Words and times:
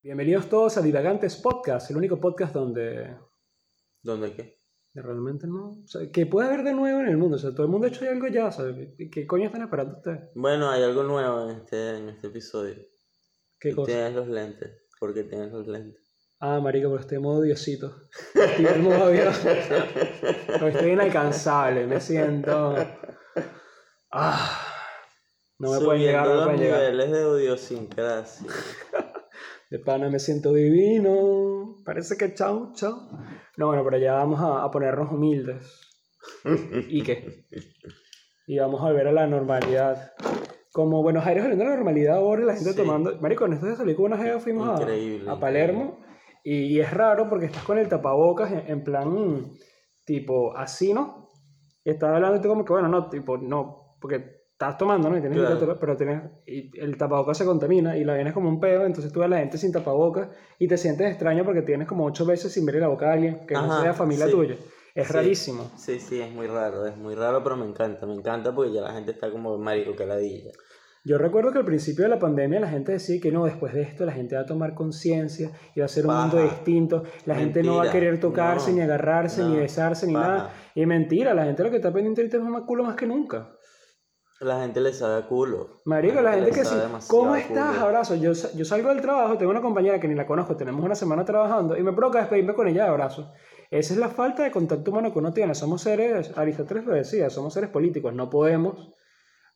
Bienvenidos 0.00 0.48
todos 0.48 0.76
a 0.76 0.82
Divagantes 0.82 1.36
Podcast, 1.36 1.90
el 1.90 1.96
único 1.96 2.20
podcast 2.20 2.54
donde 2.54 3.16
¿Dónde 4.02 4.32
qué? 4.32 4.58
realmente 4.94 5.46
no. 5.46 5.80
O 5.84 5.86
sea, 5.86 6.10
que 6.10 6.26
puede 6.26 6.48
haber 6.48 6.64
de 6.64 6.72
nuevo 6.72 7.00
en 7.00 7.08
el 7.08 7.16
mundo. 7.16 7.36
O 7.36 7.38
sea, 7.38 7.52
todo 7.52 7.64
el 7.64 7.68
mundo 7.68 7.86
ha 7.86 7.90
hecho 7.90 8.08
algo 8.08 8.26
ya. 8.28 8.50
Sea, 8.50 8.66
¿qué 9.12 9.26
coño 9.26 9.46
están 9.46 9.62
esperando 9.62 9.96
ustedes? 9.96 10.30
Bueno, 10.34 10.70
hay 10.70 10.82
algo 10.82 11.02
nuevo 11.04 11.48
en 11.50 11.56
este, 11.56 11.98
en 11.98 12.08
este 12.08 12.28
episodio. 12.28 12.76
¿Qué 13.60 13.74
cosa? 13.74 13.86
Tienes 13.92 14.14
los 14.14 14.28
lentes. 14.28 14.86
¿Por 14.98 15.14
qué 15.14 15.24
tienes 15.24 15.52
los 15.52 15.66
lentes? 15.66 16.02
Ah, 16.40 16.60
marico, 16.60 16.88
pero 16.90 17.00
estoy 17.00 17.16
en 17.16 17.22
modo 17.22 17.42
diosito. 17.42 17.94
Estoy 18.34 18.66
en 18.66 18.82
modo. 18.82 19.10
Pero 19.10 20.68
estoy 20.68 20.90
inalcanzable. 20.92 21.86
Me 21.86 22.00
siento. 22.00 22.74
Ah. 24.10 24.64
No 25.58 25.72
me 25.72 25.84
pueden 25.84 26.02
llegar, 26.02 26.26
no 26.26 26.34
me 26.34 26.42
pueden 26.42 26.52
los 26.52 26.60
llegar. 26.60 26.80
niveles 26.92 27.10
de 27.10 27.42
idiosincrasia. 27.42 28.46
De 29.70 29.78
pana 29.78 30.08
me 30.08 30.18
siento 30.18 30.52
divino. 30.52 31.76
Parece 31.84 32.16
que 32.16 32.32
chau, 32.34 32.72
chau. 32.74 32.94
No, 33.56 33.66
bueno, 33.68 33.84
pero 33.84 33.98
ya 33.98 34.14
vamos 34.14 34.40
a, 34.40 34.62
a 34.62 34.70
ponernos 34.70 35.12
humildes. 35.12 35.80
¿Y 36.88 37.02
qué? 37.02 37.46
Y 38.46 38.58
vamos 38.58 38.80
a 38.80 38.84
volver 38.84 39.08
a 39.08 39.12
la 39.12 39.26
normalidad. 39.26 40.12
Como 40.72 41.02
Buenos 41.02 41.26
Aires 41.26 41.42
volviendo 41.42 41.64
a 41.64 41.68
la 41.68 41.74
normalidad 41.76 42.16
ahora, 42.16 42.42
y 42.42 42.46
la 42.46 42.54
gente 42.54 42.70
Sí. 42.70 42.76
tomando. 42.76 43.18
Marico, 43.20 43.46
en 43.46 43.54
estos 43.54 43.68
días 43.68 43.78
salí 43.78 43.94
con 43.94 44.06
una 44.06 44.18
jeva, 44.18 44.38
fuimos 44.38 44.68
a- 44.68 45.32
a, 45.32 45.40
Palermo. 45.40 45.98
Y, 46.44 46.76
y 46.76 46.80
es 46.80 46.90
raro 46.92 47.28
porque 47.28 47.46
estás 47.46 47.62
con 47.64 47.78
el 47.78 47.88
tapabocas 47.88 48.52
en, 48.52 48.60
en 48.70 48.84
plan, 48.84 49.50
tipo, 50.04 50.56
así, 50.56 50.94
¿no? 50.94 51.28
Y 51.84 51.90
estás 51.90 52.14
hablando 52.14 52.38
y 52.38 52.40
tú 52.40 52.48
como 52.48 52.64
que, 52.64 52.72
bueno, 52.72 52.88
no, 52.88 53.08
tipo, 53.10 53.36
no, 53.38 53.96
porque 54.00 54.37
estás 54.60 54.76
tomando, 54.76 55.08
¿no? 55.08 55.16
Y 55.16 55.20
tienes 55.20 55.38
Claro. 55.38 55.56
tapar- 55.56 55.76
pero 55.78 55.96
tienes, 55.96 56.20
y 56.44 56.76
el 56.80 56.96
tapabocas 56.96 57.38
se 57.38 57.44
contamina 57.44 57.96
y 57.96 58.02
la 58.02 58.14
vienes 58.14 58.32
como 58.34 58.48
un 58.48 58.58
pedo, 58.58 58.84
entonces 58.86 59.12
tú 59.12 59.20
ves 59.20 59.26
a 59.26 59.30
la 59.30 59.38
gente 59.38 59.56
sin 59.56 59.70
tapabocas 59.70 60.30
y 60.58 60.66
te 60.66 60.76
sientes 60.76 61.06
extraño 61.08 61.44
porque 61.44 61.62
tienes 61.62 61.86
como 61.86 62.04
ocho 62.04 62.26
veces 62.26 62.52
sin 62.52 62.66
ver 62.66 62.74
la 62.74 62.88
boca 62.88 63.08
a 63.08 63.12
alguien 63.12 63.46
que 63.46 63.54
no 63.54 63.60
Ajá, 63.72 63.82
sea 63.82 63.94
familia 63.94 64.26
sí. 64.26 64.32
tuya. 64.32 64.56
Es 64.96 65.06
Sí. 65.06 65.12
rarísimo. 65.12 65.70
Sí, 65.76 66.00
sí, 66.00 66.20
es 66.20 66.32
muy 66.32 66.48
raro, 66.48 66.86
es 66.88 66.96
muy 66.96 67.14
raro, 67.14 67.40
pero 67.44 67.56
me 67.56 67.66
encanta, 67.66 68.04
me 68.04 68.14
encanta 68.14 68.52
porque 68.52 68.72
ya 68.72 68.80
la 68.80 68.92
gente 68.94 69.12
está 69.12 69.30
como 69.30 69.56
marico 69.58 69.94
que 69.94 70.04
ladilla. 70.04 70.50
Yo 71.04 71.18
recuerdo 71.18 71.52
que 71.52 71.58
al 71.58 71.64
principio 71.64 72.02
de 72.02 72.10
la 72.10 72.18
pandemia 72.18 72.58
la 72.58 72.68
gente 72.68 72.90
decía 72.90 73.20
que 73.22 73.30
no, 73.30 73.44
después 73.44 73.72
de 73.72 73.82
esto 73.82 74.04
la 74.04 74.10
gente 74.12 74.34
va 74.34 74.40
a 74.42 74.46
tomar 74.46 74.74
conciencia 74.74 75.52
y 75.76 75.78
va 75.80 75.86
a 75.86 75.88
ser 75.88 76.04
un 76.04 76.14
mundo 76.16 76.36
Paja. 76.38 76.48
distinto. 76.50 77.04
La 77.26 77.36
gente 77.36 77.62
no 77.62 77.76
va 77.76 77.82
a 77.82 77.84
Mentira. 77.84 77.92
querer 78.00 78.20
tocarse, 78.20 78.70
No, 78.72 78.76
ni 78.78 78.82
agarrarse, 78.82 79.44
ni 79.44 79.54
no, 79.54 79.60
besarse, 79.60 80.06
ni 80.08 80.14
paja. 80.14 80.26
nada. 80.28 80.50
Y 80.74 80.84
mentira, 80.84 81.32
la 81.32 81.44
gente 81.44 81.62
lo 81.62 81.70
que 81.70 81.76
está 81.76 81.92
pendiente 81.92 82.20
ahorita 82.22 82.38
es 82.38 82.42
más 82.42 82.62
culo 82.62 82.82
más 82.82 82.96
que 82.96 83.06
nunca. 83.06 83.52
La 84.40 84.60
gente 84.60 84.80
le 84.80 84.92
sabe 84.92 85.16
a 85.22 85.26
culo. 85.26 85.80
Marico, 85.84 86.20
la 86.20 86.34
gente 86.34 86.52
que 86.52 86.64
sí. 86.64 86.74
¿Cómo 87.08 87.34
estás? 87.34 87.76
Abrazo. 87.78 88.14
Yo, 88.14 88.32
yo 88.32 88.64
salgo 88.64 88.90
del 88.90 89.00
trabajo, 89.00 89.36
tengo 89.36 89.50
una 89.50 89.60
compañera 89.60 89.98
que 89.98 90.06
ni 90.06 90.14
la 90.14 90.26
conozco, 90.26 90.56
tenemos 90.56 90.84
una 90.84 90.94
semana 90.94 91.24
trabajando 91.24 91.76
y 91.76 91.82
me 91.82 91.92
provoca 91.92 92.20
despedirme 92.20 92.54
con 92.54 92.68
ella 92.68 92.84
de 92.84 92.90
abrazo. 92.90 93.32
Esa 93.70 93.94
es 93.94 93.98
la 93.98 94.08
falta 94.08 94.44
de 94.44 94.52
contacto 94.52 94.90
humano 94.92 95.12
que 95.12 95.18
uno 95.18 95.32
tiene. 95.32 95.54
Somos 95.56 95.82
seres, 95.82 96.36
Aristóteles 96.38 96.84
lo 96.86 96.94
decía, 96.94 97.30
somos 97.30 97.52
seres 97.52 97.68
políticos. 97.70 98.14
No 98.14 98.30
podemos, 98.30 98.90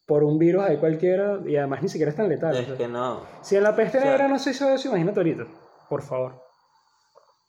por 0.04 0.24
un 0.24 0.36
virus 0.38 0.64
ahí 0.64 0.78
cualquiera, 0.78 1.38
y 1.46 1.56
además 1.56 1.80
ni 1.82 1.88
siquiera 1.88 2.10
es 2.10 2.16
tan 2.16 2.28
letal. 2.28 2.52
o 2.54 2.58
Es 2.58 2.66
sea. 2.66 2.76
que 2.76 2.88
no. 2.88 3.20
Si 3.40 3.54
en 3.56 3.62
la 3.62 3.76
peste 3.76 3.98
O 3.98 4.00
sea- 4.00 4.10
negra 4.10 4.26
no 4.28 4.38
se 4.40 4.50
hizo 4.50 4.68
eso, 4.68 4.88
imagínate 4.88 5.20
ahorita. 5.20 5.44
Por 5.88 6.02
favor. 6.02 6.42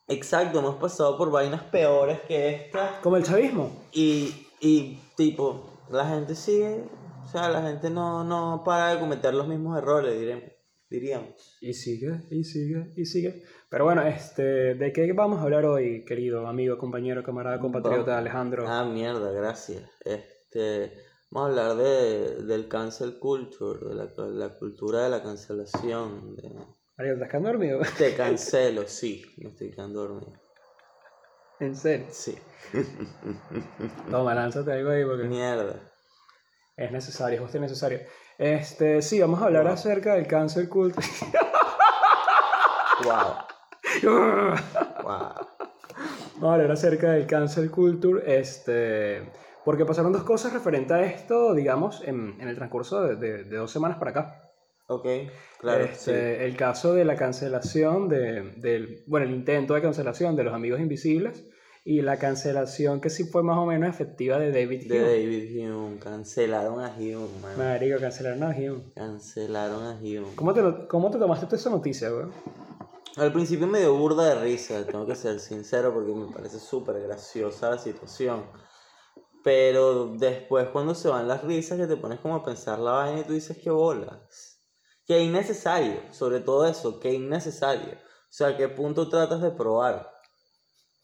Exacto, 0.08 0.60
hemos 0.60 0.76
pasado 0.76 1.18
por 1.18 1.32
vainas 1.32 1.64
peores 1.64 2.20
que 2.28 2.50
esta. 2.56 3.00
Como 3.02 3.18
el 3.18 3.24
chavismo. 3.24 3.72
Y, 3.92 4.48
y 4.60 5.00
tipo, 5.18 5.64
la 5.90 6.06
gente 6.06 6.36
sigue, 6.36 6.84
o 7.24 7.28
sea, 7.28 7.50
la 7.50 7.62
gente 7.62 7.90
no, 7.90 8.24
no 8.24 8.64
para 8.66 8.94
de 8.94 9.00
cometer 9.00 9.34
los 9.34 9.48
mismos 9.48 9.78
errores, 9.78 10.20
diremos, 10.20 10.52
diríamos. 10.90 11.58
Y 11.62 11.74
sigue, 11.74 12.22
y 12.30 12.44
sigue, 12.44 12.94
y 12.96 13.06
sigue. 13.06 13.44
Pero 13.70 13.86
bueno, 13.86 14.02
este, 14.04 14.76
¿de 14.76 14.94
qué 14.94 15.12
vamos 15.14 15.40
a 15.40 15.44
hablar 15.44 15.66
hoy, 15.66 16.04
querido 16.06 16.48
amigo, 16.48 16.78
compañero, 16.78 17.24
camarada, 17.24 17.60
compatriota 17.60 18.18
Alejandro? 18.18 18.66
Ah, 18.68 18.86
mierda, 18.86 19.32
gracias. 19.32 19.90
Este, 20.04 20.94
vamos 21.32 21.48
a 21.48 21.52
hablar 21.52 21.78
de, 21.78 22.44
del 22.44 22.68
cancel 22.68 23.18
culture, 23.20 23.80
de 23.90 23.96
la, 23.96 24.08
la 24.28 24.50
cultura 24.58 25.04
de 25.04 25.10
la 25.10 25.24
cancelación. 25.24 26.36
De, 26.36 26.50
¿estás 26.98 27.30
quedando 27.30 27.50
dormido? 27.50 27.80
te 27.98 28.16
cancelo, 28.18 28.84
sí, 28.88 29.24
me 29.38 29.50
estoy 29.50 29.72
quedando 29.72 30.02
dormido. 30.08 30.34
en 31.60 31.76
serio. 31.76 32.08
Sí, 32.12 32.38
Toma, 34.12 34.36
lánzate 34.36 34.72
algo 34.74 34.92
ahí 34.92 35.04
porque 35.06 35.24
mierda. 35.24 35.93
Es 36.76 36.92
necesario, 36.92 37.36
es 37.36 37.42
justo 37.42 37.58
y 37.58 37.62
necesario. 37.62 38.00
Este, 38.38 39.02
sí, 39.02 39.20
vamos 39.22 39.42
a 39.42 39.46
hablar 39.46 39.64
Wow. 39.66 39.74
acerca 39.74 40.16
del 40.16 40.28
cancel 40.28 40.68
culture. 40.70 41.06
Wow, 43.04 43.36
wow. 45.04 45.34
Vamos 46.36 46.50
a 46.50 46.54
hablar 46.54 46.72
acerca 46.72 47.12
del 47.12 47.26
cancel 47.28 47.70
culture, 47.72 48.40
este, 48.40 49.32
porque 49.66 49.86
pasaron 49.86 50.14
dos 50.14 50.24
cosas 50.24 50.54
referentes 50.54 50.92
a 50.92 51.04
esto, 51.04 51.54
digamos, 51.54 52.02
en, 52.06 52.36
en 52.40 52.48
el 52.48 52.56
transcurso 52.56 53.02
de, 53.04 53.16
de- 53.16 53.44
de 53.44 53.58
dos 53.58 53.72
semanas 53.72 53.98
para 53.98 54.12
acá. 54.12 54.40
Ok, 54.88 55.06
claro, 55.60 55.84
Este, 55.86 56.46
El 56.46 56.56
caso 56.56 56.94
de 56.94 57.04
la 57.06 57.16
cancelación 57.16 58.10
de, 58.10 58.54
del, 58.58 59.04
bueno, 59.08 59.26
el 59.26 59.34
intento 59.34 59.74
de 59.74 59.82
cancelación 59.82 60.36
de 60.36 60.44
los 60.44 60.54
amigos 60.54 60.80
invisibles 60.80 61.46
y 61.86 62.02
la 62.02 62.18
cancelación 62.18 63.02
que 63.02 63.10
sí 63.10 63.26
fue 63.26 63.44
más 63.44 63.58
o 63.58 63.66
menos 63.66 63.90
efectiva 63.90 64.40
de 64.40 64.52
David 64.52 64.82
sí. 64.84 64.88
De 64.88 65.00
Hume. 65.00 65.08
David 65.10 65.68
Hume, 65.70 66.00
cancelaron 66.00 66.80
a 66.80 66.96
Hume, 66.98 67.28
man. 67.42 67.58
Marico, 67.58 68.00
cancelaron 68.00 68.44
a 68.44 68.50
Hume. 68.50 68.84
Cancelaron 68.96 69.84
a 69.86 69.96
Hume. 70.00 70.36
¿Cómo 70.36 70.54
te, 70.54 70.62
lo- 70.62 70.88
cómo 70.88 71.12
te 71.12 71.18
tomaste 71.20 71.46
tú 71.48 71.56
esa 71.56 71.70
noticia, 71.70 72.10
güey? 72.10 72.28
Al 73.18 73.32
principio 73.32 73.68
me 73.68 73.80
dio 73.80 73.96
burda 73.96 74.34
de 74.34 74.42
risa, 74.42 74.86
tengo 74.88 75.06
que 75.06 75.16
ser 75.16 75.40
sincero 75.40 75.94
porque 75.94 76.12
me 76.14 76.32
parece 76.34 76.60
súper 76.60 77.00
graciosa 77.02 77.70
la 77.70 77.78
situación. 77.78 78.44
Pero 79.44 80.16
después 80.18 80.70
cuando 80.70 80.96
se 80.96 81.10
van 81.10 81.28
las 81.28 81.44
risas 81.44 81.78
que 81.78 81.86
te 81.86 81.98
pones 81.98 82.20
como 82.22 82.36
a 82.36 82.44
pensar 82.46 82.80
la 82.80 82.92
vaina 82.92 83.20
y 83.20 83.24
tú 83.24 83.34
dices 83.34 83.58
que 83.58 83.70
bolas. 83.70 84.62
Que 85.06 85.20
innecesario, 85.20 86.00
sobre 86.12 86.40
todo 86.40 86.66
eso, 86.66 87.00
que 87.02 87.14
innecesario. 87.14 87.92
O 87.94 88.32
sea, 88.36 88.56
¿qué 88.56 88.70
punto 88.70 89.10
tratas 89.10 89.42
de 89.42 89.52
probar? 89.52 90.13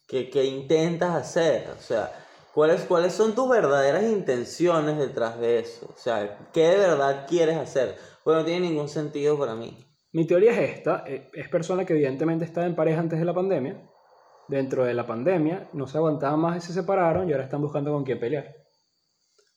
¿Qué, 0.09 0.29
qué 0.31 0.43
intentas 0.43 1.15
hacer? 1.15 1.69
O 1.77 1.79
sea, 1.79 2.11
¿cuáles, 2.53 2.81
¿cuáles 2.81 3.13
son 3.13 3.35
tus 3.35 3.47
verdaderas 3.47 4.03
intenciones 4.03 4.97
detrás 4.97 5.39
de 5.39 5.59
eso? 5.59 5.85
O 5.95 5.97
sea, 5.97 6.49
¿qué 6.51 6.67
de 6.69 6.77
verdad 6.77 7.27
quieres 7.27 7.55
hacer? 7.57 7.95
Bueno, 8.25 8.39
no 8.39 8.45
tiene 8.47 8.67
ningún 8.67 8.89
sentido 8.89 9.37
para 9.37 9.53
mí. 9.53 9.77
Mi 10.11 10.25
teoría 10.25 10.51
es 10.51 10.77
esta, 10.77 11.03
eh, 11.05 11.29
es 11.31 11.47
persona 11.49 11.85
que 11.85 11.93
evidentemente 11.93 12.43
estaba 12.43 12.65
en 12.65 12.75
pareja 12.75 12.99
antes 12.99 13.19
de 13.19 13.25
la 13.25 13.35
pandemia, 13.35 13.87
dentro 14.47 14.83
de 14.83 14.95
la 14.95 15.05
pandemia, 15.05 15.69
no 15.73 15.85
se 15.85 15.99
aguantaban 15.99 16.39
más 16.39 16.57
y 16.57 16.67
se 16.67 16.73
separaron 16.73 17.29
y 17.29 17.31
ahora 17.31 17.43
están 17.43 17.61
buscando 17.61 17.91
con 17.93 18.03
quién 18.03 18.19
pelear. 18.19 18.55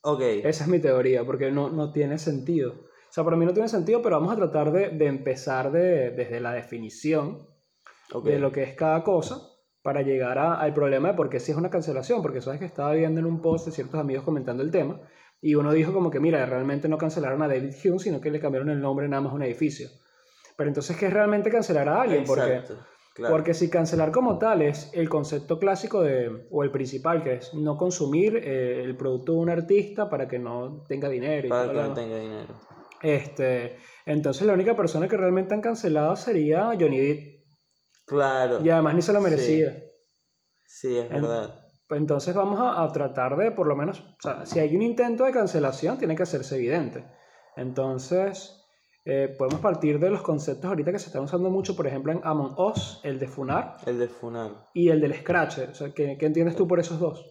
Ok. 0.02 0.20
Esa 0.20 0.64
es 0.64 0.68
mi 0.68 0.80
teoría, 0.80 1.24
porque 1.24 1.50
no, 1.50 1.70
no 1.70 1.92
tiene 1.92 2.18
sentido. 2.18 2.72
O 2.72 3.12
sea, 3.12 3.24
para 3.24 3.36
mí 3.38 3.46
no 3.46 3.54
tiene 3.54 3.68
sentido, 3.70 4.02
pero 4.02 4.16
vamos 4.20 4.34
a 4.34 4.36
tratar 4.36 4.70
de, 4.70 4.90
de 4.90 5.06
empezar 5.06 5.72
de- 5.72 6.10
desde 6.10 6.40
la 6.40 6.52
definición 6.52 7.48
ok. 8.12 8.24
de 8.26 8.38
lo 8.38 8.52
que 8.52 8.64
es 8.64 8.74
cada 8.74 9.02
cosa 9.02 9.48
para 9.82 10.02
llegar 10.02 10.38
a- 10.38 10.54
al 10.60 10.72
problema 10.74 11.08
de 11.08 11.14
por 11.14 11.28
qué 11.28 11.40
sí 11.40 11.50
es 11.52 11.58
una 11.58 11.70
cancelación, 11.70 12.22
porque 12.22 12.40
sabes 12.40 12.60
que 12.60 12.66
estaba 12.66 12.92
viendo 12.92 13.20
en 13.20 13.26
un 13.26 13.40
post 13.40 13.66
de 13.66 13.72
ciertos 13.72 13.98
amigos 14.00 14.24
comentando 14.24 14.62
el 14.62 14.70
tema 14.70 15.00
y 15.40 15.54
uno 15.56 15.72
dijo 15.72 15.92
como 15.92 16.10
que 16.10 16.20
mira, 16.20 16.46
realmente 16.46 16.88
no 16.88 16.98
cancelaron 16.98 17.42
a 17.42 17.48
David 17.48 17.74
Hume, 17.84 17.98
sino 17.98 18.20
que 18.20 18.30
le 18.30 18.38
cambiaron 18.40 18.70
el 18.70 18.80
nombre 18.80 19.08
nada 19.08 19.22
más 19.22 19.32
a 19.32 19.34
un 19.36 19.42
edificio. 19.42 19.88
Pero 20.56 20.68
entonces, 20.68 20.96
¿qué 20.96 21.06
es 21.06 21.12
realmente 21.12 21.50
cancelar 21.50 21.88
a 21.88 22.02
alguien? 22.02 22.24
Porque, 22.24 22.62
claro. 23.14 23.34
porque 23.34 23.54
si 23.54 23.68
cancelar 23.70 24.12
como 24.12 24.38
tal 24.38 24.62
es 24.62 24.90
el 24.94 25.08
concepto 25.08 25.58
clásico 25.58 26.02
de, 26.02 26.46
o 26.50 26.62
el 26.62 26.70
principal, 26.70 27.22
que 27.24 27.34
es 27.34 27.52
no 27.54 27.76
consumir 27.76 28.36
eh, 28.36 28.82
el 28.84 28.96
producto 28.96 29.32
de 29.32 29.38
un 29.38 29.50
artista 29.50 30.08
para 30.08 30.28
que 30.28 30.38
no 30.38 30.84
tenga 30.86 31.08
dinero. 31.08 31.46
y 31.48 31.50
Para 31.50 31.66
que 31.68 31.72
no 31.74 31.80
demás. 31.82 31.94
tenga 31.98 32.16
dinero. 32.18 32.54
Este, 33.02 33.76
entonces 34.06 34.46
la 34.46 34.52
única 34.52 34.76
persona 34.76 35.08
que 35.08 35.16
realmente 35.16 35.54
han 35.54 35.60
cancelado 35.60 36.14
sería 36.14 36.66
Johnny 36.78 36.98
Depp. 37.00 37.31
Claro. 38.06 38.60
Y 38.64 38.70
además 38.70 38.94
ni 38.94 39.02
se 39.02 39.12
lo 39.12 39.20
merecía. 39.20 39.76
Sí, 40.66 40.96
es 40.96 41.04
En- 41.10 41.22
verdad. 41.22 41.58
Pues 41.88 42.00
entonces 42.00 42.34
vamos 42.34 42.58
a, 42.58 42.82
a 42.82 42.90
tratar 42.92 43.36
de, 43.36 43.50
por 43.50 43.66
lo 43.66 43.76
menos, 43.76 44.00
o 44.00 44.16
sea, 44.20 44.46
si 44.46 44.58
hay 44.58 44.74
un 44.74 44.80
intento 44.82 45.24
de 45.24 45.32
cancelación, 45.32 45.98
tiene 45.98 46.16
que 46.16 46.22
hacerse 46.22 46.56
evidente. 46.56 47.04
Entonces, 47.54 48.64
eh, 49.04 49.34
podemos 49.36 49.60
partir 49.60 49.98
de 49.98 50.08
los 50.08 50.22
conceptos 50.22 50.64
ahorita 50.66 50.90
que 50.90 50.98
se 50.98 51.06
están 51.08 51.24
usando 51.24 51.50
mucho, 51.50 51.76
por 51.76 51.86
ejemplo, 51.86 52.12
en 52.12 52.20
Among 52.24 52.54
Us, 52.58 53.00
el 53.02 53.18
de 53.18 53.28
Funar 53.28 53.76
El 53.84 53.98
de 53.98 54.08
Funar. 54.08 54.68
y 54.72 54.88
el 54.88 55.00
del 55.02 55.14
Scratch. 55.14 55.58
O 55.70 55.74
sea, 55.74 55.92
¿qué, 55.92 56.16
qué 56.18 56.26
entiendes 56.26 56.56
tú 56.56 56.66
por 56.66 56.80
esos 56.80 56.98
dos? 56.98 57.30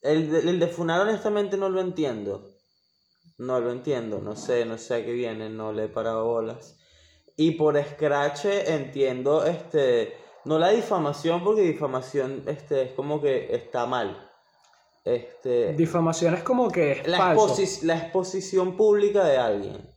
El 0.00 0.30
de, 0.30 0.38
el 0.50 0.60
de 0.60 0.68
Funar 0.68 1.00
honestamente 1.00 1.56
no 1.56 1.68
lo 1.68 1.80
entiendo. 1.80 2.52
No 3.38 3.58
lo 3.60 3.72
entiendo. 3.72 4.20
No 4.20 4.36
sé, 4.36 4.64
no 4.64 4.78
sé 4.78 4.94
a 4.94 5.04
qué 5.04 5.12
viene. 5.12 5.50
No 5.50 5.72
le 5.72 5.84
he 5.84 5.88
parado 5.88 6.24
bolas. 6.24 6.78
Y 7.36 7.52
por 7.52 7.82
Scratch 7.82 8.46
entiendo, 8.46 9.44
este... 9.44 10.14
No 10.44 10.60
la 10.60 10.68
difamación, 10.70 11.42
porque 11.42 11.62
difamación 11.62 12.44
este, 12.46 12.82
es 12.82 12.92
como 12.92 13.20
que 13.20 13.52
está 13.52 13.84
mal. 13.84 14.30
Este, 15.04 15.72
Difamación 15.72 16.34
es 16.34 16.44
como 16.44 16.70
que 16.70 16.92
es 16.92 17.08
la, 17.08 17.18
falso. 17.18 17.48
exposi- 17.48 17.82
la 17.82 17.98
exposición 17.98 18.76
pública 18.76 19.24
de 19.24 19.38
alguien. 19.38 19.90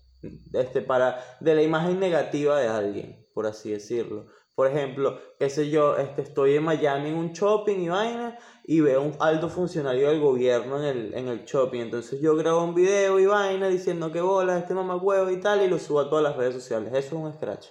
Este, 0.54 0.82
para, 0.82 1.24
de 1.40 1.54
la 1.54 1.62
imagen 1.62 2.00
negativa 2.00 2.60
de 2.60 2.68
alguien, 2.68 3.28
por 3.34 3.46
así 3.46 3.70
decirlo. 3.72 4.26
Por 4.60 4.68
ejemplo, 4.68 5.18
qué 5.40 5.50
sé 5.50 5.70
yo, 5.70 5.96
este, 5.96 6.22
estoy 6.22 6.56
en 6.58 6.64
Miami 6.64 7.12
en 7.12 7.16
un 7.16 7.32
shopping 7.32 7.80
y 7.80 7.88
vaina 7.88 8.38
y 8.66 8.82
veo 8.82 9.02
un 9.02 9.16
alto 9.22 9.48
funcionario 9.48 10.10
del 10.10 10.20
gobierno 10.20 10.80
en 10.80 10.84
el, 10.84 11.14
en 11.14 11.30
el 11.30 11.46
shopping. 11.46 11.80
Entonces 11.80 12.20
yo 12.20 12.36
grabo 12.36 12.66
un 12.66 12.76
video 12.76 13.22
y 13.22 13.26
vaina 13.26 13.70
diciendo 13.70 14.12
que 14.12 14.20
bolas, 14.20 14.62
este 14.62 14.74
mamacuevo 14.74 15.30
y 15.30 15.40
tal, 15.40 15.62
y 15.62 15.70
lo 15.70 15.80
subo 15.80 16.02
a 16.02 16.10
todas 16.10 16.24
las 16.26 16.36
redes 16.36 16.56
sociales. 16.56 16.90
Eso 16.90 17.00
es 17.00 17.14
un 17.14 17.32
scratch. 17.32 17.68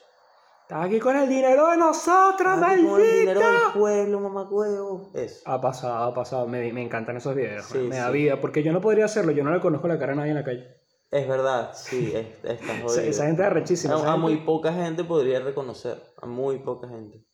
Estás 0.62 0.86
aquí 0.86 0.98
con 0.98 1.14
el 1.14 1.28
dinero 1.28 1.68
de 1.68 1.76
nosotros, 1.76 2.58
Ah, 2.58 2.74
con 2.82 3.02
el 3.02 3.18
dinero 3.20 3.40
del 3.40 3.72
pueblo, 3.74 4.20
mamacuevo. 4.20 5.10
Eso. 5.12 5.42
Ha 5.44 5.60
pasado, 5.60 6.04
ha 6.04 6.14
pasado. 6.14 6.48
Me, 6.48 6.72
me 6.72 6.82
encantan 6.82 7.18
esos 7.18 7.34
videos. 7.34 7.66
Sí, 7.66 7.76
me 7.80 7.96
da 7.96 8.06
sí. 8.06 8.12
vida. 8.14 8.40
Porque 8.40 8.62
yo 8.62 8.72
no 8.72 8.80
podría 8.80 9.04
hacerlo. 9.04 9.32
Yo 9.32 9.44
no 9.44 9.52
le 9.52 9.60
conozco 9.60 9.88
la 9.88 9.98
cara 9.98 10.14
a 10.14 10.16
nadie 10.16 10.30
en 10.30 10.36
la 10.36 10.44
calle. 10.44 10.77
Es 11.10 11.26
verdad, 11.26 11.70
sí, 11.74 12.12
es, 12.14 12.26
está 12.44 12.52
Esa, 12.52 12.82
jodido. 12.82 13.00
esa 13.02 13.26
gente 13.26 13.42
es 13.42 13.46
arrechísima. 13.48 13.94
A, 13.94 14.12
a 14.12 14.16
muy 14.16 14.36
poca 14.38 14.72
gente 14.72 15.04
podría 15.04 15.40
reconocer, 15.40 16.02
a 16.20 16.26
muy 16.26 16.58
poca 16.58 16.88
gente. 16.88 17.24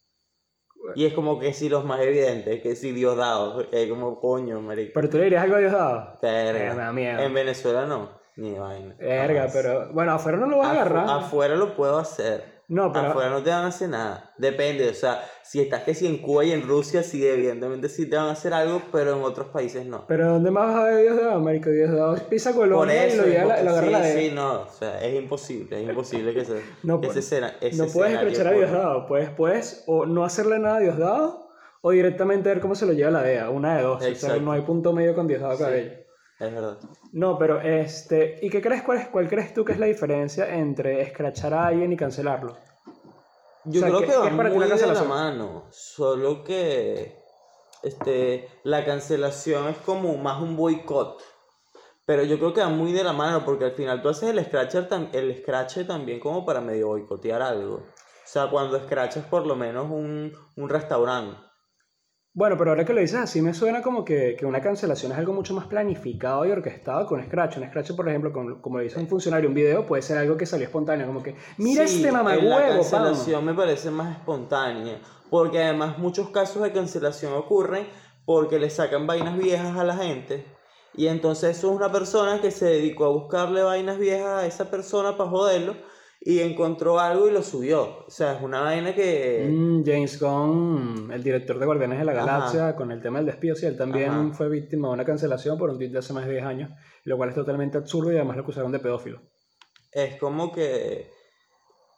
Y 0.97 1.07
es 1.07 1.15
como 1.15 1.39
que 1.41 1.53
si 1.55 1.69
los 1.71 1.85
más 1.85 2.01
evidentes, 2.01 2.61
que 2.63 2.77
si 2.77 2.93
Diosdado, 2.93 3.69
que 3.71 3.83
es 3.85 3.89
como 3.89 4.21
coño, 4.21 4.61
marico. 4.61 4.93
Pero 4.95 5.09
tú 5.09 5.17
le 5.17 5.25
dirías 5.25 5.43
algo 5.45 5.57
a 5.57 5.59
Diosdado. 5.61 6.19
Verga. 6.21 6.67
Eh, 6.67 6.75
me 6.75 6.83
da 6.83 6.93
miedo. 6.93 7.21
En 7.21 7.33
Venezuela 7.35 7.87
no, 7.87 8.11
ni 8.37 8.51
de 8.51 8.59
vaina. 8.61 8.95
Verga, 8.99 9.41
Jamás. 9.49 9.53
pero. 9.55 9.93
Bueno, 9.95 10.13
afuera 10.13 10.37
no 10.39 10.47
lo 10.47 10.59
vas 10.59 10.69
a 10.69 10.71
agarrar. 10.73 11.09
afuera 11.09 11.57
lo 11.57 11.75
puedo 11.75 11.99
hacer. 11.99 12.54
No, 12.69 12.93
pero. 12.93 13.09
Afuera 13.09 13.31
no 13.31 13.43
te 13.43 13.51
van 13.51 13.65
a 13.65 13.69
hacer 13.69 13.89
nada. 13.91 14.33
Depende, 14.39 14.89
o 14.89 14.95
sea, 14.95 15.23
si 15.43 15.61
estás 15.61 15.83
que 15.83 15.95
si 15.95 16.07
en 16.07 16.19
Cuba 16.19 16.45
y 16.45 16.53
en 16.53 16.67
Rusia, 16.67 17.03
sí, 17.03 17.27
evidentemente 17.27 17.89
sí 17.89 18.09
te 18.09 18.17
van 18.17 18.27
a 18.27 18.33
hacer 18.33 18.55
algo, 18.55 18.81
pero 18.91 19.17
en 19.17 19.23
otros 19.23 19.49
países 19.49 19.85
no. 19.85 20.07
Pero 20.07 20.31
¿dónde 20.33 20.51
más 20.51 20.69
vas 20.69 20.77
a 20.77 20.85
ver 20.85 21.03
Diosdado, 21.03 21.41
marico? 21.41 21.71
Diosdado 21.71 22.17
pisa 22.29 22.55
Colombia 22.55 23.07
y 23.13 23.17
lo, 23.17 23.25
lleva 23.27 23.45
la- 23.47 23.71
agarra 23.71 23.87
sí, 23.87 23.93
la 23.93 24.03
sí, 24.05 24.29
de. 24.29 24.33
no, 24.33 24.61
o 24.63 24.69
sea, 24.71 25.05
es 25.05 25.15
imposible, 25.15 25.83
es 25.83 25.89
imposible 25.89 26.33
que 26.35 26.45
se, 26.45 26.55
No 26.83 27.01
ese 27.03 27.41
No 27.77 27.87
puedes 27.87 28.15
escrachar 28.15 28.47
a. 28.47 28.53
Diosdado. 28.53 29.07
Puedes, 29.07 29.31
puedes 29.31 29.85
o 29.87 30.07
no 30.07 30.25
hacerle 30.25 30.59
nada 30.59 30.77
a 30.77 30.81
Diosdado 30.81 31.49
o 31.83 31.91
directamente 31.91 32.49
ver 32.49 32.61
cómo 32.61 32.75
se 32.75 32.87
lo 32.87 32.93
lleva 32.93 33.11
la 33.11 33.23
DEA. 33.23 33.51
Una 33.51 33.77
de 33.77 33.83
dos. 33.83 33.97
O 33.99 34.01
sea, 34.01 34.09
Exacto. 34.09 34.41
no 34.41 34.53
hay 34.53 34.63
punto 34.63 34.93
medio 34.95 35.15
con 35.15 35.27
Diosdado 35.27 35.57
Sí. 35.57 35.65
Es 36.41 36.53
verdad. 36.53 36.79
No, 37.13 37.39
pero 37.39 37.61
este. 37.61 38.39
¿Y 38.43 38.51
qué 38.51 38.61
crees? 38.61 38.83
Cuál, 38.83 38.99
es, 38.99 39.09
¿Cuál 39.09 39.29
crees 39.29 39.55
tú 39.55 39.65
que 39.65 39.73
es 39.73 39.79
la 39.79 39.87
diferencia 39.87 40.53
entre 40.55 41.01
escrachar 41.03 41.55
a 41.55 41.67
alguien 41.67 41.93
y 41.93 41.97
cancelarlo? 41.97 42.57
Yo 43.65 43.81
O 43.81 43.83
sea, 43.83 43.89
creo 43.89 44.01
¿qué- 44.01 44.07
que 44.07 44.17
va 44.17 44.23
para 44.37 44.51
muy 44.51 44.69
de 44.69 44.87
la 44.87 45.05
mano, 45.05 45.67
solo 45.71 46.43
que 46.45 47.23
este, 47.83 48.49
la 48.65 48.85
cancelación 48.85 49.69
es 49.69 49.77
como 49.79 50.17
más 50.17 50.43
un 50.43 50.57
boicot. 50.57 51.23
Pero 52.07 52.23
yo 52.25 52.39
creo 52.39 52.53
que 52.53 52.61
va 52.61 52.69
muy 52.69 52.93
de 52.93 53.03
la 53.05 53.15
mano 53.15 53.45
porque 53.47 53.65
al 53.65 53.73
final 53.73 54.03
tú 54.03 54.11
haces 54.11 54.29
el 54.29 54.45
scratcher 54.45 54.89
el 55.13 55.39
scratch 55.39 55.87
también 55.87 56.21
como 56.21 56.45
para 56.45 56.61
medio 56.61 56.89
boicotear 56.89 57.41
algo. 57.41 57.77
O 57.77 58.27
sea, 58.27 58.51
cuando 58.51 58.79
scratchas 58.81 59.25
por 59.27 59.47
lo 59.47 59.57
menos 59.57 59.87
un, 59.91 60.33
un 60.57 60.69
restaurante. 60.69 61.39
Bueno, 62.37 62.57
pero 62.59 62.71
ahora 62.71 62.85
que 62.85 62.93
lo 62.93 63.01
dices 63.01 63.21
así 63.21 63.41
me 63.41 63.55
suena 63.55 63.81
como 63.81 64.05
que, 64.05 64.35
que 64.37 64.45
una 64.45 64.61
cancelación 64.61 65.13
es 65.13 65.19
algo 65.19 65.33
mucho 65.33 65.55
más 65.55 65.67
planificado 65.69 66.45
y 66.45 66.51
orquestado 66.51 67.07
con 67.07 67.25
Scratch. 67.25 67.59
Un 67.59 67.69
Scratch, 67.69 67.93
por 67.95 68.09
ejemplo, 68.09 68.33
como 68.61 68.79
le 68.79 68.85
dice 68.85 68.99
un 68.99 69.07
funcionario, 69.07 69.49
un 69.49 69.55
video 69.55 69.87
puede 69.87 70.03
ser 70.03 70.19
algo 70.19 70.37
que 70.37 70.45
salió 70.45 70.67
espontáneo, 70.67 71.07
como 71.07 71.23
que, 71.23 71.37
mira 71.59 71.87
Sí, 71.87 71.99
este 71.99 72.11
La 72.11 72.25
mamagüevo, 72.25 72.83
pam". 72.91 73.05
cancelación 73.05 73.45
me 73.45 73.55
parece 73.55 73.89
más 73.93 74.17
espontánea. 74.17 74.99
Porque 75.31 75.63
además 75.63 75.97
muchos 75.99 76.31
casos 76.31 76.61
de 76.65 76.73
cancelación 76.73 77.33
ocurren 77.35 77.87
porque 78.25 78.59
le 78.59 78.69
sacan 78.69 79.07
vainas 79.07 79.39
viejas 79.39 79.77
a 79.79 79.85
la 79.85 79.97
gente. 79.97 80.45
Y 80.93 81.07
entonces 81.07 81.57
eso 81.57 81.71
es 81.71 81.77
una 81.77 81.93
persona 81.93 82.41
que 82.41 82.51
se 82.51 82.67
dedicó 82.67 83.05
a 83.05 83.09
buscarle 83.11 83.63
vainas 83.63 83.97
viejas 83.97 84.43
a 84.43 84.47
esa 84.47 84.73
persona 84.73 85.17
para 85.17 85.31
joderlo. 85.31 85.77
Y 86.27 86.41
encontró 86.41 86.99
algo 86.99 87.29
y 87.29 87.33
lo 87.33 87.43
subió. 87.43 88.05
O 88.07 88.11
sea, 88.11 88.37
es 88.37 88.43
una 88.43 88.63
vaina 88.63 88.95
que... 88.95 89.47
Mm, 89.47 89.85
James 89.85 90.19
Gunn, 90.19 91.11
el 91.13 91.23
director 91.23 91.59
de 91.59 91.67
Guardianes 91.67 91.99
de 91.99 92.05
la 92.07 92.13
Ajá. 92.13 92.25
Galaxia, 92.25 92.77
con 92.77 92.91
el 92.91 93.03
tema 93.03 93.19
del 93.19 93.27
despido, 93.27 93.55
sí, 93.55 93.67
él 93.67 93.77
también 93.77 94.11
Ajá. 94.11 94.33
fue 94.33 94.49
víctima 94.49 94.89
de 94.89 94.95
una 94.95 95.05
cancelación 95.05 95.59
por 95.59 95.69
un 95.69 95.77
tweet 95.77 95.91
de 95.91 95.99
hace 95.99 96.15
más 96.15 96.25
de 96.25 96.33
10 96.33 96.45
años, 96.45 96.71
lo 97.05 97.19
cual 97.19 97.29
es 97.29 97.35
totalmente 97.35 97.77
absurdo 97.77 98.11
y 98.11 98.17
además 98.17 98.37
lo 98.37 98.43
acusaron 98.43 98.73
de 98.73 98.79
pedófilo. 98.79 99.21
Es 99.93 100.17
como 100.19 100.51
que 100.51 101.11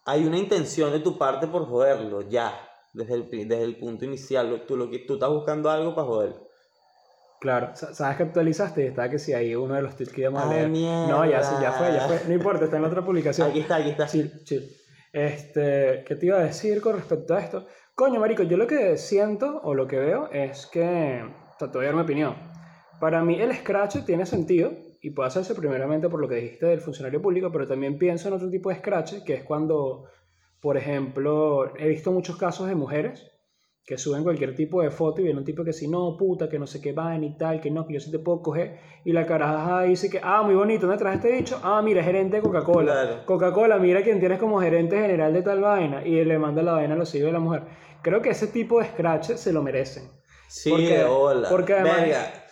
hay 0.07 0.25
una 0.25 0.39
intención 0.39 0.91
de 0.91 1.01
tu 1.01 1.17
parte 1.17 1.47
por 1.47 1.67
joderlo, 1.67 2.23
ya. 2.23 2.53
Desde 2.93 3.15
el, 3.15 3.31
desde 3.31 3.63
el 3.63 3.77
punto 3.77 4.05
inicial. 4.07 4.65
Tú, 4.67 4.77
lo 4.77 4.89
tú 5.07 5.15
estás 5.15 5.29
buscando 5.29 5.71
algo 5.71 5.95
para 5.95 6.07
joderlo. 6.07 6.46
Claro, 7.47 7.77
sa- 7.77 7.95
sabes 7.95 8.17
que 8.17 8.23
actualizaste 8.25 8.83
y 8.83 8.87
está 8.89 9.09
que 9.09 9.19
si 9.21 9.33
hay 9.33 9.55
uno 9.55 9.75
de 9.75 9.83
los 9.83 9.95
tweets 9.95 10.13
que 10.13 10.23
íbamos 10.23 10.43
a 10.43 10.47
leer. 10.53 10.69
No, 11.09 11.25
ya, 11.25 11.43
sí, 11.45 11.55
ya 11.63 11.71
fue, 11.73 11.93
ya 11.93 12.01
fue. 12.09 12.21
No 12.27 12.35
importa, 12.35 12.65
está 12.65 12.77
en 12.77 12.83
la 12.83 12.89
otra 12.89 13.05
publicación. 13.05 13.51
Aquí 13.51 13.61
está, 13.61 13.77
aquí 13.77 13.91
está. 13.91 14.07
Chill, 14.07 14.33
chill. 14.45 14.69
Este, 15.13 16.03
¿qué 16.07 16.17
te 16.17 16.27
iba 16.27 16.39
a 16.39 16.43
decir 16.43 16.81
con 16.81 16.95
respecto 16.97 17.35
a 17.35 17.41
esto? 17.41 17.67
Coño, 17.95 18.19
marico, 18.21 18.43
yo 18.43 18.57
lo 18.57 18.67
que 18.67 18.97
siento 18.97 19.61
o 19.63 19.75
lo 19.75 19.87
que 19.87 19.99
veo 19.99 20.29
es 20.33 20.67
que, 20.67 21.23
o 21.23 21.59
sea, 21.59 21.71
te 21.71 21.79
voy 21.79 21.85
a 21.85 21.89
dar 21.89 21.95
mi 21.97 22.03
opinión. 22.03 22.35
Para 23.01 23.23
mí 23.23 23.41
el 23.41 23.55
scratch 23.55 24.05
tiene 24.05 24.27
sentido 24.27 24.73
y 25.01 25.11
puede 25.11 25.29
hacerse 25.29 25.55
primeramente 25.55 26.09
por 26.09 26.21
lo 26.21 26.29
que 26.29 26.35
dijiste 26.35 26.67
del 26.67 26.81
funcionario 26.81 27.23
público, 27.23 27.53
pero 27.53 27.69
también 27.69 27.97
pienso 27.97 28.27
en 28.29 28.35
otro 28.35 28.51
tipo 28.51 28.71
de 28.71 28.77
scratch, 28.77 29.23
que 29.25 29.35
es 29.35 29.45
cuando, 29.45 30.05
por 30.61 30.77
ejemplo, 30.77 31.77
he 31.77 31.89
visto 31.89 32.11
muchos 32.11 32.37
casos 32.37 32.67
de 32.69 32.75
mujeres 32.75 33.31
que 33.87 33.97
suben 33.99 34.25
cualquier 34.25 34.55
tipo 34.57 34.83
de 34.83 34.91
foto 34.91 35.21
y 35.21 35.25
viene 35.25 35.39
un 35.39 35.45
tipo 35.45 35.63
que 35.63 35.73
si 35.73 35.87
no, 35.87 36.17
puta, 36.17 36.49
que 36.49 36.59
no 36.59 36.67
sé 36.67 36.81
qué 36.81 36.93
van 36.93 37.23
y 37.23 37.37
tal, 37.39 37.61
que 37.61 37.71
no, 37.71 37.87
que 37.87 37.95
yo 37.95 38.01
sí 38.01 38.11
te 38.11 38.19
puedo 38.19 38.43
coger. 38.43 38.81
Y 39.05 39.13
la 39.13 39.25
caraja 39.25 39.83
dice 39.83 40.11
que, 40.11 40.19
ah, 40.21 40.43
muy 40.43 40.57
bonito, 40.57 40.89
¿dónde 40.89 40.99
traes 40.99 41.19
este 41.19 41.31
bicho? 41.31 41.61
Ah, 41.63 41.81
mira, 41.83 42.01
es 42.01 42.07
gerente 42.07 42.37
de 42.37 42.43
Coca-Cola. 42.43 42.93
Claro. 42.93 43.27
Coca-Cola, 43.27 43.79
mira 43.79 44.03
quién 44.03 44.19
tienes 44.19 44.41
como 44.41 44.61
gerente 44.61 45.01
general 45.01 45.33
de 45.33 45.43
tal 45.43 45.61
vaina. 45.61 46.05
Y 46.05 46.25
le 46.25 46.37
manda 46.37 46.63
la 46.63 46.73
vaina 46.73 46.95
a 46.95 46.97
los 46.99 47.15
hijos 47.15 47.27
de 47.27 47.33
la 47.33 47.39
mujer. 47.39 47.63
Creo 48.03 48.21
que 48.21 48.31
ese 48.31 48.49
tipo 48.49 48.81
de 48.81 48.87
scratch 48.87 49.35
se 49.37 49.53
lo 49.53 49.63
merecen. 49.63 50.11
Sí, 50.49 50.71
Porque- 50.71 51.05
hola. 51.05 51.49
porque 51.49 51.73
además- 51.75 52.01
Verga, 52.01 52.45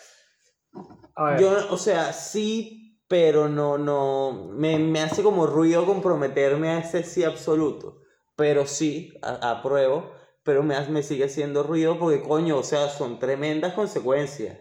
A 1.17 1.31
ver, 1.31 1.41
Yo, 1.41 1.51
o 1.71 1.77
sea, 1.77 2.13
sí, 2.13 3.01
pero 3.09 3.49
no, 3.49 3.77
no. 3.77 4.51
Me, 4.53 4.79
me 4.79 5.01
hace 5.01 5.23
como 5.25 5.47
ruido 5.49 5.85
comprometerme 5.85 6.69
a 6.71 6.79
ese 6.79 7.03
sí 7.03 7.25
absoluto. 7.25 7.99
Pero 8.37 8.67
sí, 8.67 9.13
apruebo. 9.23 10.11
Pero 10.45 10.63
me, 10.63 10.79
me 10.89 11.03
sigue 11.03 11.25
haciendo 11.25 11.63
ruido 11.63 11.99
porque, 11.99 12.21
coño, 12.23 12.59
o 12.59 12.63
sea, 12.63 12.89
son 12.89 13.19
tremendas 13.19 13.73
consecuencias. 13.73 14.59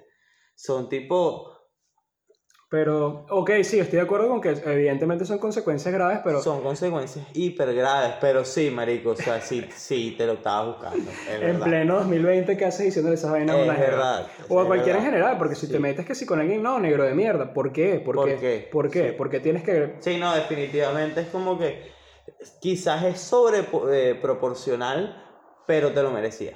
Son 0.56 0.88
tipo. 0.88 1.52
pero, 2.70 3.26
ok, 3.30 3.52
sí, 3.64 3.80
estoy 3.80 3.98
de 3.98 4.02
acuerdo 4.06 4.30
con 4.30 4.42
que 4.42 4.50
evidentemente 4.50 5.26
son 5.26 5.38
consecuencias 5.38 5.94
graves, 5.94 6.22
pero 6.24 6.42
Son 6.42 6.62
consecuencias 6.64 7.26
hiper 7.34 7.74
graves. 7.76 8.14
Pero 8.22 8.44
sí, 8.46 8.72
marico, 8.72 9.12
o 9.12 9.16
sea, 9.16 9.42
sí, 9.42 9.64
sí, 9.76 10.16
te 10.18 10.26
lo 10.26 10.34
estaba 10.34 10.68
buscando. 10.72 11.12
Es 11.12 11.36
en 11.36 11.42
verdad. 11.42 11.66
pleno 11.66 11.96
2020, 11.98 12.58
¿qué 12.58 12.66
haces 12.66 12.86
diciéndole 12.86 13.16
esas 13.16 13.32
vainas 13.32 13.56
a 13.56 13.60
Es 13.60 13.66
una 13.66 13.76
jeva? 13.76 13.88
verdad, 13.90 14.28
O 14.50 14.60
a 14.62 14.66
cualquiera 14.66 15.00
en 15.00 15.06
general, 15.06 15.38
porque 15.38 15.54
si 15.56 15.68
Sí. 15.68 15.72
te 15.74 15.80
metes 15.80 16.06
que 16.06 16.16
si 16.16 16.26
con 16.26 16.40
alguien, 16.40 16.64
no, 16.64 16.80
negro 16.80 17.04
de 17.04 17.14
mierda. 17.14 17.54
¿Por 17.54 17.72
qué? 17.74 18.02
¿Por, 18.04 18.16
¿Por 18.16 18.30
qué? 18.30 18.38
qué? 18.38 18.70
¿Por 18.72 18.90
qué? 18.90 19.10
Sí. 19.10 19.16
Porque 19.18 19.40
tienes 19.40 19.64
que... 19.64 19.98
Sí, 20.00 20.18
no, 20.18 20.34
definitivamente 20.34 21.22
es 21.22 21.28
como 21.28 21.60
que 21.60 21.92
quizás 22.60 23.04
es 23.04 23.20
sobre 23.20 23.68
eh, 23.92 24.16
proporcional, 24.22 25.23
pero 25.66 25.92
te 25.92 26.02
lo 26.04 26.12
merecías. 26.12 26.56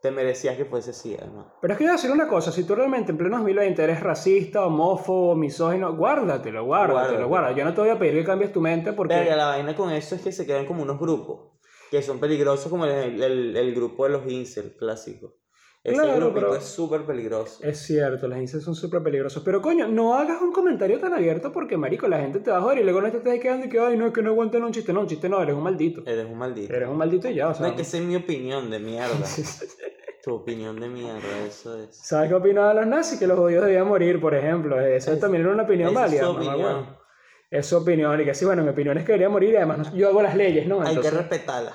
Te 0.00 0.10
merecías 0.10 0.56
que 0.56 0.64
fuese 0.64 0.90
así, 0.90 1.16
además. 1.16 1.46
Pero 1.60 1.74
es 1.74 1.78
que 1.78 1.84
yo 1.84 1.90
voy 1.90 1.94
a 1.94 1.96
decir 1.96 2.10
una 2.10 2.26
cosa, 2.26 2.50
si 2.50 2.64
tú 2.64 2.74
realmente 2.74 3.12
en 3.12 3.18
pleno 3.18 3.36
2020 3.36 3.82
eres 3.84 4.00
racista, 4.00 4.66
homófobo, 4.66 5.36
misógino, 5.36 5.94
guárdatelo, 5.94 6.64
guárdatelo, 6.64 6.92
Guárdatelo. 6.94 7.28
guárdatelo. 7.28 7.58
Yo 7.58 7.64
no 7.64 7.74
te 7.74 7.80
voy 7.82 7.90
a 7.90 7.98
pedir 7.98 8.14
que 8.20 8.24
cambies 8.24 8.52
tu 8.52 8.60
mente 8.60 8.92
porque... 8.92 9.14
Verga, 9.14 9.36
la 9.36 9.46
vaina 9.46 9.76
con 9.76 9.92
eso 9.92 10.16
es 10.16 10.22
que 10.22 10.32
se 10.32 10.44
quedan 10.44 10.66
como 10.66 10.82
unos 10.82 10.98
grupos 10.98 11.52
que 11.92 12.02
son 12.02 12.18
peligrosos, 12.18 12.70
como 12.70 12.86
el, 12.86 13.22
el, 13.22 13.54
el 13.54 13.74
grupo 13.74 14.04
de 14.04 14.10
los 14.12 14.26
incel 14.26 14.74
clásico. 14.78 15.34
Ese 15.84 15.96
Claro, 16.00 16.54
es 16.54 16.64
súper 16.64 17.04
peligroso. 17.04 17.58
Es 17.64 17.78
cierto, 17.80 18.28
las 18.28 18.38
incels 18.40 18.62
son 18.62 18.76
súper 18.76 19.02
peligrosos. 19.02 19.42
Pero 19.44 19.60
coño, 19.60 19.88
no 19.88 20.14
hagas 20.14 20.40
un 20.40 20.52
comentario 20.52 21.00
tan 21.00 21.12
abierto 21.12 21.50
porque, 21.50 21.76
marico, 21.76 22.06
la 22.06 22.20
gente 22.20 22.38
te 22.38 22.52
va 22.52 22.58
a 22.58 22.60
joder 22.60 22.78
y 22.78 22.84
luego 22.84 23.00
no 23.02 23.10
te 23.10 23.16
estás 23.16 23.36
quedando 23.40 23.66
y 23.66 23.68
que, 23.68 23.80
ay, 23.80 23.96
no, 23.96 24.06
es 24.06 24.12
que 24.12 24.22
no 24.22 24.30
aguantan 24.30 24.62
un 24.62 24.72
chiste. 24.72 24.92
No, 24.92 25.00
un 25.00 25.08
chiste 25.08 25.28
no, 25.28 25.42
eres 25.42 25.56
un 25.56 25.62
maldito. 25.64 26.02
Eres 26.06 26.26
un 26.26 26.38
maldito. 26.38 26.72
Eres 26.72 26.88
un 26.88 26.96
maldito 26.96 27.28
y 27.28 27.34
ya, 27.34 27.48
o 27.48 27.54
sea... 27.54 27.62
No 27.66 27.70
es 27.70 27.76
que 27.76 27.82
esa 27.82 27.96
es 27.96 28.04
mi 28.04 28.14
opinión 28.14 28.70
de 28.70 28.78
mierda. 28.78 29.08
tu 30.22 30.34
opinión 30.34 30.78
de 30.78 30.88
mierda, 30.88 31.18
eso 31.48 31.76
es. 31.82 31.96
¿Sabes 31.96 32.28
qué 32.28 32.34
opinaban 32.36 32.76
los 32.76 32.86
nazis? 32.86 33.18
Que 33.18 33.26
los 33.26 33.36
judíos 33.36 33.64
debían 33.64 33.88
morir, 33.88 34.20
por 34.20 34.36
ejemplo. 34.36 34.80
Eso 34.80 35.12
Es- 35.12 35.18
también 35.18 35.42
era 35.42 35.52
una 35.52 35.64
opinión 35.64 35.88
es 35.88 35.94
válida. 35.96 36.20
su 36.22 36.30
opinión. 36.30 36.96
Es 37.50 37.66
su 37.66 37.76
opinión. 37.76 38.20
Y 38.20 38.24
que 38.24 38.34
sí, 38.34 38.44
bueno, 38.44 38.62
mi 38.62 38.68
opinión 38.68 38.96
es 38.98 39.04
que 39.04 39.12
debería 39.12 39.28
morir 39.28 39.50
y 39.54 39.56
además 39.56 39.78
no- 39.78 39.96
yo 39.96 40.08
hago 40.10 40.22
las 40.22 40.36
leyes, 40.36 40.68
¿no? 40.68 40.80
Hay 40.80 40.96
que 40.96 41.10
respetarla. 41.10 41.74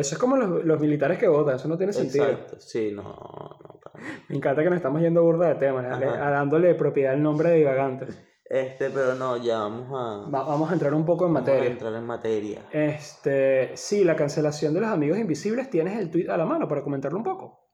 Eso 0.00 0.14
es 0.14 0.18
como 0.18 0.36
los, 0.36 0.64
los 0.64 0.80
militares 0.80 1.18
que 1.18 1.28
votan, 1.28 1.56
eso 1.56 1.68
no 1.68 1.76
tiene 1.78 1.92
sentido. 1.92 2.24
Exacto. 2.28 2.60
Sí, 2.60 2.90
no, 2.92 3.02
no. 3.02 3.80
para. 3.82 4.04
Me 4.28 4.36
encanta 4.36 4.62
que 4.62 4.68
nos 4.70 4.76
estamos 4.76 5.00
yendo 5.00 5.22
burda 5.22 5.48
de 5.48 5.54
temas, 5.54 5.84
a- 5.86 6.30
dándole 6.30 6.74
propiedad 6.74 7.12
al 7.14 7.22
nombre 7.22 7.50
de 7.50 7.56
divagantes. 7.56 8.18
Este, 8.46 8.90
pero 8.90 9.14
no, 9.14 9.36
ya 9.38 9.58
vamos 9.60 9.88
a, 9.90 10.28
Va- 10.30 10.44
vamos 10.44 10.70
a 10.70 10.74
entrar 10.74 10.92
un 10.94 11.04
poco 11.06 11.26
en 11.26 11.32
vamos 11.32 11.48
a 11.48 11.52
materia. 11.52 11.70
entrar 11.72 11.94
en 11.94 12.04
materia. 12.04 12.62
Este, 12.70 13.76
sí, 13.76 14.04
la 14.04 14.14
cancelación 14.14 14.74
de 14.74 14.80
los 14.80 14.90
amigos 14.90 15.18
invisibles, 15.18 15.70
tienes 15.70 15.98
el 15.98 16.10
tweet 16.10 16.28
a 16.28 16.36
la 16.36 16.44
mano 16.44 16.68
para 16.68 16.82
comentarlo 16.84 17.16
un 17.18 17.24
poco. 17.24 17.70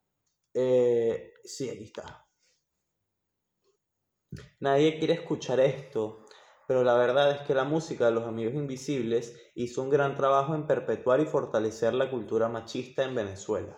Eh, 0.54 1.32
sí, 1.44 1.68
aquí 1.68 1.84
está. 1.84 2.24
Nadie 4.60 4.98
quiere 4.98 5.14
escuchar 5.14 5.58
esto, 5.60 6.24
pero 6.70 6.84
la 6.84 6.94
verdad 6.94 7.32
es 7.32 7.40
que 7.40 7.52
la 7.52 7.64
música 7.64 8.04
de 8.04 8.12
los 8.12 8.28
Amigos 8.28 8.54
Invisibles 8.54 9.36
hizo 9.56 9.82
un 9.82 9.90
gran 9.90 10.14
trabajo 10.14 10.54
en 10.54 10.68
perpetuar 10.68 11.18
y 11.18 11.24
fortalecer 11.26 11.94
la 11.94 12.08
cultura 12.08 12.48
machista 12.48 13.02
en 13.02 13.16
Venezuela. 13.16 13.76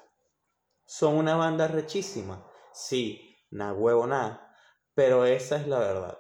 Son 0.84 1.14
una 1.14 1.34
banda 1.34 1.68
rechísima, 1.68 2.46
sí, 2.75 3.46
na 3.50 3.72
huevo 3.72 4.06
nada, 4.06 4.54
pero 4.94 5.25
esa 5.25 5.56
es 5.56 5.66
la 5.68 5.78
verdad. 5.78 6.18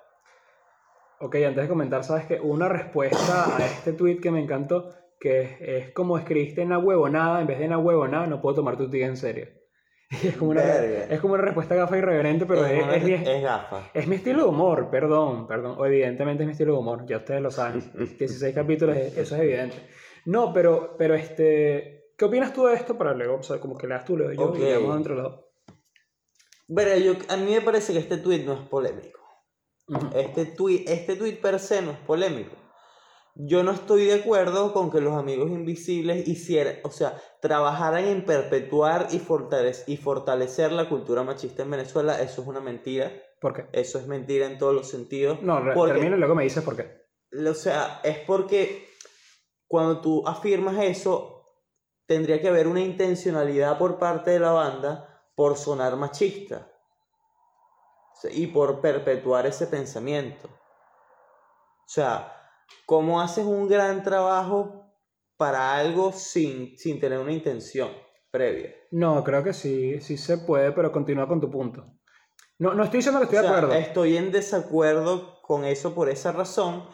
Ok, 1.20 1.34
antes 1.46 1.64
de 1.64 1.68
comentar, 1.68 2.04
sabes 2.04 2.24
que 2.24 2.40
una 2.40 2.70
respuesta 2.70 3.54
a 3.54 3.66
este 3.66 3.92
tweet 3.92 4.22
que 4.22 4.30
me 4.30 4.42
encantó, 4.42 4.94
que 5.20 5.58
es, 5.60 5.92
como 5.92 6.16
escribiste 6.16 6.64
na 6.64 6.78
huevo 6.78 7.06
nada, 7.10 7.42
en 7.42 7.48
vez 7.48 7.58
de 7.58 7.68
na 7.68 7.76
huevo 7.76 8.08
nada, 8.08 8.26
no 8.26 8.40
puedo 8.40 8.54
tomar 8.54 8.78
tu 8.78 8.88
tía 8.88 9.08
en 9.08 9.18
serio. 9.18 9.46
Es 10.22 10.36
como, 10.36 10.50
una, 10.50 10.62
es 10.62 11.20
como 11.20 11.34
una 11.34 11.42
respuesta 11.42 11.74
gafa 11.74 11.96
irreverente, 11.96 12.44
pero 12.44 12.66
es, 12.66 13.02
es, 13.02 13.26
es, 13.26 13.42
gafa. 13.42 13.90
Es 13.94 14.06
mi 14.06 14.16
estilo 14.16 14.42
de 14.42 14.48
humor, 14.50 14.90
perdón, 14.90 15.46
perdón. 15.46 15.76
O 15.78 15.86
evidentemente 15.86 16.42
es 16.42 16.46
mi 16.46 16.52
estilo 16.52 16.74
de 16.74 16.78
humor, 16.78 17.06
ya 17.06 17.18
ustedes 17.18 17.40
lo 17.40 17.50
saben. 17.50 17.82
16 18.18 18.54
capítulos, 18.54 18.96
eso 18.96 19.34
es 19.34 19.40
evidente. 19.40 19.76
No, 20.26 20.52
pero, 20.52 20.96
pero 20.98 21.14
este, 21.14 22.12
¿qué 22.16 22.24
opinas 22.26 22.52
tú 22.52 22.66
de 22.66 22.74
esto 22.74 22.96
para 22.98 23.14
luego? 23.14 23.36
O 23.36 23.42
sea, 23.42 23.58
como 23.58 23.76
que 23.76 23.86
leas 23.86 24.04
tú, 24.04 24.16
leo 24.16 24.32
yo 24.32 24.54
y 24.54 24.72
vamos 24.74 24.96
entre 24.96 25.14
los 25.14 25.22
dos. 25.24 25.40
yo, 26.68 27.14
a 27.28 27.36
mí 27.38 27.52
me 27.52 27.60
parece 27.62 27.94
que 27.94 27.98
este 27.98 28.18
tweet 28.18 28.44
no 28.44 28.52
es 28.52 28.68
polémico. 28.68 29.20
este, 30.14 30.46
tweet, 30.46 30.84
este 30.86 31.16
tweet 31.16 31.40
per 31.40 31.58
se 31.58 31.80
no 31.80 31.92
es 31.92 31.98
polémico 31.98 32.61
yo 33.34 33.62
no 33.62 33.72
estoy 33.72 34.04
de 34.04 34.14
acuerdo 34.14 34.72
con 34.72 34.90
que 34.90 35.00
los 35.00 35.14
amigos 35.14 35.50
invisibles 35.50 36.28
hicieran, 36.28 36.76
o 36.84 36.90
sea, 36.90 37.20
trabajaran 37.40 38.04
en 38.04 38.24
perpetuar 38.24 39.08
y, 39.10 39.16
y 39.86 39.96
fortalecer 39.96 40.72
la 40.72 40.88
cultura 40.88 41.22
machista 41.22 41.62
en 41.62 41.70
Venezuela. 41.70 42.20
Eso 42.20 42.42
es 42.42 42.48
una 42.48 42.60
mentira. 42.60 43.10
¿Por 43.40 43.54
qué? 43.54 43.66
Eso 43.72 43.98
es 43.98 44.06
mentira 44.06 44.46
en 44.46 44.58
todos 44.58 44.74
los 44.74 44.88
sentidos. 44.88 45.42
No, 45.42 45.62
termino 45.86 46.16
y 46.16 46.18
luego 46.18 46.34
me 46.34 46.44
dices 46.44 46.62
por 46.62 46.76
qué. 46.76 47.02
O 47.48 47.54
sea, 47.54 48.00
es 48.04 48.18
porque 48.18 48.88
cuando 49.66 50.02
tú 50.02 50.22
afirmas 50.28 50.78
eso, 50.84 51.56
tendría 52.06 52.40
que 52.40 52.48
haber 52.48 52.66
una 52.66 52.80
intencionalidad 52.80 53.78
por 53.78 53.98
parte 53.98 54.32
de 54.32 54.40
la 54.40 54.52
banda 54.52 55.08
por 55.34 55.56
sonar 55.56 55.96
machista 55.96 56.70
y 58.30 58.48
por 58.48 58.82
perpetuar 58.82 59.46
ese 59.46 59.66
pensamiento. 59.66 60.48
O 60.48 61.88
sea, 61.88 62.41
¿Cómo 62.86 63.20
haces 63.20 63.44
un 63.44 63.68
gran 63.68 64.02
trabajo 64.02 64.94
para 65.36 65.74
algo 65.74 66.12
sin, 66.12 66.76
sin 66.78 67.00
tener 67.00 67.18
una 67.18 67.32
intención 67.32 67.90
previa? 68.30 68.74
No, 68.90 69.22
creo 69.24 69.42
que 69.42 69.52
sí, 69.52 70.00
sí 70.00 70.16
se 70.16 70.38
puede, 70.38 70.72
pero 70.72 70.92
continúa 70.92 71.28
con 71.28 71.40
tu 71.40 71.50
punto. 71.50 71.86
No, 72.58 72.74
no 72.74 72.84
estoy 72.84 72.98
diciendo 72.98 73.20
que 73.20 73.24
estoy 73.24 73.40
de 73.40 73.48
acuerdo. 73.48 73.72
Estoy 73.74 74.16
en 74.16 74.30
desacuerdo 74.30 75.40
con 75.42 75.64
eso 75.64 75.94
por 75.94 76.08
esa 76.08 76.32
razón, 76.32 76.84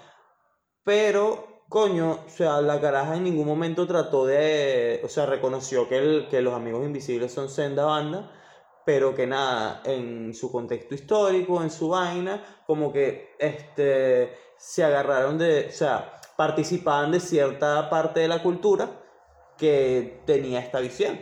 pero, 0.83 1.65
coño, 1.69 2.21
o 2.27 2.31
sea, 2.31 2.63
la 2.63 2.81
caraja 2.81 3.17
en 3.17 3.25
ningún 3.25 3.47
momento 3.47 3.87
trató 3.87 4.25
de, 4.25 5.03
o 5.05 5.09
sea, 5.09 5.27
reconoció 5.27 5.89
que, 5.89 5.99
el, 5.99 6.29
que 6.31 6.41
los 6.41 6.55
amigos 6.55 6.87
invisibles 6.87 7.33
son 7.33 7.51
senda 7.51 7.85
banda, 7.85 8.33
pero 8.89 9.15
que 9.15 9.27
nada, 9.27 9.83
en 9.85 10.33
su 10.33 10.51
contexto 10.51 10.95
histórico, 10.95 11.63
en 11.63 11.71
su 11.71 11.91
vaina, 11.91 12.63
como 12.67 12.91
que, 12.91 13.35
este 13.39 14.33
se 14.57 14.83
agarraron 14.83 15.37
de, 15.37 15.67
o 15.69 15.73
sea, 15.73 16.19
participaban 16.39 17.13
de 17.13 17.21
cierta 17.21 17.91
parte 17.91 18.21
de 18.21 18.29
la 18.29 18.43
cultura 18.43 18.89
que 19.59 20.23
tenía 20.25 20.61
esta 20.61 20.81
visión. 20.81 21.21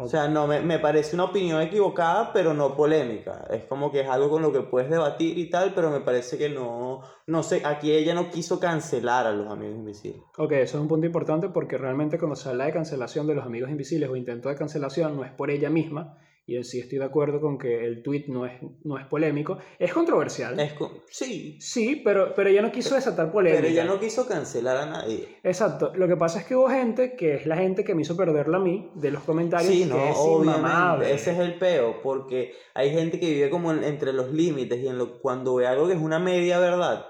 O 0.00 0.06
sea, 0.06 0.28
no 0.28 0.46
me, 0.46 0.60
me, 0.60 0.78
parece 0.78 1.16
una 1.16 1.24
opinión 1.24 1.60
equivocada, 1.60 2.32
pero 2.32 2.54
no 2.54 2.76
polémica. 2.76 3.44
Es 3.50 3.64
como 3.64 3.90
que 3.90 4.02
es 4.02 4.08
algo 4.08 4.30
con 4.30 4.42
lo 4.42 4.52
que 4.52 4.60
puedes 4.60 4.88
debatir 4.88 5.36
y 5.36 5.50
tal, 5.50 5.74
pero 5.74 5.90
me 5.90 5.98
parece 6.00 6.38
que 6.38 6.48
no, 6.48 7.00
no 7.26 7.42
sé, 7.42 7.62
aquí 7.64 7.90
ella 7.90 8.14
no 8.14 8.30
quiso 8.30 8.60
cancelar 8.60 9.26
a 9.26 9.32
los 9.32 9.50
amigos 9.50 9.74
invisibles. 9.76 10.22
Ok, 10.36 10.52
eso 10.52 10.76
es 10.78 10.82
un 10.82 10.86
punto 10.86 11.04
importante 11.04 11.48
porque 11.48 11.78
realmente 11.78 12.16
cuando 12.16 12.36
se 12.36 12.48
habla 12.48 12.66
de 12.66 12.72
cancelación 12.72 13.26
de 13.26 13.34
los 13.34 13.44
amigos 13.44 13.70
invisibles 13.70 14.08
o 14.08 14.14
intento 14.14 14.48
de 14.48 14.54
cancelación 14.54 15.16
no 15.16 15.24
es 15.24 15.32
por 15.32 15.50
ella 15.50 15.68
misma, 15.68 16.16
y 16.48 16.56
en 16.56 16.64
sí 16.64 16.80
estoy 16.80 16.98
de 16.98 17.04
acuerdo 17.04 17.42
con 17.42 17.58
que 17.58 17.84
el 17.84 18.02
tweet 18.02 18.24
no 18.28 18.46
es, 18.46 18.54
no 18.82 18.98
es 18.98 19.04
polémico. 19.04 19.58
Es 19.78 19.92
controversial. 19.92 20.58
Es 20.58 20.72
sí. 21.10 21.58
Sí, 21.60 22.00
pero, 22.02 22.32
pero 22.34 22.48
ella 22.48 22.62
no 22.62 22.72
quiso 22.72 22.94
desatar 22.94 23.30
polémica. 23.30 23.60
Pero 23.60 23.70
ella 23.70 23.84
no 23.84 24.00
quiso 24.00 24.26
cancelar 24.26 24.78
a 24.78 24.86
nadie. 24.86 25.40
Exacto. 25.44 25.92
Lo 25.94 26.08
que 26.08 26.16
pasa 26.16 26.38
es 26.40 26.46
que 26.46 26.56
hubo 26.56 26.70
gente, 26.70 27.16
que 27.16 27.34
es 27.34 27.44
la 27.44 27.58
gente 27.58 27.84
que 27.84 27.94
me 27.94 28.00
hizo 28.00 28.16
perderla 28.16 28.56
a 28.56 28.60
mí, 28.60 28.90
de 28.94 29.10
los 29.10 29.24
comentarios, 29.24 29.70
sí, 29.70 29.84
no, 29.84 30.02
obviamente. 30.10 31.12
Ese 31.12 31.32
es 31.32 31.38
el 31.38 31.58
peo, 31.58 32.00
porque 32.02 32.54
hay 32.72 32.92
gente 32.92 33.20
que 33.20 33.30
vive 33.30 33.50
como 33.50 33.70
entre 33.70 34.14
los 34.14 34.32
límites 34.32 34.80
y 34.80 34.88
en 34.88 34.96
lo, 34.96 35.20
cuando 35.20 35.56
ve 35.56 35.66
algo 35.66 35.86
que 35.86 35.92
es 35.92 36.00
una 36.00 36.18
media 36.18 36.58
verdad, 36.58 37.04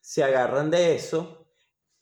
se 0.00 0.22
agarran 0.22 0.70
de 0.70 0.94
eso 0.94 1.43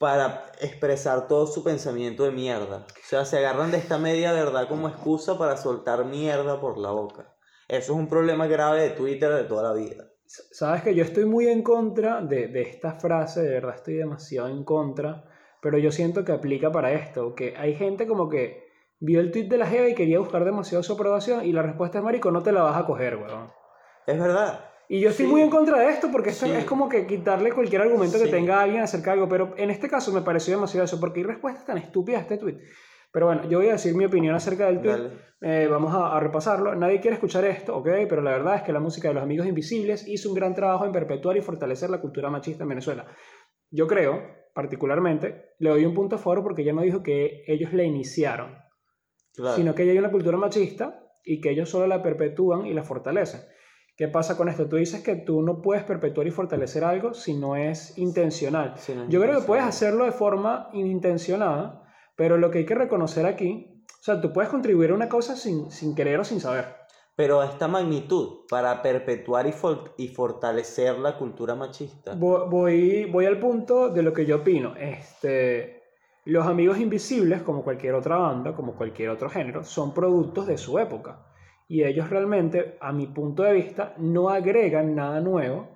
para 0.02 0.47
expresar 0.61 1.28
todo 1.28 1.47
su 1.47 1.62
pensamiento 1.62 2.25
de 2.25 2.32
mierda. 2.32 2.78
O 2.78 3.06
sea, 3.06 3.25
se 3.25 3.38
agarran 3.38 3.71
de 3.71 3.76
esta 3.78 3.99
media 3.99 4.32
verdad 4.32 4.66
como 4.66 4.88
excusa 4.88 5.38
para 5.38 5.56
soltar 5.56 6.04
mierda 6.06 6.61
por 6.61 6.76
la 6.76 6.90
boca. 6.90 7.37
Eso 7.68 7.92
es 7.92 7.99
un 8.00 8.09
problema 8.09 8.49
grave 8.49 8.82
de 8.82 8.90
Twitter 8.90 9.32
de 9.32 9.44
toda 9.44 9.62
la 9.62 9.75
vida. 9.75 10.06
Sabes 10.26 10.82
que 10.82 10.97
yo 10.97 11.04
estoy 11.04 11.25
muy 11.25 11.47
en 11.47 11.62
contra 11.62 12.21
de, 12.21 12.49
de 12.49 12.62
esta 12.62 12.94
frase, 12.94 13.42
de 13.42 13.50
verdad 13.50 13.76
estoy 13.76 13.94
demasiado 13.94 14.49
en 14.49 14.64
contra, 14.64 15.23
pero 15.61 15.78
yo 15.78 15.92
siento 15.92 16.25
que 16.25 16.32
aplica 16.32 16.73
para 16.73 16.90
esto, 16.90 17.37
que 17.37 17.54
hay 17.56 17.76
gente 17.76 18.09
como 18.09 18.28
que 18.28 18.73
vio 18.99 19.21
el 19.21 19.30
tweet 19.30 19.47
de 19.47 19.59
la 19.59 19.68
Jeva 19.68 19.88
y 19.88 19.94
quería 19.94 20.18
buscar 20.18 20.44
demasiado 20.44 20.82
su 20.82 20.94
aprobación 20.94 21.44
y 21.44 21.52
la 21.52 21.62
respuesta 21.62 21.99
es, 21.99 22.04
marico, 22.04 22.32
no 22.32 22.42
te 22.42 22.50
la 22.50 22.62
vas 22.62 22.76
a 22.76 22.87
coger, 22.87 23.18
weón. 23.18 23.52
Es 24.09 24.18
verdad. 24.18 24.72
Y 24.89 25.01
yo 25.01 25.11
estoy 25.11 25.27
muy 25.27 25.41
en 25.41 25.51
contra 25.51 25.79
de 25.79 25.91
esto 25.91 26.11
porque 26.12 26.31
esto 26.31 26.47
es 26.47 26.65
como 26.65 26.89
que 26.89 27.07
quitarle 27.07 27.53
cualquier 27.53 27.83
argumento 27.83 28.19
que 28.19 28.29
tenga 28.29 28.61
alguien 28.61 28.83
acerca 28.83 29.11
de 29.11 29.15
algo, 29.15 29.29
pero 29.29 29.55
en 29.57 29.71
este 29.71 29.89
caso 29.89 30.12
me 30.12 30.21
pareció 30.21 30.55
demasiado 30.55 30.85
eso, 30.85 31.01
porque 31.01 31.21
hay 31.21 31.25
respuestas 31.25 31.65
tan 31.65 31.79
estúpidas 31.79 32.21
a 32.21 32.23
este 32.23 32.39
tweet. 32.39 32.59
Pero 33.12 33.27
bueno, 33.27 33.49
yo 33.49 33.59
voy 33.59 33.69
a 33.69 33.73
decir 33.73 33.95
mi 33.95 34.07
opinión 34.07 34.35
acerca 34.35 34.67
del 34.67 34.81
tweet. 34.81 35.11
Eh, 35.43 35.67
vamos 35.71 35.93
a, 35.95 36.19
repasarlo. 36.19 36.75
Nadie 36.75 37.01
quiere 37.01 37.15
escuchar 37.15 37.45
esto, 37.45 37.77
¿ok? 37.77 37.89
Pero 38.09 38.23
la 38.23 38.31
verdad 38.31 38.57
es 38.57 38.62
que 38.62 38.73
la 38.73 38.81
música 38.81 39.09
de 39.09 39.15
los 39.15 39.23
Amigos 39.23 39.47
Invisibles 39.47 40.09
hizo 40.09 40.31
un 40.31 40.35
gran 40.35 40.55
trabajo 40.55 40.87
en 40.87 40.93
perpetuar 40.93 41.37
y 41.37 41.43
fortalecer 41.43 41.91
la 41.91 42.01
cultura 42.01 42.31
machista 42.31 42.62
en 42.62 42.71
Venezuela. 42.71 43.07
Yo 43.71 43.87
creo, 43.87 44.23
particularmente, 44.55 45.55
le 45.59 45.71
doy 45.71 45.85
un 45.85 45.95
punto 45.95 46.17
a 46.17 46.19
favor 46.19 46.43
porque 46.43 46.62
ella 46.62 46.73
no 46.73 46.83
dijo 46.83 47.03
que 47.03 47.45
ellos 47.47 47.73
la 47.75 47.83
iniciaron, 47.83 48.57
sino 49.57 49.75
que 49.75 49.83
hay 49.83 49.99
una 49.99 50.11
cultura 50.11 50.39
machista 50.39 51.03
y 51.23 51.41
que 51.41 51.51
ellos 51.51 51.69
solo 51.69 51.87
la 51.87 52.03
perpetúan 52.03 52.67
y 52.67 52.73
la 52.73 52.83
fortalecen. 52.83 53.41
¿Qué 53.96 54.08
pasa 54.08 54.38
con 54.38 54.49
esto? 54.49 54.68
Tú 54.68 54.76
dices 54.76 55.02
que 55.02 55.16
tú 55.16 55.42
no 55.42 55.61
puedes 55.61 55.84
perpetuar 55.84 56.26
y 56.26 56.30
fortalecer 56.30 56.82
algo 56.82 57.12
si 57.12 57.34
no 57.34 57.56
es 57.56 57.99
intencional. 57.99 58.75
Yo 59.08 59.20
creo 59.20 59.40
que 59.40 59.46
puedes 59.46 59.64
hacerlo 59.64 60.06
de 60.06 60.12
forma 60.12 60.70
inintencionada, 60.72 61.82
pero 62.16 62.38
lo 62.38 62.50
que 62.50 62.58
hay 62.58 62.66
que 62.66 62.75
reconocer 62.75 63.26
aquí, 63.26 63.84
o 63.87 64.02
sea, 64.02 64.20
tú 64.20 64.32
puedes 64.32 64.50
contribuir 64.50 64.90
a 64.90 64.94
una 64.94 65.11
cosa 65.11 65.37
sin, 65.37 65.70
sin 65.70 65.94
querer 65.94 66.18
o 66.20 66.25
sin 66.25 66.40
saber. 66.40 66.75
Pero 67.14 67.42
a 67.42 67.46
esta 67.46 67.68
magnitud, 67.68 68.46
para 68.49 68.80
perpetuar 68.80 69.46
y, 69.46 69.52
y 69.99 70.08
fortalecer 70.08 70.99
la 70.99 71.18
cultura 71.18 71.54
machista. 71.54 72.14
Voy, 72.14 73.04
voy, 73.11 73.26
al 73.26 73.38
punto 73.38 73.90
de 73.90 74.02
lo 74.02 74.14
que 74.14 74.25
yo 74.25 74.37
opino. 74.37 74.75
Este, 74.76 75.82
los 76.25 76.46
amigos 76.46 76.78
invisibles, 76.78 77.42
como 77.42 77.62
cualquier 77.62 77.94
otra 77.94 78.16
banda, 78.16 78.54
como 78.54 78.75
cualquier 78.75 79.11
otro 79.11 79.28
género, 79.28 79.62
son 79.62 79.92
productos 79.92 80.46
de 80.46 80.56
su 80.56 80.78
época 80.78 81.26
y 81.69 81.85
ellos 81.85 82.11
realmente, 82.11 82.76
a 82.81 82.92
mi 82.92 83.07
punto 83.07 83.42
de 83.42 83.54
vista, 83.54 83.95
no 83.99 84.28
agregan 84.28 84.95
nada 84.95 85.21
nuevo 85.21 85.73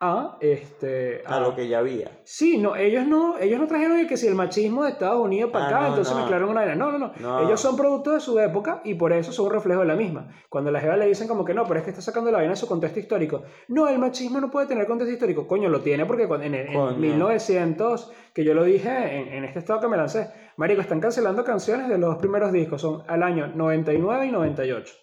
a 0.00 0.36
este 0.40 1.22
a, 1.24 1.40
lo 1.40 1.54
que 1.54 1.68
ya 1.68 1.78
había. 1.78 2.10
Sí, 2.24 2.58
no, 2.58 2.76
ellos 2.76 3.06
no, 3.06 3.38
ellos 3.38 3.60
no 3.60 3.66
trajeron 3.66 4.06
que 4.06 4.16
si 4.16 4.26
el 4.26 4.34
machismo 4.34 4.84
de 4.84 4.90
Estados 4.90 5.24
Unidos 5.24 5.50
para 5.50 5.66
ah, 5.66 5.68
acá, 5.68 5.88
entonces 5.88 6.14
me 6.14 6.20
mezclaron 6.20 6.50
una 6.50 6.64
era. 6.64 6.74
No, 6.74 6.92
no, 6.92 7.12
no, 7.18 7.40
Ellos 7.40 7.60
son 7.60 7.76
productos 7.76 8.14
de 8.14 8.20
su 8.20 8.38
época 8.38 8.80
y 8.84 8.94
por 8.94 9.12
eso 9.12 9.32
son 9.32 9.46
un 9.46 9.52
reflejo 9.52 9.80
de 9.80 9.86
la 9.86 9.94
misma. 9.94 10.28
Cuando 10.48 10.70
las 10.70 10.82
Jeva 10.82 10.96
le 10.96 11.06
dicen 11.06 11.28
como 11.28 11.44
que 11.44 11.54
no, 11.54 11.64
pero 11.64 11.78
es 11.78 11.84
que 11.84 11.90
está 11.90 12.02
sacando 12.02 12.30
la 12.30 12.38
vaina 12.38 12.50
de 12.50 12.56
su 12.56 12.66
contexto 12.66 13.00
histórico. 13.00 13.42
No, 13.68 13.88
el 13.88 13.98
machismo 13.98 14.40
no 14.40 14.50
puede 14.50 14.66
tener 14.66 14.86
contexto 14.86 15.12
histórico. 15.12 15.46
Coño, 15.46 15.68
lo 15.68 15.80
tiene 15.80 16.04
porque 16.06 16.24
en, 16.24 16.54
en, 16.54 17.00
1900, 17.00 18.12
que 18.34 18.44
yo 18.44 18.52
lo 18.52 18.64
dije 18.64 18.90
en, 18.90 19.32
en 19.32 19.44
este 19.44 19.60
estado 19.60 19.80
que 19.80 19.88
me 19.88 19.96
lancé, 19.96 20.30
Marico, 20.56 20.80
están 20.80 21.00
cancelando 21.00 21.44
canciones 21.44 21.88
de 21.88 21.98
los 21.98 22.10
dos 22.10 22.18
primeros 22.18 22.52
discos, 22.52 22.80
son 22.80 23.02
al 23.06 23.22
año 23.22 23.48
99 23.48 24.26
y 24.26 24.30
98. 24.30 24.94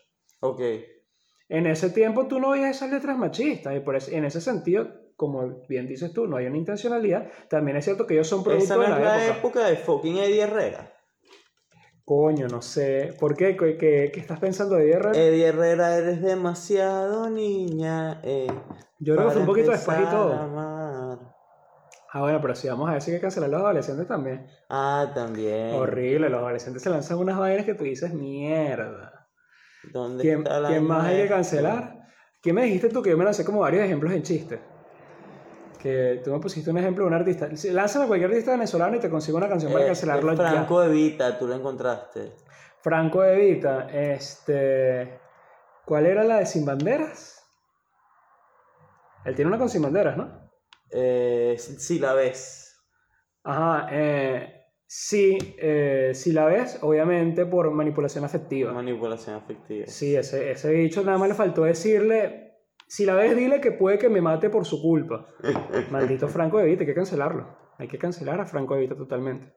Ok. 0.41 0.61
En 1.49 1.67
ese 1.67 1.89
tiempo 1.89 2.27
tú 2.27 2.39
no 2.39 2.51
veías 2.51 2.77
esas 2.77 2.91
letras 2.91 3.17
machistas 3.17 3.75
y 3.75 3.81
por 3.81 3.95
en 3.95 4.25
ese 4.25 4.39
sentido, 4.39 4.87
como 5.17 5.63
bien 5.67 5.87
dices 5.87 6.13
tú, 6.13 6.25
no 6.25 6.37
hay 6.37 6.45
una 6.45 6.57
intencionalidad. 6.57 7.29
También 7.49 7.77
es 7.77 7.83
cierto 7.83 8.07
que 8.07 8.13
ellos 8.13 8.27
son 8.27 8.43
productos 8.43 8.69
de 8.69 8.77
la, 8.87 8.97
es 8.97 9.03
la 9.03 9.37
época. 9.37 9.67
de 9.67 9.75
fucking 9.75 10.17
Eddie 10.17 10.41
Herrera. 10.43 10.93
Coño, 12.05 12.47
no 12.47 12.61
sé. 12.61 13.13
¿Por 13.19 13.35
qué? 13.35 13.55
¿Qué, 13.55 13.77
qué, 13.77 14.19
estás 14.19 14.39
pensando 14.39 14.75
de 14.75 14.83
Eddie 14.83 14.93
Herrera? 14.93 15.19
Eddie 15.19 15.45
Herrera, 15.47 15.97
eres 15.97 16.21
demasiado 16.21 17.29
niña. 17.29 18.21
Eh, 18.23 18.47
Yo 18.99 19.15
creo 19.15 19.27
que 19.27 19.33
fue 19.33 19.41
un 19.41 19.47
poquito 19.47 19.71
después 19.71 19.99
y 19.99 20.05
todo. 20.05 21.30
Ah, 22.13 22.19
bueno, 22.19 22.39
pero 22.41 22.55
si 22.55 22.67
vamos 22.67 22.89
a 22.89 22.95
decir 22.95 23.13
que 23.13 23.21
cancelar 23.21 23.49
a 23.49 23.53
los 23.53 23.61
adolescentes 23.61 24.05
también. 24.07 24.45
Ah, 24.69 25.11
también. 25.15 25.73
Horrible, 25.75 26.29
los 26.29 26.39
adolescentes 26.41 26.83
se 26.83 26.89
lanzan 26.89 27.17
unas 27.17 27.37
vainas 27.39 27.65
que 27.65 27.73
tú 27.73 27.85
dices, 27.85 28.13
mierda. 28.13 29.27
¿Quién, 30.19 30.43
¿quién 30.43 30.83
más 30.83 31.05
hay 31.05 31.23
que 31.23 31.29
cancelar? 31.29 31.99
¿Quién 32.41 32.55
me 32.55 32.63
dijiste 32.63 32.89
tú 32.89 33.01
que 33.01 33.11
yo 33.11 33.17
me 33.17 33.23
lancé 33.23 33.45
como 33.45 33.61
varios 33.61 33.85
ejemplos 33.85 34.11
en 34.11 34.23
chistes? 34.23 34.59
Que 35.79 36.21
tú 36.23 36.31
me 36.31 36.39
pusiste 36.39 36.69
un 36.69 36.77
ejemplo 36.77 37.05
de 37.05 37.07
un 37.07 37.13
artista. 37.13 37.47
Lánzame 37.71 38.05
a 38.05 38.07
cualquier 38.07 38.29
artista 38.29 38.51
venezolano 38.51 38.97
y 38.97 38.99
te 38.99 39.09
consigo 39.09 39.37
una 39.37 39.47
canción 39.47 39.71
para 39.71 39.85
Eh, 39.85 39.87
cancelarlo 39.87 40.33
eh, 40.33 40.37
ya. 40.37 40.49
Franco 40.49 40.83
Evita, 40.83 41.39
tú 41.39 41.47
lo 41.47 41.55
encontraste. 41.55 42.33
Franco 42.81 43.23
Evita, 43.23 43.87
este. 43.89 45.19
¿Cuál 45.85 46.05
era 46.05 46.23
la 46.23 46.39
de 46.39 46.45
Sin 46.45 46.65
Banderas? 46.65 47.43
Él 49.25 49.33
tiene 49.35 49.49
una 49.49 49.57
con 49.57 49.69
Sin 49.69 49.81
Banderas, 49.81 50.17
¿no? 50.17 50.50
Eh, 50.91 51.55
si 51.57 51.99
la 51.99 52.13
ves. 52.13 52.75
Ajá, 53.43 53.87
eh, 53.91 54.65
sí, 54.85 55.37
eh, 55.57 56.11
si 56.13 56.31
la 56.31 56.45
ves, 56.45 56.79
obviamente 56.81 57.45
por 57.45 57.71
manipulación 57.71 58.23
afectiva. 58.23 58.71
Manipulación 58.73 59.35
afectiva. 59.35 59.85
Sí, 59.87 60.15
ese, 60.15 60.51
ese 60.51 60.71
bicho 60.71 61.03
nada 61.03 61.17
más 61.17 61.29
le 61.29 61.35
faltó 61.35 61.63
decirle, 61.63 62.59
si 62.87 63.05
la 63.05 63.15
ves, 63.15 63.35
dile 63.35 63.61
que 63.61 63.71
puede 63.71 63.97
que 63.97 64.09
me 64.09 64.21
mate 64.21 64.49
por 64.49 64.65
su 64.65 64.81
culpa. 64.81 65.25
Maldito 65.91 66.27
Franco 66.27 66.57
de 66.59 66.65
Vita, 66.65 66.81
hay 66.81 66.87
que 66.87 66.93
cancelarlo. 66.93 67.57
Hay 67.77 67.87
que 67.87 67.97
cancelar 67.97 68.39
a 68.39 68.45
Franco 68.45 68.75
de 68.75 68.81
Vita 68.81 68.95
totalmente. 68.95 69.53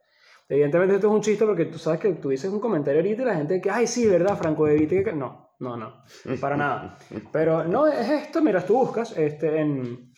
Evidentemente 0.49 0.95
esto 0.97 1.09
es 1.09 1.13
un 1.15 1.21
chiste 1.21 1.45
porque 1.45 1.65
tú 1.67 1.79
sabes 1.79 2.01
que 2.01 2.13
tú 2.15 2.29
dices 2.29 2.51
un 2.51 2.61
comentario 2.61 3.01
ahorita 3.01 3.23
y 3.23 3.25
la 3.27 3.35
gente 3.35 3.61
que, 3.61 3.71
ay, 3.71 3.87
sí, 3.87 4.07
¿verdad? 4.07 4.37
Franco 4.39 4.67
de 4.67 4.75
Vita. 4.77 5.03
que- 5.03 5.13
No, 5.13 5.57
no, 5.59 5.77
no, 5.77 6.05
para 6.41 6.57
nada. 6.57 6.99
Pero 7.33 7.65
no, 7.65 7.87
es 7.87 8.09
esto, 8.09 8.41
mira, 8.41 8.65
tú 8.65 8.75
buscas, 8.79 9.17
este, 9.17 9.59
en... 9.61 10.14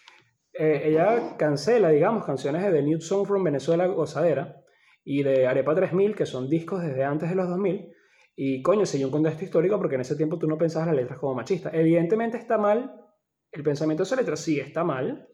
eh, 0.58 0.82
ella 0.84 1.36
cancela, 1.36 1.90
digamos, 1.90 2.24
canciones 2.24 2.70
de 2.70 2.82
New 2.82 3.00
Song 3.00 3.26
from 3.26 3.44
Venezuela, 3.44 3.86
Gozadera, 3.86 4.62
y 5.04 5.22
de 5.22 5.46
Arepa 5.46 5.74
3000, 5.74 6.14
que 6.14 6.26
son 6.26 6.48
discos 6.48 6.82
desde 6.82 7.04
antes 7.04 7.28
de 7.28 7.36
los 7.36 7.48
2000, 7.48 7.92
y 8.34 8.60
coño, 8.62 8.84
siguió 8.84 9.06
un 9.06 9.12
contexto 9.12 9.44
histórico 9.44 9.78
porque 9.78 9.94
en 9.94 10.02
ese 10.02 10.16
tiempo 10.16 10.38
tú 10.38 10.46
no 10.46 10.58
pensabas 10.58 10.88
las 10.88 10.96
letras 10.96 11.18
como 11.18 11.34
machistas. 11.34 11.72
Evidentemente 11.72 12.36
está 12.36 12.58
mal, 12.58 13.00
el 13.50 13.62
pensamiento 13.62 14.02
de 14.02 14.06
esa 14.06 14.16
letra 14.16 14.36
sí 14.36 14.60
está 14.60 14.84
mal, 14.84 15.26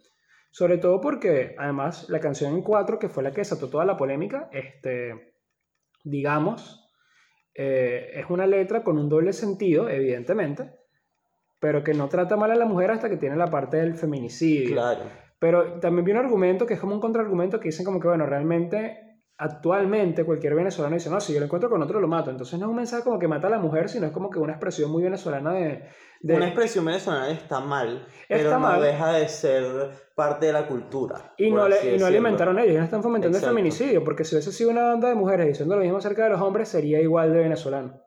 sobre 0.53 0.79
todo 0.79 1.01
porque 1.01 1.57
además 1.59 2.09
la 2.09 2.21
canción 2.21 2.55
en 2.55 2.63
cuatro, 2.63 2.99
que 2.99 3.09
fue 3.09 3.25
la 3.25 3.33
que 3.33 3.41
desató 3.41 3.69
toda 3.69 3.85
la 3.85 3.97
polémica, 3.97 4.49
este, 4.53 5.35
digamos, 6.05 6.89
eh, 7.55 8.11
es 8.15 8.27
una 8.29 8.47
letra 8.47 8.85
con 8.85 8.99
un 8.99 9.09
doble 9.09 9.33
sentido, 9.33 9.89
evidentemente, 9.89 10.71
pero 11.63 11.85
que 11.85 11.95
no 11.95 12.09
trata 12.09 12.37
mal 12.37 12.51
a 12.51 12.57
la 12.57 12.65
mujer 12.67 12.91
hasta 12.91 13.09
que 13.09 13.17
tiene 13.17 13.37
la 13.37 13.47
parte 13.47 13.77
del 13.77 13.95
feminicidio. 13.95 14.75
Claro. 14.75 15.03
Pero 15.39 15.79
también 15.79 16.05
vi 16.05 16.11
un 16.11 16.19
argumento 16.19 16.67
que 16.67 16.75
es 16.75 16.81
como 16.81 16.93
un 16.95 17.01
contraargumento 17.01 17.61
que 17.61 17.69
dicen 17.69 17.85
como 17.87 18.01
que, 18.01 18.09
bueno, 18.09 18.27
realmente, 18.27 19.21
actualmente 19.39 20.25
cualquier 20.25 20.57
venezolano 20.57 20.95
dice, 20.97 21.09
no, 21.09 21.21
si 21.21 21.33
yo 21.33 21.39
lo 21.39 21.45
encuentro 21.47 21.71
con 21.71 21.81
otro 21.81 22.01
lo 22.01 22.09
mato. 22.09 22.31
Entonces 22.33 22.59
no 22.59 22.67
es 22.67 22.71
un 22.71 22.77
mensaje 22.77 23.05
como 23.05 23.17
que 23.19 23.29
mata 23.29 23.47
a 23.47 23.51
la 23.51 23.59
mujer, 23.61 23.89
sino 23.89 24.07
es 24.07 24.13
como 24.13 24.29
que 24.29 24.41
una 24.41 24.55
expresión 24.55 24.91
muy 24.91 25.05
venezolana 25.05 25.53
de... 25.53 25.85
de- 26.21 26.35
Una 26.35 26.47
expresión 26.47 26.85
venezolana 26.85 27.31
está 27.31 27.61
mal, 27.61 28.07
Está 28.29 28.37
pero 28.37 28.51
no 28.51 28.59
mal. 28.61 28.83
deja 28.83 29.13
de 29.13 29.29
ser 29.29 29.65
parte 30.17 30.47
de 30.47 30.53
la 30.53 30.67
cultura. 30.67 31.33
y 31.39 31.49
no, 31.53 31.69
le- 31.69 31.95
y 31.95 31.99
no 31.99 32.07
alimentaron 32.07 32.57
ellos, 32.59 32.71
ellos 32.71 32.81
no 32.81 32.85
están 32.87 33.03
fomentando 33.05 33.39
Exacto. 33.39 33.51
el 33.57 33.57
feminicidio, 33.57 34.03
porque 34.03 34.25
si 34.25 34.35
hubiese 34.35 34.51
sido 34.53 34.71
una 34.71 34.83
banda 34.89 35.09
de 35.09 35.15
mujeres 35.15 35.47
diciendo 35.47 35.77
lo 35.77 35.83
mismo 35.83 35.99
acerca 35.99 36.25
de 36.25 36.31
los 36.31 36.41
hombres, 36.41 36.69
sería 36.69 37.01
igual 37.01 37.33
de 37.33 37.39
venezolano. 37.39 38.01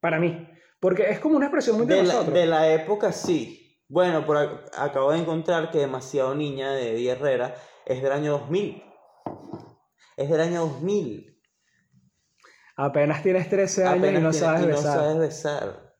Para 0.00 0.18
mí. 0.18 0.48
Porque 0.80 1.10
es 1.10 1.20
como 1.20 1.36
una 1.36 1.46
expresión 1.46 1.76
muy 1.76 1.86
de, 1.86 1.96
De 1.96 2.02
la, 2.02 2.12
nosotros. 2.14 2.34
de 2.34 2.46
la 2.46 2.72
época 2.72 3.12
sí. 3.12 3.78
Bueno, 3.88 4.24
por 4.24 4.36
ac- 4.36 4.70
acabo 4.78 5.12
de 5.12 5.18
encontrar 5.18 5.70
que 5.70 5.78
Demasiado 5.78 6.34
Niña 6.34 6.72
de 6.72 6.92
Eddie 6.94 7.10
Herrera 7.10 7.54
es 7.86 8.02
del 8.02 8.12
año 8.12 8.32
2000. 8.32 8.82
Es 10.16 10.30
del 10.30 10.40
año 10.40 10.60
2000. 10.60 11.38
Apenas 12.76 13.22
tienes 13.22 13.48
13 13.50 13.84
años 13.84 13.96
y 14.08 14.12
no 14.14 14.30
tiene- 14.30 14.32
sabes 14.32 14.62
y 14.62 14.66
no 14.66 14.68
besar. 14.76 14.98
sabes 14.98 15.18
besar. 15.18 15.94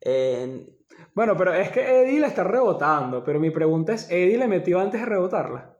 Eh, 0.00 0.72
Bueno, 1.14 1.36
pero 1.36 1.52
es 1.54 1.70
que 1.70 2.02
Eddie 2.02 2.20
la 2.20 2.28
está 2.28 2.44
rebotando, 2.44 3.22
pero 3.24 3.40
mi 3.40 3.50
pregunta 3.50 3.92
es, 3.94 4.10
¿Eddie 4.10 4.38
le 4.38 4.48
metió 4.48 4.80
antes 4.80 5.00
de 5.00 5.06
rebotarla? 5.06 5.75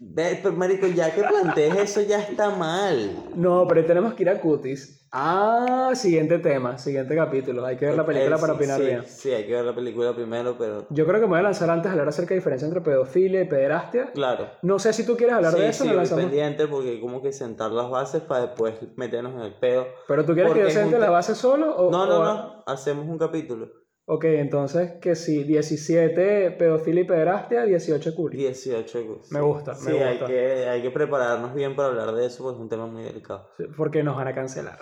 Ve, 0.00 0.40
pero, 0.42 0.54
marico, 0.56 0.86
ya 0.88 1.14
que 1.14 1.22
plantees 1.22 1.76
eso 1.76 2.00
ya 2.00 2.20
está 2.20 2.50
mal. 2.50 3.10
No, 3.36 3.66
pero 3.68 3.84
tenemos 3.84 4.14
que 4.14 4.22
ir 4.24 4.30
a 4.30 4.40
Cutis. 4.40 4.96
Ah, 5.12 5.90
siguiente 5.94 6.38
tema, 6.38 6.78
siguiente 6.78 7.16
capítulo. 7.16 7.64
Hay 7.66 7.76
que 7.76 7.86
ver 7.86 7.96
la 7.96 8.06
película 8.06 8.38
para 8.38 8.52
opinar 8.52 8.78
sí, 8.78 8.86
bien. 8.86 9.04
Sí, 9.06 9.32
hay 9.32 9.44
que 9.44 9.54
ver 9.54 9.64
la 9.64 9.74
película 9.74 10.14
primero, 10.14 10.54
pero 10.56 10.86
Yo 10.88 11.04
creo 11.04 11.16
que 11.16 11.26
me 11.26 11.30
voy 11.30 11.40
a 11.40 11.42
lanzar 11.42 11.68
antes 11.68 11.88
a 11.88 11.92
hablar 11.92 12.08
acerca 12.08 12.28
de 12.28 12.36
la 12.36 12.38
diferencia 12.40 12.66
entre 12.68 12.80
pedofilia 12.80 13.40
y 13.42 13.44
pederastia. 13.46 14.12
claro. 14.12 14.48
No 14.62 14.78
sé 14.78 14.92
si 14.92 15.04
tú 15.04 15.16
quieres 15.16 15.34
hablar 15.34 15.52
sí, 15.54 15.58
de 15.60 15.68
eso, 15.68 15.82
sí, 15.84 15.90
lanzamos. 15.90 16.24
pendiente 16.26 16.68
porque 16.68 16.90
hay 16.90 17.00
como 17.00 17.20
que 17.22 17.32
sentar 17.32 17.72
las 17.72 17.90
bases 17.90 18.22
para 18.22 18.42
después 18.46 18.74
meternos 18.96 19.34
en 19.34 19.40
el 19.40 19.54
pedo. 19.54 19.86
Pero 20.06 20.24
tú 20.24 20.32
quieres 20.34 20.52
que 20.52 20.60
yo 20.60 20.66
un 20.66 20.70
siente 20.70 20.98
la 21.00 21.06
te- 21.06 21.12
base 21.12 21.34
solo 21.34 21.74
o 21.74 21.90
No, 21.90 22.02
o- 22.02 22.06
no, 22.06 22.24
no, 22.24 22.62
hacemos 22.68 23.06
un 23.08 23.18
capítulo. 23.18 23.68
Ok, 24.12 24.24
entonces 24.24 24.94
que 25.00 25.14
si 25.14 25.44
17 25.44 26.50
pedofilia 26.58 27.02
y 27.02 27.06
pederastia, 27.06 27.62
18 27.62 28.12
culi. 28.16 28.38
18. 28.38 28.98
sí. 29.22 29.32
Me 29.32 29.40
gusta, 29.40 29.70
me 29.74 29.78
Sí, 29.78 29.90
Hay, 29.92 30.10
gusta. 30.14 30.26
que, 30.26 30.68
hay 30.68 30.82
que 30.82 30.90
prepararnos 30.90 31.54
bien 31.54 31.76
para 31.76 31.90
hablar 31.90 32.12
de 32.16 32.26
eso 32.26 32.42
porque 32.42 32.56
es 32.56 32.60
un 32.62 32.68
tema 32.68 32.86
muy 32.86 33.04
delicado. 33.04 33.50
Porque 33.76 34.02
nos 34.02 34.16
van 34.16 34.26
a 34.26 34.34
cancelar. 34.34 34.80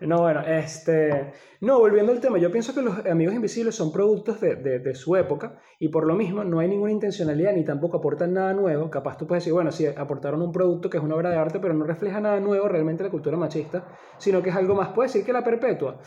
No, 0.00 0.22
bueno, 0.22 0.40
este... 0.46 1.34
No, 1.60 1.78
volviendo 1.78 2.10
al 2.10 2.20
tema, 2.20 2.38
yo 2.38 2.50
pienso 2.50 2.74
que 2.74 2.80
los 2.80 3.04
amigos 3.04 3.34
invisibles 3.34 3.74
son 3.74 3.92
productos 3.92 4.40
de, 4.40 4.56
de, 4.56 4.78
de 4.78 4.94
su 4.94 5.14
época 5.14 5.60
y 5.78 5.88
por 5.88 6.06
lo 6.06 6.14
mismo 6.14 6.42
no 6.42 6.58
hay 6.60 6.68
ninguna 6.68 6.90
intencionalidad 6.90 7.52
ni 7.52 7.66
tampoco 7.66 7.98
aportan 7.98 8.32
nada 8.32 8.54
nuevo. 8.54 8.88
Capaz 8.88 9.18
tú 9.18 9.26
puedes 9.26 9.44
decir, 9.44 9.52
bueno, 9.52 9.70
sí, 9.72 9.86
aportaron 9.86 10.40
un 10.40 10.52
producto 10.52 10.88
que 10.88 10.96
es 10.96 11.04
una 11.04 11.16
obra 11.16 11.28
de 11.28 11.36
arte, 11.36 11.60
pero 11.60 11.74
no 11.74 11.84
refleja 11.84 12.18
nada 12.18 12.40
nuevo 12.40 12.66
realmente 12.66 13.02
en 13.02 13.08
la 13.08 13.10
cultura 13.10 13.36
machista, 13.36 13.84
sino 14.16 14.42
que 14.42 14.48
es 14.48 14.56
algo 14.56 14.74
más. 14.74 14.88
Puede 14.88 15.08
decir 15.08 15.22
que 15.22 15.34
la 15.34 15.44
perpetua. 15.44 15.98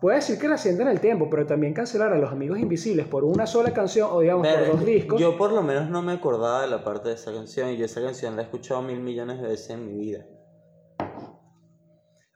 Puede 0.00 0.16
decir 0.16 0.38
que 0.38 0.46
la 0.48 0.58
sienta 0.58 0.82
en 0.82 0.88
el 0.88 1.00
tiempo, 1.00 1.28
pero 1.30 1.46
también 1.46 1.72
cancelar 1.72 2.12
a 2.12 2.18
los 2.18 2.30
amigos 2.30 2.58
invisibles 2.58 3.06
por 3.06 3.24
una 3.24 3.46
sola 3.46 3.72
canción 3.72 4.08
o 4.12 4.20
digamos 4.20 4.42
Ver, 4.42 4.66
por 4.68 4.76
dos 4.76 4.86
discos. 4.86 5.20
Yo 5.20 5.36
por 5.38 5.52
lo 5.52 5.62
menos 5.62 5.88
no 5.88 6.02
me 6.02 6.12
acordaba 6.12 6.60
de 6.62 6.68
la 6.68 6.84
parte 6.84 7.08
de 7.08 7.14
esa 7.14 7.32
canción 7.32 7.70
y 7.70 7.76
yo 7.78 7.86
esa 7.86 8.02
canción 8.02 8.36
la 8.36 8.42
he 8.42 8.44
escuchado 8.44 8.82
mil 8.82 9.00
millones 9.00 9.40
de 9.40 9.48
veces 9.48 9.70
en 9.70 9.86
mi 9.86 9.94
vida. 9.98 10.26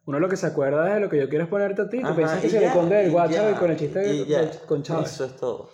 Uno 0.07 0.19
lo 0.19 0.29
que 0.29 0.37
se 0.37 0.47
acuerda 0.47 0.89
es 0.89 0.95
de 0.95 1.01
lo 1.01 1.09
que 1.11 1.19
yo 1.19 1.29
quiero 1.29 1.45
es 1.45 1.51
ponerte 1.51 1.83
a 1.83 1.89
ti. 1.89 2.01
Tú 2.01 2.07
Ajá, 2.07 2.17
piensas 2.17 2.41
que 2.41 2.49
se 2.49 2.61
le 2.61 2.67
ya, 2.67 2.73
conde 2.73 3.05
el 3.05 3.13
WhatsApp 3.15 3.53
y 3.55 3.59
con 3.59 3.71
el 3.71 3.77
chiste 3.77 3.99
de- 4.01 4.51
con 4.67 4.83
Chávez. 4.83 5.13
Eso 5.13 5.25
es 5.27 5.37
todo. 5.37 5.69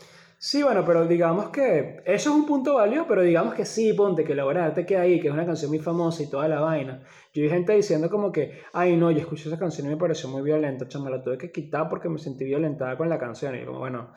Sí, 0.47 0.63
bueno, 0.63 0.85
pero 0.87 1.09
digamos 1.09 1.49
que 1.49 2.05
eso 2.05 2.31
es 2.31 2.37
un 2.37 2.47
punto 2.47 2.75
válido, 2.75 3.05
pero 3.09 3.23
digamos 3.23 3.53
que 3.53 3.65
sí, 3.65 3.93
ponte 3.95 4.23
que 4.23 4.33
de 4.33 4.41
arte 4.43 4.87
queda 4.87 5.01
ahí, 5.01 5.19
que 5.21 5.27
es 5.27 5.35
una 5.35 5.45
canción 5.45 5.73
muy 5.73 5.81
famosa 5.81 6.23
y 6.23 6.31
toda 6.31 6.47
la 6.47 6.61
vaina. 6.61 7.03
Yo 7.35 7.43
vi 7.43 7.49
gente 7.49 7.73
diciendo 7.73 8.09
como 8.09 8.31
que, 8.31 8.63
ay 8.73 8.97
no, 8.97 9.11
yo 9.11 9.19
escuché 9.19 9.49
esa 9.49 9.59
canción 9.59 9.89
y 9.89 9.91
me 9.91 9.97
pareció 9.97 10.29
muy 10.29 10.43
violenta, 10.43 10.87
chama, 10.87 11.11
la 11.11 11.21
tuve 11.21 11.37
que 11.37 11.51
quitar 11.51 11.89
porque 11.89 12.09
me 12.09 12.21
sentí 12.21 12.45
violentada 12.45 12.97
con 12.97 13.09
la 13.09 13.19
canción. 13.19 13.57
Y 13.57 13.63
yo 13.63 13.67
como, 13.67 13.81
bueno, 13.81 14.13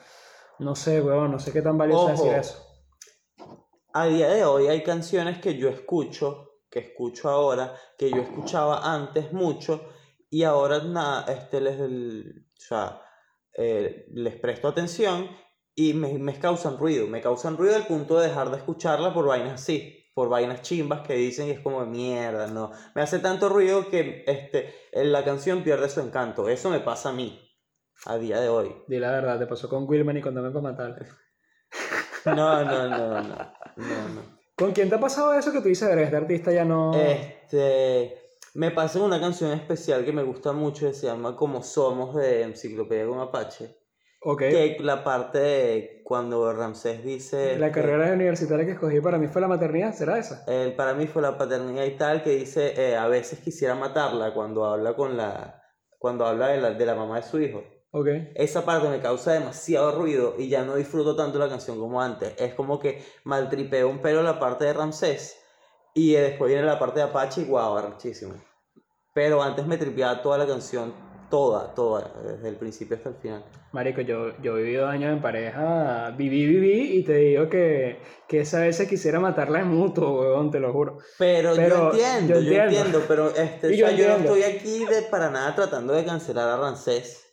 no 0.59 0.75
sé, 0.75 1.01
weón, 1.01 1.31
no 1.31 1.39
sé 1.39 1.51
qué 1.51 1.63
tan 1.63 1.79
valioso 1.79 2.11
es 2.11 2.19
decir 2.19 2.37
eso. 2.37 2.63
A 3.93 4.05
día 4.05 4.29
de 4.29 4.45
hoy 4.45 4.67
hay 4.67 4.83
canciones 4.83 5.39
que 5.39 5.57
yo 5.57 5.67
escucho, 5.67 6.59
que 6.69 6.77
escucho 6.77 7.27
ahora, 7.31 7.73
que 7.97 8.11
yo 8.11 8.21
escuchaba 8.21 8.93
antes 8.93 9.33
mucho 9.33 9.83
y 10.29 10.43
ahora 10.43 10.83
nada, 10.83 11.25
este 11.33 11.59
les, 11.59 11.79
el- 11.79 12.45
o 12.55 12.61
sea, 12.61 13.01
eh, 13.57 14.05
les 14.11 14.35
presto 14.35 14.67
atención 14.67 15.27
y 15.79 15.93
me, 15.93 16.19
me 16.19 16.37
causan 16.37 16.77
ruido. 16.77 17.07
Me 17.07 17.21
causan 17.21 17.55
ruido 17.55 17.77
al 17.77 17.87
punto 17.87 18.19
de 18.19 18.27
dejar 18.27 18.51
de 18.51 18.57
escucharla 18.57 19.13
por 19.13 19.25
vainas 19.25 19.61
así, 19.61 20.11
por 20.13 20.27
vainas 20.27 20.61
chimbas 20.61 21.07
que 21.07 21.13
dicen 21.13 21.47
y 21.47 21.51
es 21.51 21.61
como 21.61 21.85
mierda, 21.85 22.47
no. 22.47 22.71
Me 22.95 23.01
hace 23.01 23.19
tanto 23.19 23.47
ruido 23.47 23.89
que 23.89 24.25
este, 24.27 24.73
la 24.91 25.23
canción 25.23 25.63
pierde 25.63 25.87
su 25.87 26.01
encanto. 26.01 26.49
Eso 26.49 26.69
me 26.69 26.81
pasa 26.81 27.09
a 27.09 27.13
mí, 27.13 27.39
a 28.05 28.17
día 28.17 28.41
de 28.41 28.49
hoy. 28.49 28.75
Di 28.89 28.99
la 28.99 29.11
verdad, 29.11 29.39
te 29.39 29.47
pasó 29.47 29.69
con 29.69 29.87
Wilman 29.87 30.17
y 30.17 30.21
con 30.21 30.35
Dame 30.35 30.51
para 30.51 30.61
matar. 30.61 31.05
No, 32.25 32.65
no, 32.65 32.89
no, 32.89 33.21
no, 33.21 33.21
no, 33.21 34.09
no. 34.09 34.39
¿Con 34.53 34.73
quién 34.73 34.89
te 34.89 34.95
ha 34.95 34.99
pasado 34.99 35.33
eso 35.33 35.53
que 35.53 35.61
tú 35.61 35.69
dices, 35.69 35.87
"Verga, 35.87 36.03
este 36.03 36.17
artista 36.17 36.51
ya 36.51 36.65
no... 36.65 36.91
Este, 36.93 38.35
me 38.55 38.71
pasa 38.71 38.99
una 39.01 39.21
canción 39.21 39.53
especial 39.53 40.03
que 40.03 40.11
me 40.11 40.23
gusta 40.23 40.51
mucho 40.51 40.87
que 40.87 40.93
se 40.93 41.07
llama 41.07 41.37
Como 41.37 41.63
Somos 41.63 42.13
de 42.15 42.43
Enciclopedia 42.43 43.07
con 43.07 43.21
Apache. 43.21 43.79
Ok. 44.21 44.39
Que 44.39 44.77
la 44.81 45.03
parte 45.03 45.39
de 45.39 46.01
cuando 46.03 46.51
Ramsés 46.53 47.03
dice... 47.03 47.57
La 47.57 47.71
carrera 47.71 48.13
universitaria 48.13 48.65
que 48.65 48.71
escogí 48.73 48.99
para 49.01 49.17
mí 49.17 49.27
fue 49.27 49.41
la 49.41 49.47
maternidad, 49.47 49.93
¿será 49.93 50.17
esa? 50.17 50.43
él 50.47 50.73
para 50.73 50.93
mí 50.93 51.07
fue 51.07 51.21
la 51.21 51.37
paternidad 51.37 51.85
y 51.85 51.97
tal, 51.97 52.23
que 52.23 52.31
dice, 52.31 52.73
eh, 52.75 52.95
a 52.95 53.07
veces 53.07 53.39
quisiera 53.39 53.75
matarla 53.75 54.33
cuando 54.33 54.65
habla 54.65 54.95
con 54.95 55.17
la... 55.17 55.63
Cuando 55.97 56.25
habla 56.25 56.47
de 56.47 56.61
la, 56.61 56.71
de 56.71 56.85
la 56.85 56.95
mamá 56.95 57.17
de 57.17 57.23
su 57.23 57.41
hijo. 57.41 57.61
Ok. 57.91 58.07
Esa 58.35 58.65
parte 58.65 58.87
me 58.87 59.01
causa 59.01 59.33
demasiado 59.33 59.91
ruido 59.91 60.35
y 60.37 60.47
ya 60.47 60.63
no 60.63 60.75
disfruto 60.75 61.15
tanto 61.15 61.39
la 61.39 61.49
canción 61.49 61.79
como 61.79 62.01
antes. 62.01 62.33
Es 62.37 62.53
como 62.53 62.79
que 62.79 63.03
maltripeo 63.23 63.89
un 63.89 64.01
pelo 64.01 64.21
la 64.21 64.39
parte 64.39 64.65
de 64.65 64.73
Ramsés 64.73 65.37
y 65.93 66.13
después 66.13 66.49
viene 66.49 66.65
la 66.65 66.77
parte 66.77 66.99
de 66.99 67.05
Apache 67.05 67.41
y 67.41 67.45
guau, 67.45 67.77
arrechísimo. 67.77 68.35
Pero 69.13 69.41
antes 69.41 69.65
me 69.65 69.77
tripeaba 69.77 70.21
toda 70.21 70.37
la 70.37 70.47
canción, 70.47 70.93
toda, 71.29 71.73
toda, 71.73 72.11
desde 72.23 72.49
el 72.49 72.55
principio 72.55 72.97
hasta 72.97 73.09
el 73.09 73.15
final. 73.15 73.43
Marico, 73.71 74.01
yo, 74.01 74.35
yo 74.41 74.55
viví 74.55 74.73
dos 74.73 74.89
años 74.89 75.13
en 75.13 75.21
pareja, 75.21 76.11
viví, 76.17 76.45
viví, 76.45 76.97
y 76.97 77.03
te 77.03 77.13
digo 77.15 77.47
que, 77.49 77.99
que 78.27 78.41
esa 78.41 78.61
vez 78.61 78.81
quisiera 78.87 79.19
matarla 79.19 79.59
en 79.59 79.67
mutuo, 79.67 80.21
weón, 80.21 80.49
te 80.49 80.59
lo 80.59 80.73
juro. 80.73 80.97
Pero, 81.17 81.53
Pero 81.55 81.93
yo 81.93 81.99
entiendo, 81.99 82.41
yo 82.41 82.51
yo 82.51 82.61
entiendo, 82.63 83.03
pero 83.07 83.29
este, 83.35 83.77
yo 83.77 83.85
o 83.85 83.89
sea, 83.89 83.97
yo 83.97 84.07
no 84.09 84.15
estoy 84.15 84.43
aquí 84.43 84.85
de, 84.85 85.03
para 85.03 85.29
nada 85.29 85.53
tratando 85.55 85.93
de 85.93 86.03
cancelar 86.03 86.49
a 86.49 86.57
Ramsés. 86.57 87.28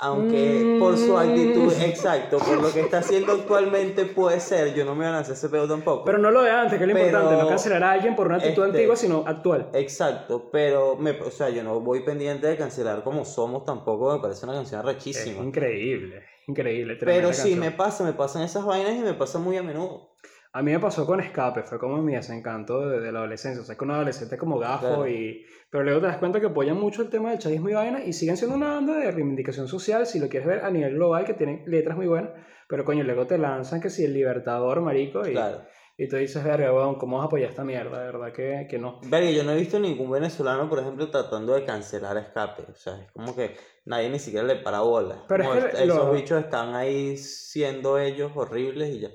Aunque 0.00 0.76
por 0.78 0.96
su 0.96 1.12
Mm. 1.12 1.16
actitud, 1.18 1.72
exacto, 1.82 2.38
por 2.38 2.60
lo 2.62 2.72
que 2.72 2.80
está 2.80 2.98
haciendo 2.98 3.32
actualmente 3.32 4.04
puede 4.06 4.40
ser, 4.40 4.74
yo 4.74 4.84
no 4.84 4.92
me 4.94 5.00
voy 5.04 5.06
a 5.08 5.12
lanzar 5.12 5.34
ese 5.34 5.48
pedo 5.48 5.68
tampoco. 5.68 6.04
Pero 6.04 6.18
no 6.18 6.30
lo 6.30 6.42
de 6.42 6.50
antes, 6.50 6.78
que 6.78 6.84
es 6.84 6.88
lo 6.88 6.94
Pero, 6.94 7.06
importante, 7.08 7.42
no 7.42 7.48
cancelar 7.48 7.84
a 7.84 7.90
alguien 7.92 8.16
por 8.16 8.26
una 8.26 8.36
actitud 8.36 8.64
este, 8.64 8.76
antigua, 8.78 8.96
sino 8.96 9.24
actual. 9.26 9.68
Exacto, 9.74 10.48
pero 10.50 10.96
me, 10.96 11.10
o 11.12 11.30
sea, 11.30 11.50
yo 11.50 11.62
no 11.62 11.80
voy 11.80 12.00
pendiente 12.00 12.46
de 12.46 12.56
cancelar 12.56 13.02
como 13.04 13.24
somos 13.24 13.64
tampoco, 13.64 14.12
me 14.14 14.20
parece 14.20 14.44
una 14.46 14.54
canción 14.54 14.80
Es 14.80 14.86
rechísima. 14.86 15.42
increíble, 15.44 16.22
increíble. 16.46 16.96
Pero 16.98 17.32
sí 17.32 17.40
canción. 17.42 17.60
me 17.60 17.70
pasa, 17.70 18.04
me 18.04 18.12
pasan 18.12 18.42
esas 18.42 18.64
vainas 18.64 18.94
y 18.96 19.00
me 19.00 19.14
pasa 19.14 19.38
muy 19.38 19.56
a 19.56 19.62
menudo. 19.62 20.09
A 20.52 20.62
mí 20.62 20.72
me 20.72 20.80
pasó 20.80 21.06
con 21.06 21.20
Escape, 21.20 21.62
fue 21.62 21.78
como 21.78 21.98
mi 22.02 22.14
desencanto 22.14 22.80
de, 22.88 23.00
de 23.00 23.12
la 23.12 23.20
adolescencia. 23.20 23.62
O 23.62 23.64
sea, 23.64 23.74
es 23.74 23.78
que 23.78 23.84
un 23.84 23.92
adolescente 23.92 24.34
es 24.34 24.40
como 24.40 24.58
gafo 24.58 24.86
Claro. 24.86 25.08
y... 25.08 25.44
Pero 25.70 25.84
luego 25.84 26.00
te 26.00 26.06
das 26.08 26.16
cuenta 26.16 26.40
que 26.40 26.46
apoyan 26.46 26.76
mucho 26.76 27.02
el 27.02 27.08
tema 27.10 27.30
del 27.30 27.38
chavismo 27.38 27.68
y 27.68 27.74
vaina 27.74 28.04
y 28.04 28.12
siguen 28.12 28.36
siendo 28.36 28.56
una 28.56 28.70
banda 28.74 28.96
de 28.96 29.08
reivindicación 29.12 29.68
social, 29.68 30.04
si 30.06 30.18
lo 30.18 30.28
quieres 30.28 30.48
ver 30.48 30.64
a 30.64 30.70
nivel 30.72 30.94
global, 30.94 31.24
que 31.24 31.34
tienen 31.34 31.62
letras 31.66 31.96
muy 31.96 32.08
buenas. 32.08 32.32
Pero 32.68 32.84
coño, 32.84 33.04
luego 33.04 33.26
te 33.28 33.38
lanzan 33.38 33.80
que 33.80 33.90
si 33.90 34.04
el 34.04 34.12
Libertador, 34.12 34.80
marico, 34.80 35.24
y, 35.28 35.30
Claro. 35.32 35.62
y 35.96 36.08
tú 36.08 36.16
dices, 36.16 36.42
verga, 36.42 36.72
weón, 36.72 36.96
¿cómo 36.96 37.18
vas 37.18 37.24
a 37.24 37.26
apoyar 37.26 37.50
esta 37.50 37.62
mierda? 37.62 38.00
De 38.00 38.06
verdad 38.06 38.32
que, 38.32 38.66
que 38.68 38.78
no. 38.80 38.98
Verga, 39.04 39.30
yo 39.30 39.44
no 39.44 39.52
he 39.52 39.56
visto 39.56 39.78
ningún 39.78 40.10
venezolano, 40.10 40.68
por 40.68 40.80
ejemplo, 40.80 41.08
tratando 41.08 41.54
de 41.54 41.64
cancelar 41.64 42.16
escape. 42.16 42.64
O 42.68 42.74
sea, 42.74 43.00
es 43.00 43.12
como 43.12 43.36
que 43.36 43.54
nadie 43.84 44.10
ni 44.10 44.18
siquiera 44.18 44.44
le 44.44 44.56
para 44.56 44.80
bola. 44.80 45.22
Pero 45.28 45.44
es 45.44 45.48
Como 45.48 45.60
que 45.60 45.66
est- 45.68 45.78
esos 45.84 46.06
lo- 46.06 46.12
bichos 46.12 46.40
están 46.42 46.74
ahí 46.74 47.16
siendo 47.16 47.96
ellos 48.00 48.32
horribles 48.34 48.88
y 48.90 49.00
ya. 49.02 49.10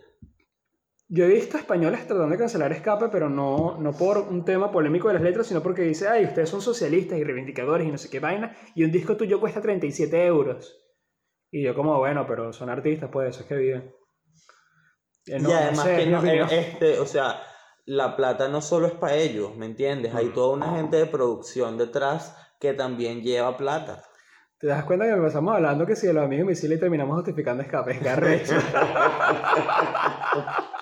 Yo 1.07 1.25
he 1.25 1.27
visto 1.27 1.57
españoles 1.57 1.99
tratando 2.07 2.29
de 2.31 2.37
cancelar 2.37 2.71
Escape, 2.71 3.09
pero 3.11 3.29
no, 3.29 3.77
no 3.79 3.91
por 3.93 4.17
un 4.17 4.43
tema 4.43 4.71
polémico 4.71 5.07
de 5.07 5.13
las 5.15 5.23
letras, 5.23 5.45
sino 5.45 5.61
porque 5.61 5.83
dice, 5.83 6.07
ay, 6.07 6.25
ustedes 6.25 6.49
son 6.49 6.61
socialistas 6.61 7.19
y 7.19 7.23
reivindicadores 7.23 7.87
y 7.87 7.91
no 7.91 7.97
sé 7.99 8.09
qué 8.09 8.19
vaina, 8.19 8.55
y 8.73 8.83
un 8.83 8.91
disco 8.91 9.15
tuyo 9.15 9.39
cuesta 9.39 9.61
37 9.61 10.25
euros. 10.25 10.75
Y 11.51 11.63
yo 11.63 11.75
como, 11.75 11.97
bueno, 11.99 12.25
pero 12.27 12.51
son 12.51 12.71
artistas, 12.71 13.09
pues 13.13 13.29
eso 13.29 13.41
es 13.41 13.45
que 13.47 13.55
viven. 13.55 13.93
Eh, 15.27 15.39
no- 15.39 15.49
y 15.49 15.53
no 15.53 15.57
además 15.57 15.83
sé, 15.83 15.95
que 15.95 16.05
no, 16.07 16.17
eh, 16.17 16.19
opinión. 16.19 16.49
este, 16.51 16.99
o 16.99 17.05
sea, 17.05 17.39
la 17.85 18.15
plata 18.15 18.47
no 18.47 18.61
solo 18.61 18.87
es 18.87 18.93
para 18.93 19.15
ellos, 19.15 19.55
¿me 19.55 19.67
entiendes? 19.67 20.13
Hay 20.15 20.29
toda 20.29 20.55
una 20.55 20.75
gente 20.75 20.97
de 20.97 21.05
producción 21.05 21.77
detrás 21.77 22.35
que 22.59 22.73
también 22.73 23.21
lleva 23.21 23.55
plata. 23.57 24.01
Te 24.57 24.67
das 24.67 24.85
cuenta 24.85 25.05
que 25.05 25.11
empezamos 25.11 25.53
hablando 25.53 25.85
que 25.85 25.95
si 25.95 26.07
de 26.07 26.13
los 26.13 26.23
amigos 26.23 26.43
invisibles 26.43 26.77
y 26.77 26.81
terminamos 26.81 27.15
justificando 27.15 27.61
Escape, 27.61 27.99
qué. 27.99 27.99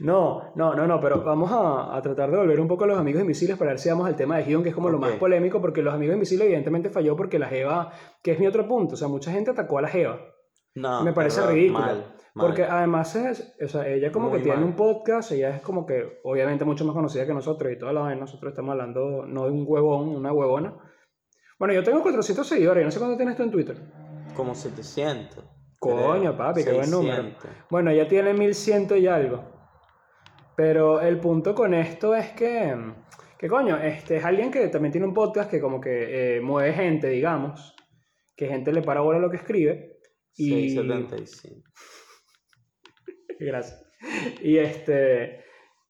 No, 0.00 0.52
no, 0.54 0.74
no, 0.74 0.86
no, 0.86 1.00
pero 1.00 1.22
vamos 1.24 1.50
a, 1.50 1.96
a 1.96 2.00
tratar 2.02 2.30
de 2.30 2.36
volver 2.36 2.60
un 2.60 2.68
poco 2.68 2.84
a 2.84 2.86
los 2.86 2.98
amigos 2.98 3.20
invisibles 3.22 3.58
para 3.58 3.72
ver 3.72 3.78
si 3.80 3.88
vamos 3.88 4.06
al 4.06 4.14
tema 4.16 4.36
de 4.36 4.44
Gion, 4.44 4.62
que 4.62 4.68
es 4.68 4.74
como 4.74 4.90
lo 4.90 4.98
más 4.98 5.12
polémico, 5.14 5.60
porque 5.60 5.82
los 5.82 5.92
amigos 5.92 6.14
invisibles 6.14 6.46
evidentemente 6.46 6.90
falló 6.90 7.16
porque 7.16 7.38
la 7.38 7.48
Jeva, 7.48 7.92
que 8.22 8.32
es 8.32 8.38
mi 8.38 8.46
otro 8.46 8.66
punto, 8.68 8.94
o 8.94 8.96
sea, 8.96 9.08
mucha 9.08 9.32
gente 9.32 9.50
atacó 9.50 9.78
a 9.78 9.82
la 9.82 9.88
Jeva. 9.88 10.20
No, 10.74 11.02
Me 11.02 11.12
parece 11.12 11.44
ridículo. 11.46 11.80
mal, 11.80 11.96
mal. 12.34 12.46
Porque 12.46 12.62
además 12.62 13.16
es, 13.16 13.56
o 13.60 13.68
sea, 13.68 13.88
ella 13.88 14.12
como 14.12 14.28
Muy 14.28 14.38
que 14.38 14.44
tiene 14.44 14.64
un 14.64 14.76
podcast, 14.76 15.32
ella 15.32 15.56
es 15.56 15.62
como 15.62 15.84
que 15.84 16.20
obviamente 16.22 16.64
mucho 16.64 16.84
más 16.84 16.94
conocida 16.94 17.26
que 17.26 17.34
nosotros 17.34 17.72
y 17.72 17.78
toda 17.78 17.92
la 17.92 18.02
vaina, 18.02 18.20
nosotros 18.20 18.52
estamos 18.52 18.70
hablando 18.72 19.26
no 19.26 19.44
de 19.46 19.50
un 19.50 19.64
huevón, 19.66 20.10
una 20.10 20.32
huevona. 20.32 20.74
Bueno, 21.58 21.74
yo 21.74 21.82
tengo 21.82 22.02
400 22.02 22.46
seguidores, 22.46 22.82
yo 22.82 22.84
no 22.86 22.90
sé 22.92 22.98
cuánto 23.00 23.16
tienes 23.16 23.36
tú 23.36 23.42
en 23.42 23.50
Twitter. 23.50 23.76
Como 24.36 24.54
700. 24.54 25.44
Coño, 25.80 26.20
creo. 26.20 26.36
papi, 26.36 26.64
qué 26.64 26.72
buen 26.72 26.90
número. 26.90 27.22
600. 27.22 27.50
Bueno, 27.70 27.90
ella 27.90 28.06
tiene 28.06 28.34
1100 28.34 28.88
y 28.98 29.06
algo. 29.08 29.57
Pero 30.58 31.00
el 31.00 31.20
punto 31.20 31.54
con 31.54 31.72
esto 31.72 32.16
es 32.16 32.30
que, 32.30 32.76
que 33.38 33.46
coño, 33.46 33.76
este 33.76 34.16
es 34.16 34.24
alguien 34.24 34.50
que 34.50 34.66
también 34.66 34.90
tiene 34.90 35.06
un 35.06 35.14
podcast 35.14 35.48
que 35.48 35.60
como 35.60 35.80
que 35.80 36.38
eh, 36.38 36.40
mueve 36.40 36.72
gente, 36.72 37.08
digamos, 37.10 37.76
que 38.34 38.48
gente 38.48 38.72
le 38.72 38.82
para 38.82 39.02
bola 39.02 39.20
lo 39.20 39.30
que 39.30 39.36
escribe. 39.36 40.00
Y... 40.34 40.70
675. 40.70 41.62
Gracias. 43.38 43.88
Y 44.42 44.58
este, 44.58 45.44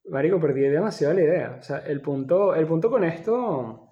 Marico, 0.05 0.39
perdí 0.39 0.61
demasiado 0.61 1.15
la 1.15 1.21
idea. 1.21 1.57
O 1.59 1.63
sea, 1.63 1.79
el 1.79 1.99
punto, 2.03 2.53
el 2.53 2.67
punto 2.67 2.91
con 2.91 3.03
esto, 3.03 3.88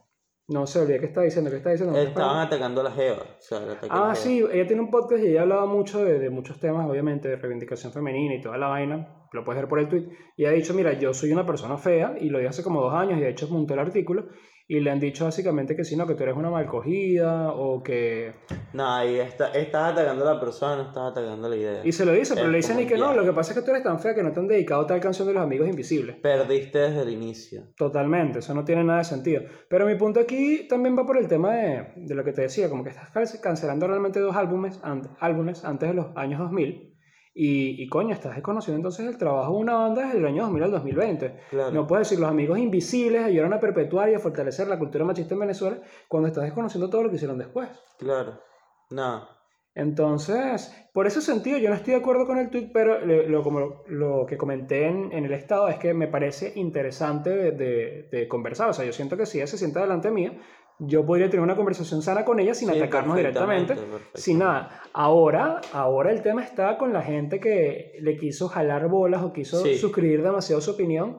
no 0.50 0.66
sé, 0.66 0.80
olvidé 0.80 1.00
qué 1.00 1.06
estaba 1.08 1.26
diciendo, 1.26 1.50
qué 1.52 1.58
estaba 1.58 1.74
diciendo. 1.74 1.98
Estaban 1.98 2.38
atacando 2.48 2.82
a 2.82 2.84
la 2.86 2.92
Jeva. 2.92 3.24
O 3.24 3.42
sea, 3.42 3.60
la 3.60 3.74
Ah, 3.74 3.78
Jeva. 3.82 4.16
sí, 4.16 4.44
ella 4.52 4.66
tiene 4.66 4.82
un 4.82 4.90
podcast 4.90 5.24
y 5.24 5.28
ella 5.28 5.42
hablaba 5.42 5.66
mucho 5.66 6.04
de, 6.06 6.20
de 6.20 6.30
muchos 6.30 6.60
temas, 6.60 6.90
obviamente, 6.90 7.28
de 7.28 7.36
reivindicación 7.36 7.92
femenina 7.92 8.36
y 8.36 8.42
toda 8.42 8.58
la 8.58 8.68
vaina. 8.68 9.14
Lo 9.34 9.44
puedes 9.44 9.62
ver 9.62 9.68
por 9.70 9.80
el 9.80 9.90
tweet. 9.90 10.08
Y 10.38 10.46
ha 10.46 10.52
dicho, 10.52 10.74
mira, 10.74 10.94
yo 10.94 11.14
soy 11.14 11.32
una 11.34 11.46
persona 11.46 11.78
fea, 11.78 12.16
y 12.20 12.30
lo 12.30 12.40
dijo 12.40 12.50
hace 12.50 12.64
como 12.64 12.82
dos 12.82 12.94
años, 12.94 13.18
y 13.18 13.22
de 13.22 13.30
hecho 13.30 13.48
montó 13.50 13.74
el 13.74 13.80
artículo, 13.82 14.28
y 14.70 14.82
le 14.82 14.92
han 14.92 15.00
dicho 15.00 15.24
básicamente 15.26 15.76
que 15.76 15.84
sí, 15.86 15.96
no, 15.96 16.06
que 16.06 16.14
tú 16.16 16.24
eres 16.24 16.36
una 16.36 16.50
mal 16.50 16.66
cogida, 16.66 17.54
o 17.54 17.82
que... 17.82 18.34
No, 18.74 18.86
ahí 18.96 19.16
está, 19.20 19.50
estás 19.54 19.94
atacando 19.94 20.28
a 20.30 20.34
la 20.34 20.40
persona, 20.42 20.76
no 20.76 20.82
estás 20.90 21.12
atacando 21.12 21.48
a 21.48 21.50
la 21.50 21.56
idea. 21.56 21.82
Y 21.86 21.92
se 21.94 22.06
lo 22.06 22.12
dice, 22.12 22.34
pero 22.36 22.48
Es 22.48 22.52
le 22.52 22.58
dicen 22.58 22.80
y 22.82 22.86
que 22.86 22.98
no, 22.98 23.14
lo 23.14 23.24
que 23.24 23.32
pasa 23.32 23.54
es 23.54 23.60
que 23.60 23.64
tú 23.64 23.72
eres 23.72 23.84
tan 23.84 24.00
fea 24.00 24.14
que 24.14 24.24
no 24.24 24.34
te 24.34 24.40
han 24.42 24.48
dedicado 24.48 24.86
tal 24.86 25.00
canción 25.00 25.28
de 25.28 25.34
los 25.34 25.44
amigos 25.44 25.70
invisibles. 25.70 26.18
Perdiste 26.18 26.80
desde 26.80 27.02
el 27.04 27.10
inicio. 27.12 27.64
Totalmente, 27.78 28.40
eso 28.40 28.54
no 28.54 28.66
tiene 28.66 28.84
nada 28.84 29.00
de 29.00 29.06
sentido. 29.06 29.44
Pero 29.70 29.86
mi 29.86 29.96
punto 29.96 30.20
aquí 30.20 30.68
también 30.68 30.98
va 30.98 31.06
por 31.06 31.18
el 31.18 31.28
tema 31.30 31.54
de, 31.56 31.88
de 31.96 32.16
lo 32.16 32.24
que 32.26 32.34
te 32.34 32.42
decía, 32.42 32.70
como 32.70 32.84
que 32.84 32.90
estás 32.90 33.10
cance- 33.14 33.40
cancelando 33.40 33.88
realmente 33.88 34.20
dos 34.20 34.36
álbumes, 34.36 34.80
an- 34.84 35.16
álbumes 35.22 35.64
antes 35.64 35.88
de 35.88 35.96
los 35.96 36.08
años 36.18 36.40
2000 36.40 36.97
y, 37.40 37.84
y 37.84 37.88
coño, 37.88 38.16
estás 38.16 38.34
desconociendo 38.34 38.78
entonces 38.78 39.06
el 39.06 39.18
trabajo 39.18 39.54
de 39.54 39.60
una 39.60 39.76
banda 39.76 40.06
desde 40.06 40.18
el 40.18 40.26
año 40.26 40.44
2000 40.44 40.64
al 40.64 40.72
2020. 40.72 41.40
Claro. 41.52 41.72
No 41.72 41.86
puedes 41.86 42.10
decir 42.10 42.20
los 42.20 42.30
amigos 42.30 42.58
invisibles 42.58 43.24
ayudaron 43.24 43.54
a 43.54 43.60
perpetuar 43.60 44.10
y 44.10 44.16
a 44.16 44.20
fortalecer 44.20 44.68
la 44.68 44.80
cultura 44.80 45.06
machista 45.06 45.36
en 45.36 45.42
Venezuela 45.42 45.80
cuando 46.08 46.30
estás 46.30 46.46
desconociendo 46.46 46.90
todo 46.90 47.04
lo 47.04 47.10
que 47.10 47.18
hicieron 47.18 47.38
después. 47.38 47.70
Claro. 48.00 48.42
No. 48.90 49.37
Entonces, 49.78 50.76
por 50.94 51.08
ese 51.08 51.22
sentido, 51.22 51.58
yo 51.58 51.70
no 51.70 51.76
estoy 51.76 51.94
de 51.94 52.00
acuerdo 52.00 52.26
con 52.26 52.38
el 52.38 52.50
tweet, 52.50 52.70
pero 52.74 53.00
lo, 53.06 53.44
como 53.44 53.60
lo, 53.60 53.84
lo 53.88 54.26
que 54.26 54.38
comenté 54.38 54.88
en, 54.88 55.12
en 55.12 55.26
el 55.26 55.34
estado 55.34 55.68
es 55.70 55.78
que 55.78 55.94
me 55.94 56.08
parece 56.08 56.54
interesante 56.56 57.30
de, 57.30 57.52
de- 57.52 58.10
de 58.12 58.28
conversar. 58.28 58.70
O 58.70 58.74
sea, 58.74 58.86
yo 58.86 58.92
siento 58.94 59.16
que 59.18 59.26
si 59.26 59.38
ella 59.38 59.48
se 59.48 59.58
sienta 59.58 59.82
delante 59.82 60.10
mía, 60.12 60.34
yo 60.80 61.06
podría 61.06 61.30
tener 61.30 61.44
una 61.44 61.56
conversación 61.56 62.02
sana 62.02 62.24
con 62.26 62.40
ella 62.40 62.54
sin 62.54 62.70
Sí, 62.70 62.78
atacarnos 62.78 63.16
directamente, 63.18 63.74
perfectamente, 63.76 64.20
sin 64.20 64.40
nada. 64.40 64.82
Ahora, 64.94 65.62
ahora 65.74 66.12
el 66.12 66.22
tema 66.22 66.44
está 66.44 66.78
con 66.78 66.94
la 66.94 67.02
gente 67.02 67.40
que 67.40 67.94
le 68.02 68.18
quiso 68.18 68.48
jalar 68.48 68.88
bolas 68.88 69.24
o 69.24 69.34
quiso 69.34 69.58
Sí. 69.64 69.76
suscribir 69.78 70.22
demasiado 70.22 70.62
su 70.62 70.72
opinión 70.72 71.18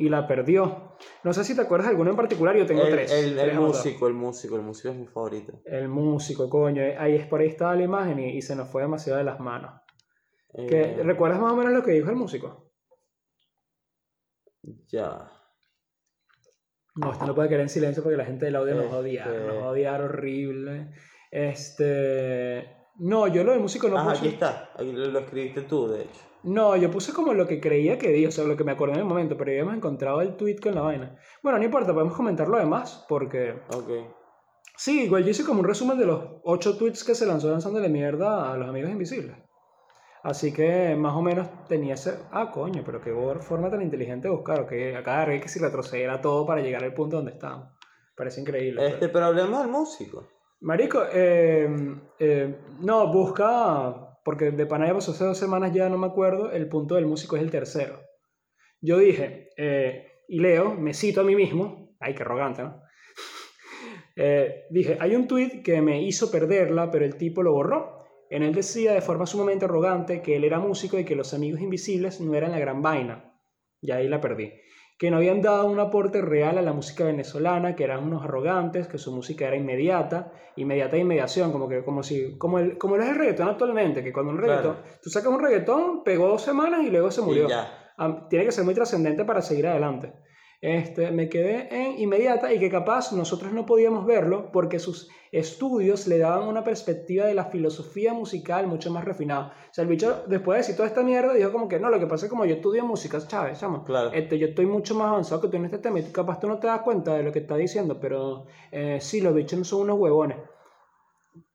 y 0.00 0.08
la 0.08 0.26
perdió. 0.26 0.96
No 1.24 1.32
sé 1.32 1.44
si 1.44 1.54
te 1.54 1.60
acuerdas 1.62 1.86
de 1.88 1.90
alguno 1.92 2.10
en 2.10 2.16
particular, 2.16 2.56
yo 2.56 2.66
tengo 2.66 2.82
El, 2.82 2.90
tres. 2.90 3.12
el, 3.12 3.36
tres 3.36 3.54
músico, 3.56 4.06
el 4.08 4.14
músico, 4.14 4.56
el 4.56 4.62
músico 4.62 4.88
es 4.88 4.96
mi 4.96 5.06
favorito. 5.06 5.60
El 5.64 5.88
músico, 5.88 6.48
coño. 6.48 6.82
Ahí 6.98 7.16
es 7.16 7.26
por 7.26 7.40
ahí 7.40 7.48
estaba 7.48 7.74
la 7.76 7.82
imagen 7.82 8.18
y, 8.18 8.36
y 8.36 8.42
se 8.42 8.56
nos 8.56 8.68
fue 8.68 8.82
demasiado 8.82 9.18
de 9.18 9.24
las 9.24 9.38
manos. 9.40 9.72
¿Qué- 10.68 10.80
Eh, 10.98 11.02
¿Recuerdas 11.04 11.40
más 11.40 11.52
o 11.52 11.56
menos 11.56 11.72
lo 11.72 11.82
que 11.82 11.92
dijo 11.92 12.10
el 12.10 12.16
músico? 12.16 12.72
ya. 14.88 15.30
No, 16.96 17.12
esto 17.12 17.24
no 17.26 17.34
puede 17.34 17.48
quedar 17.48 17.62
en 17.62 17.68
silencio 17.68 18.02
porque 18.02 18.16
la 18.16 18.24
gente 18.24 18.46
del 18.46 18.56
audio 18.56 18.74
nos 18.74 18.90
va 18.92 18.96
a 18.96 18.98
odiar. 18.98 19.28
Este- 19.28 19.46
Nos 19.46 19.56
va 19.62 19.66
a 19.66 19.70
odiar 19.70 20.02
horrible. 20.02 20.90
Este. 21.30 22.76
No, 22.96 23.26
yo 23.28 23.44
lo 23.44 23.52
del 23.52 23.60
músico 23.60 23.88
no 23.88 24.02
puse. 24.04 24.18
aquí 24.18 24.28
está. 24.28 24.70
Aquí 24.74 24.92
lo 24.92 25.18
escribiste 25.20 25.62
tú, 25.62 25.88
de 25.88 26.02
hecho. 26.02 26.20
No, 26.42 26.76
yo 26.76 26.90
puse 26.90 27.12
como 27.12 27.34
lo 27.34 27.46
que 27.46 27.60
creía 27.60 27.98
que 27.98 28.08
di, 28.08 28.26
o 28.26 28.30
sea, 28.30 28.44
lo 28.44 28.56
que 28.56 28.64
me 28.64 28.72
acordé 28.72 28.94
en 28.94 29.00
el 29.00 29.04
momento, 29.04 29.36
pero 29.36 29.52
ya 29.52 29.60
hemos 29.60 29.74
encontrado 29.74 30.20
el 30.22 30.36
tweet 30.36 30.56
con 30.56 30.74
la 30.74 30.80
vaina. 30.80 31.16
Bueno, 31.42 31.58
no 31.58 31.64
importa, 31.64 31.92
podemos 31.92 32.16
comentar 32.16 32.48
lo 32.48 32.58
demás, 32.58 33.04
porque. 33.08 33.54
Ok. 33.74 33.90
Sí, 34.76 35.02
igual 35.02 35.24
yo 35.24 35.30
hice 35.30 35.44
como 35.44 35.60
un 35.60 35.66
resumen 35.66 35.98
de 35.98 36.06
los 36.06 36.24
ocho 36.42 36.78
tweets 36.78 37.04
que 37.04 37.14
se 37.14 37.26
lanzó 37.26 37.50
lanzándole 37.50 37.90
mierda 37.90 38.50
a 38.50 38.56
los 38.56 38.68
amigos 38.68 38.90
invisibles. 38.90 39.36
Así 40.22 40.52
que 40.52 40.96
más 40.96 41.14
o 41.14 41.22
menos 41.22 41.48
tenía 41.68 41.94
ese. 41.94 42.18
Ah, 42.30 42.50
coño, 42.50 42.82
pero 42.84 43.00
qué 43.00 43.12
forma 43.40 43.70
tan 43.70 43.82
inteligente 43.82 44.28
de 44.28 44.34
buscar. 44.34 44.66
Que 44.66 44.96
acá 44.96 45.26
de 45.26 45.40
que 45.40 45.48
si 45.48 45.58
retroceder 45.58 46.10
a 46.10 46.20
todo 46.20 46.46
para 46.46 46.60
llegar 46.60 46.84
al 46.84 46.94
punto 46.94 47.16
donde 47.16 47.32
estábamos. 47.32 47.74
Parece 48.16 48.40
increíble. 48.40 48.86
Este, 48.86 49.08
pero 49.08 49.26
hablemos 49.26 49.60
del 49.60 49.68
músico. 49.68 50.28
Marico, 50.60 51.02
eh, 51.12 51.68
eh, 52.18 52.60
no, 52.80 53.10
busca. 53.12 54.09
Porque 54.24 54.50
de 54.50 54.66
Panaya 54.66 54.94
pasó 54.94 55.12
hace 55.12 55.24
dos 55.24 55.38
semanas 55.38 55.72
ya, 55.72 55.88
no 55.88 55.98
me 55.98 56.06
acuerdo. 56.06 56.52
El 56.52 56.68
punto 56.68 56.94
del 56.94 57.06
músico 57.06 57.36
es 57.36 57.42
el 57.42 57.50
tercero. 57.50 58.00
Yo 58.80 58.98
dije, 58.98 59.50
eh, 59.56 60.06
y 60.28 60.40
leo, 60.40 60.74
me 60.74 60.94
cito 60.94 61.20
a 61.20 61.24
mí 61.24 61.36
mismo. 61.36 61.96
Ay, 62.00 62.14
qué 62.14 62.22
arrogante, 62.22 62.62
¿no? 62.62 62.80
Eh, 64.16 64.66
dije, 64.68 64.98
hay 65.00 65.14
un 65.14 65.26
tweet 65.26 65.62
que 65.62 65.80
me 65.80 66.02
hizo 66.02 66.30
perderla, 66.30 66.90
pero 66.90 67.06
el 67.06 67.16
tipo 67.16 67.42
lo 67.42 67.52
borró. 67.52 68.04
En 68.28 68.42
él 68.42 68.54
decía 68.54 68.92
de 68.92 69.00
forma 69.00 69.24
sumamente 69.24 69.64
arrogante 69.64 70.20
que 70.20 70.36
él 70.36 70.44
era 70.44 70.58
músico 70.58 70.98
y 70.98 71.04
que 71.04 71.16
los 71.16 71.32
amigos 71.32 71.60
invisibles 71.60 72.20
no 72.20 72.34
eran 72.34 72.50
la 72.50 72.58
gran 72.58 72.82
vaina. 72.82 73.32
Y 73.80 73.92
ahí 73.92 74.08
la 74.08 74.20
perdí. 74.20 74.52
Que 75.00 75.10
no 75.10 75.16
habían 75.16 75.40
dado 75.40 75.64
un 75.64 75.80
aporte 75.80 76.20
real 76.20 76.58
a 76.58 76.62
la 76.62 76.74
música 76.74 77.04
venezolana, 77.04 77.74
que 77.74 77.84
eran 77.84 78.04
unos 78.04 78.22
arrogantes, 78.22 78.86
que 78.86 78.98
su 78.98 79.10
música 79.12 79.46
era 79.46 79.56
inmediata, 79.56 80.30
inmediata 80.56 80.96
e 80.96 81.00
inmediación, 81.00 81.52
como 81.52 81.70
que 81.70 81.82
como 81.82 82.02
si 82.02 82.36
como 82.36 82.58
el 82.58 82.76
como 82.76 82.98
lo 82.98 83.02
es 83.04 83.08
el 83.08 83.16
reggaetón 83.16 83.48
actualmente, 83.48 84.04
que 84.04 84.12
cuando 84.12 84.30
un 84.32 84.36
Claro. 84.38 84.52
reggaetón, 84.60 84.76
tú 85.02 85.08
sacas 85.08 85.32
un 85.32 85.40
reggaetón, 85.40 86.04
pegó 86.04 86.28
dos 86.28 86.42
semanas 86.42 86.82
y 86.84 86.90
luego 86.90 87.10
se 87.10 87.22
murió. 87.22 87.48
Am- 87.96 88.28
tiene 88.28 88.44
que 88.44 88.52
ser 88.52 88.64
muy 88.66 88.74
trascendente 88.74 89.24
para 89.24 89.40
seguir 89.40 89.68
adelante. 89.68 90.12
Este, 90.60 91.10
me 91.10 91.28
quedé 91.30 91.68
en 91.74 91.98
inmediata 91.98 92.52
y 92.52 92.58
que 92.58 92.70
capaz 92.70 93.12
nosotros 93.12 93.52
no 93.52 93.64
podíamos 93.64 94.04
verlo 94.04 94.50
porque 94.52 94.78
sus 94.78 95.08
estudios 95.32 96.06
le 96.06 96.18
daban 96.18 96.48
una 96.48 96.64
perspectiva 96.64 97.24
de 97.24 97.34
la 97.34 97.46
filosofía 97.46 98.12
musical 98.12 98.66
mucho 98.66 98.90
más 98.90 99.04
refinada. 99.04 99.54
O 99.70 99.74
sea, 99.74 99.82
el 99.82 99.88
bicho, 99.88 100.24
después 100.26 100.56
de 100.56 100.58
decir 100.58 100.76
toda 100.76 100.88
esta 100.88 101.02
mierda, 101.02 101.32
dijo 101.32 101.52
como 101.52 101.68
que 101.68 101.80
no, 101.80 101.88
lo 101.88 101.98
que 101.98 102.06
pasa 102.06 102.26
es 102.26 102.30
como 102.30 102.44
yo 102.44 102.56
estudio 102.56 102.84
música, 102.84 103.26
Chávez, 103.26 103.58
chamo. 103.58 103.84
Claro. 103.84 104.10
Este, 104.12 104.38
yo 104.38 104.48
estoy 104.48 104.66
mucho 104.66 104.94
más 104.94 105.08
avanzado 105.08 105.40
que 105.40 105.48
tú 105.48 105.56
en 105.56 105.64
este 105.64 105.78
tema 105.78 106.00
y 106.00 106.02
tú 106.02 106.12
capaz 106.12 106.40
tú 106.40 106.48
no 106.48 106.58
te 106.58 106.66
das 106.66 106.82
cuenta 106.82 107.14
de 107.14 107.22
lo 107.22 107.32
que 107.32 107.38
está 107.38 107.56
diciendo, 107.56 107.98
pero 107.98 108.46
eh, 108.70 108.98
sí, 109.00 109.20
los 109.20 109.34
bichos 109.34 109.58
no 109.58 109.64
son 109.64 109.82
unos 109.82 109.98
huevones. 109.98 110.38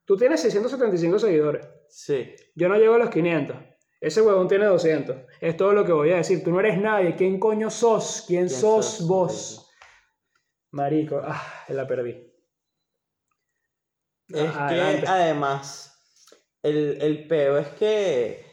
Tú 0.05 0.17
tienes 0.17 0.41
675 0.41 1.19
seguidores. 1.19 1.67
Sí. 1.89 2.33
Yo 2.55 2.69
no 2.69 2.77
llego 2.77 2.95
a 2.95 2.99
los 2.99 3.09
500. 3.09 3.55
Ese 4.01 4.21
huevón 4.21 4.47
tiene 4.47 4.65
200. 4.65 5.15
Es 5.41 5.57
todo 5.57 5.71
lo 5.73 5.85
que 5.85 5.91
voy 5.93 6.11
a 6.11 6.17
decir. 6.17 6.43
Tú 6.43 6.51
no 6.51 6.59
eres 6.59 6.77
nadie. 6.77 7.15
¿Quién 7.15 7.39
coño 7.39 7.69
sos? 7.69 8.23
¿Quién, 8.27 8.47
¿Quién 8.47 8.59
sos, 8.59 8.85
sos? 8.85 9.07
vos? 9.07 9.71
Marico. 10.71 11.21
Ah, 11.23 11.41
la 11.69 11.87
perdí. 11.87 12.11
Es 14.29 14.49
Ah, 14.55 14.67
que 14.69 14.75
adelante. 14.75 15.07
además, 15.07 15.99
el, 16.63 17.01
el 17.01 17.27
peo 17.27 17.57
es 17.57 17.67
que. 17.69 18.45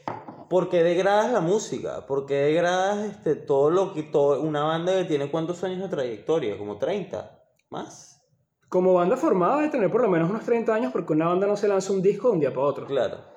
¿Por 0.48 0.68
qué 0.68 0.82
degradas 0.82 1.32
la 1.32 1.40
música? 1.40 2.06
¿Por 2.06 2.26
qué 2.26 2.34
degradas 2.34 3.04
este, 3.10 3.34
todo 3.36 3.70
lo 3.70 3.92
que. 3.94 4.02
Todo, 4.04 4.40
una 4.42 4.64
banda 4.64 4.96
que 4.98 5.04
tiene 5.04 5.30
cuántos 5.30 5.64
años 5.64 5.80
de 5.80 5.88
trayectoria? 5.88 6.56
¿Como 6.58 6.78
30? 6.78 7.38
¿Más? 7.70 8.22
Como 8.68 8.94
banda 8.94 9.16
formada 9.16 9.56
debe 9.58 9.68
tener 9.70 9.90
por 9.90 10.02
lo 10.02 10.08
menos 10.08 10.30
unos 10.30 10.44
30 10.44 10.74
años 10.74 10.92
porque 10.92 11.12
una 11.14 11.26
banda 11.28 11.46
no 11.46 11.56
se 11.56 11.68
lanza 11.68 11.92
un 11.92 12.00
disco 12.02 12.28
de 12.28 12.34
un 12.34 12.40
día 12.40 12.50
para 12.50 12.66
otro. 12.66 12.86
Claro. 12.86 13.31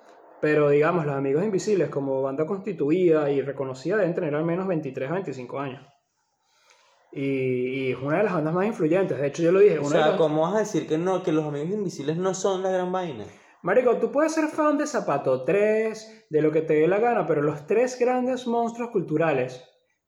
Pero 0.46 0.70
digamos, 0.70 1.08
los 1.08 1.16
Amigos 1.16 1.44
Invisibles 1.44 1.90
como 1.90 2.22
banda 2.22 2.46
constituida 2.46 3.32
y 3.32 3.42
reconocida 3.42 3.98
deben 3.98 4.14
tener 4.14 4.36
al 4.36 4.46
menos 4.46 4.68
23 4.68 5.10
a 5.10 5.14
25 5.14 5.60
años. 5.60 5.82
Y, 7.12 7.24
y 7.24 7.92
es 7.94 7.98
una 8.00 8.18
de 8.20 8.26
las 8.26 8.34
bandas 8.36 8.54
más 8.54 8.68
influyentes. 8.68 9.18
De 9.18 9.26
hecho, 9.26 9.42
yo 9.42 9.52
lo 9.52 9.58
dije. 9.60 9.80
O 9.80 9.86
sea, 9.86 10.10
las- 10.10 10.18
¿cómo 10.18 10.44
vas 10.44 10.54
a 10.54 10.60
decir 10.60 10.86
que 10.88 11.00
no? 11.00 11.24
Que 11.24 11.32
los 11.32 11.46
amigos 11.46 11.72
invisibles 11.72 12.18
no 12.18 12.36
son 12.36 12.62
la 12.62 12.70
gran 12.70 12.92
vaina. 12.92 13.26
Marico, 13.64 13.98
tú 13.98 14.12
puedes 14.12 14.36
ser 14.36 14.46
fan 14.50 14.78
de 14.78 14.86
Zapato 14.86 15.44
3, 15.46 16.28
de 16.30 16.42
lo 16.44 16.52
que 16.52 16.62
te 16.62 16.76
dé 16.76 16.88
la 16.88 17.00
gana, 17.00 17.26
pero 17.26 17.42
los 17.42 17.66
tres 17.66 17.98
grandes 18.00 18.46
monstruos 18.46 18.92
culturales 18.92 19.64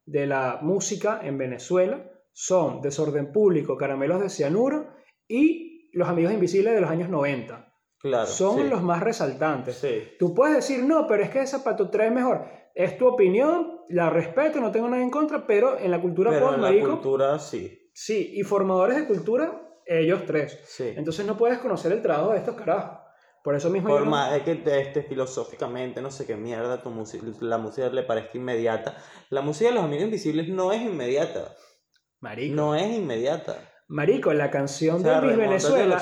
de 0.06 0.28
la 0.28 0.60
música 0.62 1.19
en 1.23 1.39
Venezuela 1.39 2.12
son 2.32 2.80
Desorden 2.84 3.32
Público, 3.32 3.76
Caramelos 3.76 4.21
de 4.21 4.30
Cianuro 4.30 4.89
y 5.28 5.89
Los 5.93 6.08
Amigos 6.08 6.32
Invisibles 6.34 6.76
de 6.76 6.82
los 6.82 6.91
años 6.91 7.10
90. 7.10 7.67
Claro. 8.00 8.28
son 8.28 8.58
sí. 8.64 8.70
los 8.70 8.82
más 8.84 9.02
resaltantes. 9.02 9.78
Sí. 9.78 10.04
Tú 10.20 10.34
puedes 10.36 10.56
decir, 10.56 10.84
no, 10.84 11.08
pero 11.08 11.24
es 11.24 11.30
que 11.30 11.46
Zapato 11.48 11.90
3 11.90 12.08
es 12.08 12.14
mejor. 12.14 12.46
Es 12.76 12.98
tu 12.98 13.08
opinión, 13.08 13.82
la 13.90 14.10
respeto, 14.10 14.60
no 14.62 14.72
tengo 14.72 14.88
nada 14.88 15.02
en 15.02 15.10
contra, 15.10 15.48
pero 15.48 15.80
en 15.80 15.90
la 15.90 16.00
cultura 16.00 16.30
Pero 16.30 16.46
pop, 16.46 16.56
en 16.56 16.62
la 16.62 16.68
marico, 16.68 16.90
cultura 16.90 17.40
sí. 17.40 17.90
sí, 17.94 18.34
y 18.36 18.44
formadores 18.44 18.98
de 18.98 19.08
cultura, 19.08 19.62
ellos 19.86 20.26
tres. 20.28 20.60
Sí. 20.66 20.94
Entonces 20.96 21.26
no 21.26 21.38
puedes 21.38 21.58
conocer 21.58 21.92
el 21.92 22.02
trabajo 22.04 22.34
de 22.34 22.38
estos 22.40 22.56
carajos. 22.56 23.00
Por 23.44 23.56
eso 23.56 23.70
mismo 23.70 23.88
yo 23.90 23.96
Por 23.96 24.04
no- 24.06 24.12
más 24.12 24.34
de 24.34 24.44
que 24.44 24.56
te- 24.56 24.82
este, 24.82 25.04
filosóficamente, 25.04 26.02
no 26.02 26.12
sé 26.12 26.26
qué 26.28 26.36
mierda, 26.36 26.84
tu 26.84 26.92
la 27.40 27.58
música 27.58 27.88
le 27.90 28.04
parezca 28.04 28.38
inmediata. 28.38 28.98
La 29.30 29.42
música 29.42 29.70
de 29.70 29.76
los 29.76 29.86
amigos 29.86 30.04
invisibles 30.04 30.50
no 30.50 30.72
es 30.74 30.82
inmediata. 30.82 31.56
Marico. 32.20 32.56
No 32.56 32.76
es 32.76 32.88
inmediata. 32.96 33.58
Marico, 33.89 34.34
la 34.34 34.52
canción 34.52 35.02
de 35.02 35.12
a 35.12 35.21
Venezuela. 35.21 36.02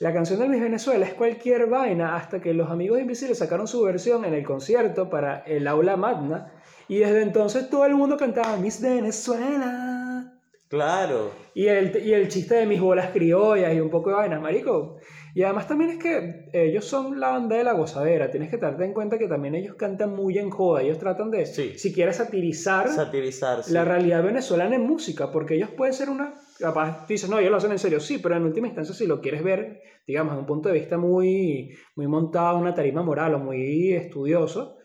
La 0.00 0.12
canción 0.12 0.40
de 0.40 0.48
Luis 0.48 0.60
Venezuela 0.60 1.06
es 1.06 1.14
cualquier 1.14 1.66
vaina 1.66 2.16
hasta 2.16 2.40
que 2.40 2.52
los 2.54 2.70
amigos 2.70 2.98
invisibles 3.00 3.38
sacaron 3.38 3.68
su 3.68 3.82
versión 3.82 4.24
en 4.24 4.34
el 4.34 4.44
concierto 4.44 5.08
para 5.08 5.38
el 5.46 5.68
aula 5.68 5.96
magna. 5.96 6.52
Y 6.88 6.98
desde 6.98 7.22
entonces 7.22 7.70
todo 7.70 7.86
el 7.86 7.94
mundo 7.94 8.16
cantaba 8.16 8.56
Miss 8.56 8.80
Venezuela. 8.80 10.32
Claro. 10.68 11.30
Y 11.54 11.66
el, 11.68 12.04
y 12.04 12.14
el 12.14 12.26
chiste 12.28 12.56
de 12.56 12.66
mis 12.66 12.80
bolas 12.80 13.10
criollas 13.12 13.72
y 13.74 13.78
un 13.80 13.90
poco 13.90 14.10
de 14.10 14.16
vainas, 14.16 14.40
marico. 14.40 14.96
Y 15.36 15.44
además 15.44 15.68
también 15.68 15.90
es 15.90 15.98
que 15.98 16.48
ellos 16.52 16.84
son 16.84 17.20
la 17.20 17.30
banda 17.30 17.56
de 17.56 17.62
la 17.62 17.72
gozadera. 17.74 18.30
Tienes 18.30 18.50
que 18.50 18.56
darte 18.56 18.84
en 18.84 18.92
cuenta 18.92 19.18
que 19.18 19.28
también 19.28 19.54
ellos 19.54 19.76
cantan 19.76 20.14
muy 20.16 20.36
en 20.38 20.50
joda. 20.50 20.82
Ellos 20.82 20.98
tratan 20.98 21.30
de, 21.30 21.46
Sí. 21.46 21.78
si 21.78 21.92
quieres, 21.92 22.16
satirizar 22.16 22.88
Satirizar. 22.88 23.62
sí. 23.62 23.72
la 23.72 23.84
realidad 23.84 24.24
venezolana 24.24 24.74
en 24.74 24.82
música. 24.82 25.30
Porque 25.30 25.54
ellos 25.54 25.70
pueden 25.70 25.94
ser 25.94 26.10
una... 26.10 26.34
Capaz, 26.58 27.06
dices, 27.08 27.28
no, 27.28 27.38
ellos 27.38 27.50
lo 27.50 27.56
hacen 27.56 27.72
en 27.72 27.78
serio. 27.78 28.00
Sí, 28.00 28.18
pero 28.18 28.36
en 28.36 28.44
última 28.44 28.66
instancia, 28.68 28.94
si 28.94 29.06
lo 29.06 29.20
quieres 29.20 29.42
ver, 29.42 29.82
digamos, 30.06 30.32
desde 30.32 30.40
un 30.40 30.46
punto 30.46 30.68
de 30.68 30.74
vista 30.74 30.96
muy, 30.98 31.76
muy 31.96 32.06
montado, 32.06 32.58
una 32.58 32.74
tarima 32.74 33.02
moral 33.02 33.34
o 33.34 33.38
muy 33.38 33.92
estudioso, 33.92 34.76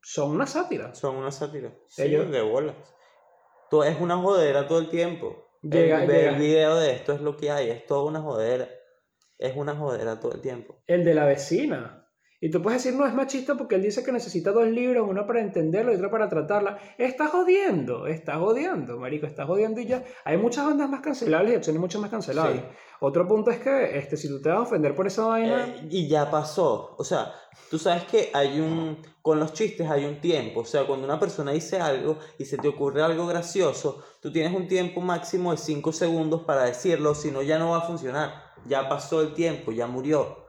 son 0.00 0.30
una 0.30 0.46
sátira. 0.46 0.94
Son 0.94 1.16
una 1.16 1.30
sátira. 1.32 1.72
Sí, 1.88 2.02
Ellos- 2.02 2.30
de 2.30 2.42
bolas. 2.42 2.76
Todo, 3.70 3.82
es 3.84 4.00
una 4.00 4.16
jodera 4.16 4.68
todo 4.68 4.78
el 4.78 4.88
tiempo. 4.88 5.48
Llega- 5.62 6.04
el, 6.04 6.10
llega. 6.10 6.30
el 6.30 6.36
video 6.38 6.76
de 6.76 6.92
esto 6.92 7.12
es 7.12 7.20
lo 7.20 7.36
que 7.36 7.50
hay. 7.50 7.70
Es 7.70 7.84
toda 7.86 8.04
una 8.04 8.20
jodera. 8.20 8.68
Es 9.38 9.56
una 9.56 9.74
jodera 9.74 10.20
todo 10.20 10.32
el 10.32 10.40
tiempo. 10.40 10.80
El 10.86 11.04
de 11.04 11.14
la 11.14 11.24
vecina. 11.26 12.05
Y 12.40 12.50
tú 12.50 12.60
puedes 12.60 12.82
decir, 12.82 12.98
no 12.98 13.06
es 13.06 13.14
machista 13.14 13.54
porque 13.54 13.76
él 13.76 13.82
dice 13.82 14.04
que 14.04 14.12
necesita 14.12 14.52
dos 14.52 14.66
libros, 14.66 15.06
uno 15.08 15.26
para 15.26 15.40
entenderlo 15.40 15.92
y 15.92 15.96
otro 15.96 16.10
para 16.10 16.28
tratarla. 16.28 16.78
Está 16.98 17.28
jodiendo, 17.28 18.06
está 18.06 18.38
jodiendo, 18.38 18.98
marico, 18.98 19.26
está 19.26 19.46
jodiendo 19.46 19.80
y 19.80 19.86
ya. 19.86 20.04
Hay 20.24 20.36
muchas 20.36 20.66
bandas 20.66 20.90
más 20.90 21.00
cancelables 21.00 21.54
y 21.54 21.56
opciones 21.56 21.80
mucho 21.80 22.00
más 22.00 22.10
cancelables. 22.10 22.60
Sí. 22.60 22.68
Otro 23.00 23.26
punto 23.26 23.50
es 23.50 23.58
que 23.58 23.98
este, 23.98 24.16
si 24.16 24.28
tú 24.28 24.40
te 24.40 24.50
vas 24.50 24.58
a 24.58 24.62
ofender 24.62 24.94
por 24.94 25.06
esa 25.06 25.26
vaina, 25.26 25.66
Eh, 25.66 25.88
y 25.90 26.08
ya 26.08 26.30
pasó. 26.30 26.94
O 26.98 27.04
sea, 27.04 27.32
tú 27.70 27.78
sabes 27.78 28.04
que 28.04 28.30
hay 28.32 28.60
un. 28.60 28.98
Con 29.22 29.40
los 29.40 29.52
chistes 29.52 29.88
hay 29.88 30.04
un 30.04 30.20
tiempo. 30.20 30.60
O 30.60 30.64
sea, 30.64 30.86
cuando 30.86 31.06
una 31.06 31.18
persona 31.18 31.52
dice 31.52 31.80
algo 31.80 32.18
y 32.38 32.44
se 32.44 32.58
te 32.58 32.68
ocurre 32.68 33.02
algo 33.02 33.26
gracioso, 33.26 34.02
tú 34.20 34.30
tienes 34.30 34.54
un 34.54 34.68
tiempo 34.68 35.00
máximo 35.00 35.52
de 35.52 35.58
5 35.58 35.92
segundos 35.92 36.42
para 36.42 36.64
decirlo, 36.64 37.14
si 37.14 37.30
no, 37.30 37.42
ya 37.42 37.58
no 37.58 37.70
va 37.70 37.78
a 37.78 37.82
funcionar. 37.82 38.30
Ya 38.66 38.88
pasó 38.88 39.20
el 39.22 39.34
tiempo, 39.34 39.72
ya 39.72 39.86
murió. 39.86 40.45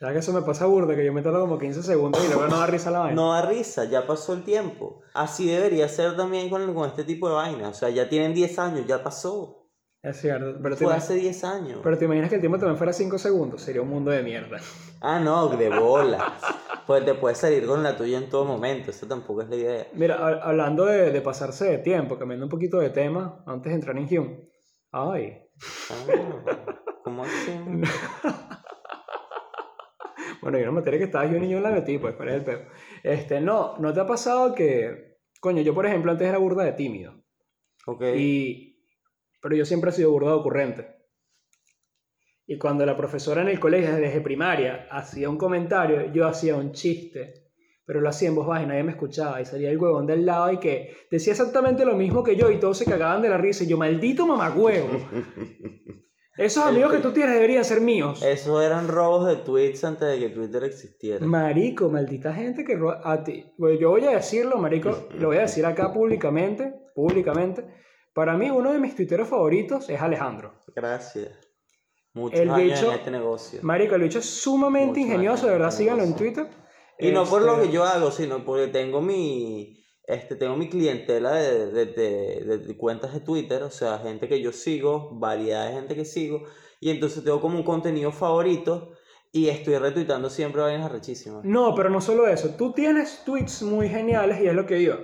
Ya 0.00 0.12
que 0.12 0.18
eso 0.18 0.32
me 0.32 0.42
pasa 0.42 0.66
burda, 0.66 0.94
que 0.94 1.04
yo 1.04 1.12
me 1.12 1.22
tardo 1.22 1.40
como 1.40 1.58
15 1.58 1.82
segundos 1.82 2.22
y 2.24 2.28
luego 2.28 2.46
no 2.48 2.58
da 2.58 2.66
risa 2.66 2.90
la 2.90 3.00
vaina. 3.00 3.14
No 3.14 3.32
da 3.32 3.42
risa, 3.42 3.84
ya 3.84 4.06
pasó 4.06 4.32
el 4.34 4.44
tiempo. 4.44 5.00
Así 5.14 5.48
debería 5.50 5.88
ser 5.88 6.16
también 6.16 6.48
con, 6.50 6.72
con 6.74 6.88
este 6.88 7.04
tipo 7.04 7.28
de 7.28 7.34
vainas. 7.34 7.70
O 7.70 7.74
sea, 7.74 7.90
ya 7.90 8.08
tienen 8.08 8.32
10 8.34 8.58
años, 8.58 8.86
ya 8.86 9.02
pasó. 9.02 9.56
Es 10.00 10.20
cierto, 10.20 10.60
pero 10.62 10.76
Fue 10.76 10.94
hace 10.94 11.14
10 11.16 11.42
años. 11.42 11.80
pero 11.82 11.98
te 11.98 12.04
imaginas 12.04 12.28
que 12.28 12.36
el 12.36 12.40
tiempo 12.40 12.56
también 12.58 12.76
fuera 12.78 12.92
5 12.92 13.18
segundos, 13.18 13.60
sería 13.60 13.82
un 13.82 13.88
mundo 13.88 14.12
de 14.12 14.22
mierda. 14.22 14.58
Ah, 15.00 15.18
no, 15.18 15.48
de 15.48 15.68
bolas. 15.70 16.22
pues 16.86 17.04
te 17.04 17.14
puedes 17.14 17.38
salir 17.38 17.66
con 17.66 17.82
la 17.82 17.96
tuya 17.96 18.18
en 18.18 18.28
todo 18.30 18.44
momento. 18.44 18.92
Esa 18.92 19.08
tampoco 19.08 19.42
es 19.42 19.48
la 19.48 19.56
idea. 19.56 19.86
Mira, 19.94 20.14
ha- 20.16 20.48
hablando 20.48 20.84
de, 20.86 21.10
de 21.10 21.20
pasarse 21.20 21.64
de 21.64 21.78
tiempo, 21.78 22.16
cambiando 22.16 22.46
un 22.46 22.50
poquito 22.50 22.78
de 22.78 22.90
tema, 22.90 23.42
antes 23.46 23.70
de 23.70 23.74
entrar 23.74 23.96
en 23.98 24.04
Hume. 24.04 24.48
Ay, 24.92 25.38
Ah, 25.90 26.54
¿Cómo 27.02 27.24
así? 27.24 27.50
Bueno, 30.42 30.58
yo 30.58 30.70
me 30.72 30.78
enteré 30.78 30.98
que 30.98 31.04
estabas 31.04 31.30
yo 31.30 31.38
niño 31.38 31.60
la 31.60 31.70
metí, 31.70 31.98
pues, 31.98 32.14
¿cuál 32.14 32.28
es 32.28 32.34
el 32.36 32.44
peo? 32.44 32.60
Este, 33.02 33.40
no, 33.40 33.76
¿no 33.78 33.92
te 33.92 34.00
ha 34.00 34.06
pasado 34.06 34.54
que, 34.54 35.18
coño, 35.40 35.62
yo 35.62 35.74
por 35.74 35.86
ejemplo 35.86 36.12
antes 36.12 36.28
era 36.28 36.38
burda 36.38 36.64
de 36.64 36.72
tímido, 36.72 37.24
Ok. 37.86 38.02
y, 38.16 38.84
pero 39.42 39.56
yo 39.56 39.64
siempre 39.64 39.90
he 39.90 39.92
sido 39.92 40.10
burda 40.10 40.30
de 40.30 40.36
ocurrente. 40.36 40.88
Y 42.46 42.56
cuando 42.56 42.86
la 42.86 42.96
profesora 42.96 43.42
en 43.42 43.48
el 43.48 43.60
colegio, 43.60 43.94
desde 43.94 44.20
primaria, 44.20 44.88
hacía 44.90 45.28
un 45.28 45.36
comentario, 45.36 46.12
yo 46.12 46.26
hacía 46.26 46.56
un 46.56 46.72
chiste, 46.72 47.50
pero 47.84 48.00
lo 48.00 48.08
hacía 48.08 48.28
en 48.28 48.34
voz 48.36 48.46
baja 48.46 48.62
y 48.62 48.66
nadie 48.66 48.84
me 48.84 48.92
escuchaba, 48.92 49.40
y 49.40 49.44
salía 49.44 49.70
el 49.70 49.78
huevón 49.78 50.06
del 50.06 50.24
lado 50.24 50.52
y 50.52 50.58
que 50.58 50.96
decía 51.10 51.32
exactamente 51.32 51.84
lo 51.84 51.94
mismo 51.94 52.22
que 52.24 52.36
yo, 52.36 52.50
y 52.50 52.58
todos 52.58 52.78
se 52.78 52.84
cagaban 52.86 53.20
de 53.22 53.28
la 53.28 53.38
risa, 53.38 53.64
y 53.64 53.66
yo, 53.66 53.76
maldito 53.76 54.26
mamagüevo, 54.26 54.88
esos 56.38 56.64
El- 56.64 56.70
amigos 56.70 56.92
que 56.92 56.98
tú 56.98 57.12
tienes 57.12 57.34
deberían 57.34 57.64
ser 57.64 57.80
míos. 57.80 58.22
Esos 58.22 58.62
eran 58.64 58.88
robos 58.88 59.26
de 59.26 59.36
tweets 59.36 59.84
antes 59.84 60.08
de 60.08 60.18
que 60.18 60.28
Twitter 60.30 60.64
existiera. 60.64 61.26
Marico, 61.26 61.88
maldita 61.90 62.32
gente 62.32 62.64
que 62.64 62.76
roba 62.76 63.00
a 63.04 63.22
ti. 63.24 63.52
Bueno, 63.58 63.78
yo 63.78 63.90
voy 63.90 64.04
a 64.04 64.10
decirlo, 64.12 64.56
marico, 64.58 65.08
lo 65.14 65.28
voy 65.28 65.36
a 65.38 65.42
decir 65.42 65.66
acá 65.66 65.92
públicamente, 65.92 66.72
públicamente. 66.94 67.64
Para 68.14 68.36
mí 68.36 68.50
uno 68.50 68.72
de 68.72 68.78
mis 68.78 68.94
tuiteros 68.96 69.28
favoritos 69.28 69.88
es 69.90 70.00
Alejandro. 70.00 70.54
Gracias. 70.74 71.28
Muchos 72.14 72.40
El 72.40 72.50
años 72.50 72.62
bicho- 72.80 72.88
en 72.92 72.98
este 72.98 73.10
negocio. 73.10 73.60
Marico, 73.62 73.94
el 73.94 74.02
bicho 74.02 74.18
es 74.18 74.24
sumamente 74.24 75.00
ingenioso, 75.00 75.46
de 75.46 75.52
verdad, 75.52 75.70
síganlo 75.70 76.02
en. 76.02 76.16
Twitter. 76.16 76.48
Y 76.98 77.12
no 77.12 77.24
por 77.24 77.42
lo 77.42 77.54
Este, 77.54 77.66
que 77.68 77.72
yo 77.72 77.84
hago, 77.84 78.10
sino 78.10 78.44
porque 78.44 78.66
tengo 78.66 79.00
mi, 79.00 79.77
este, 80.08 80.34
tengo 80.36 80.56
mi 80.56 80.68
clientela 80.68 81.34
de, 81.34 81.66
de, 81.70 82.58
de- 82.58 82.76
cuentas 82.76 83.12
de 83.14 83.20
Twitter, 83.20 83.62
o 83.62 83.70
sea, 83.70 83.98
gente 83.98 84.26
que 84.26 84.40
yo 84.40 84.52
sigo, 84.52 85.10
variedad 85.12 85.66
de 85.68 85.74
gente 85.74 85.94
que 85.94 86.04
sigo, 86.04 86.42
y 86.80 86.90
entonces 86.90 87.22
tengo 87.22 87.40
como 87.40 87.58
un 87.58 87.62
contenido 87.64 88.10
favorito 88.10 88.92
y 89.32 89.48
estoy 89.48 89.76
retuitando 89.76 90.30
siempre 90.30 90.62
vainas 90.62 90.86
arrechísimas. 90.86 91.44
No, 91.44 91.74
pero 91.74 91.90
no 91.90 92.00
solo 92.00 92.26
eso. 92.26 92.54
Tú 92.56 92.72
tienes 92.72 93.22
tweets 93.24 93.62
muy 93.62 93.88
geniales 93.88 94.40
y 94.40 94.46
es 94.46 94.54
lo 94.54 94.64
que 94.64 94.76
digo. 94.76 94.94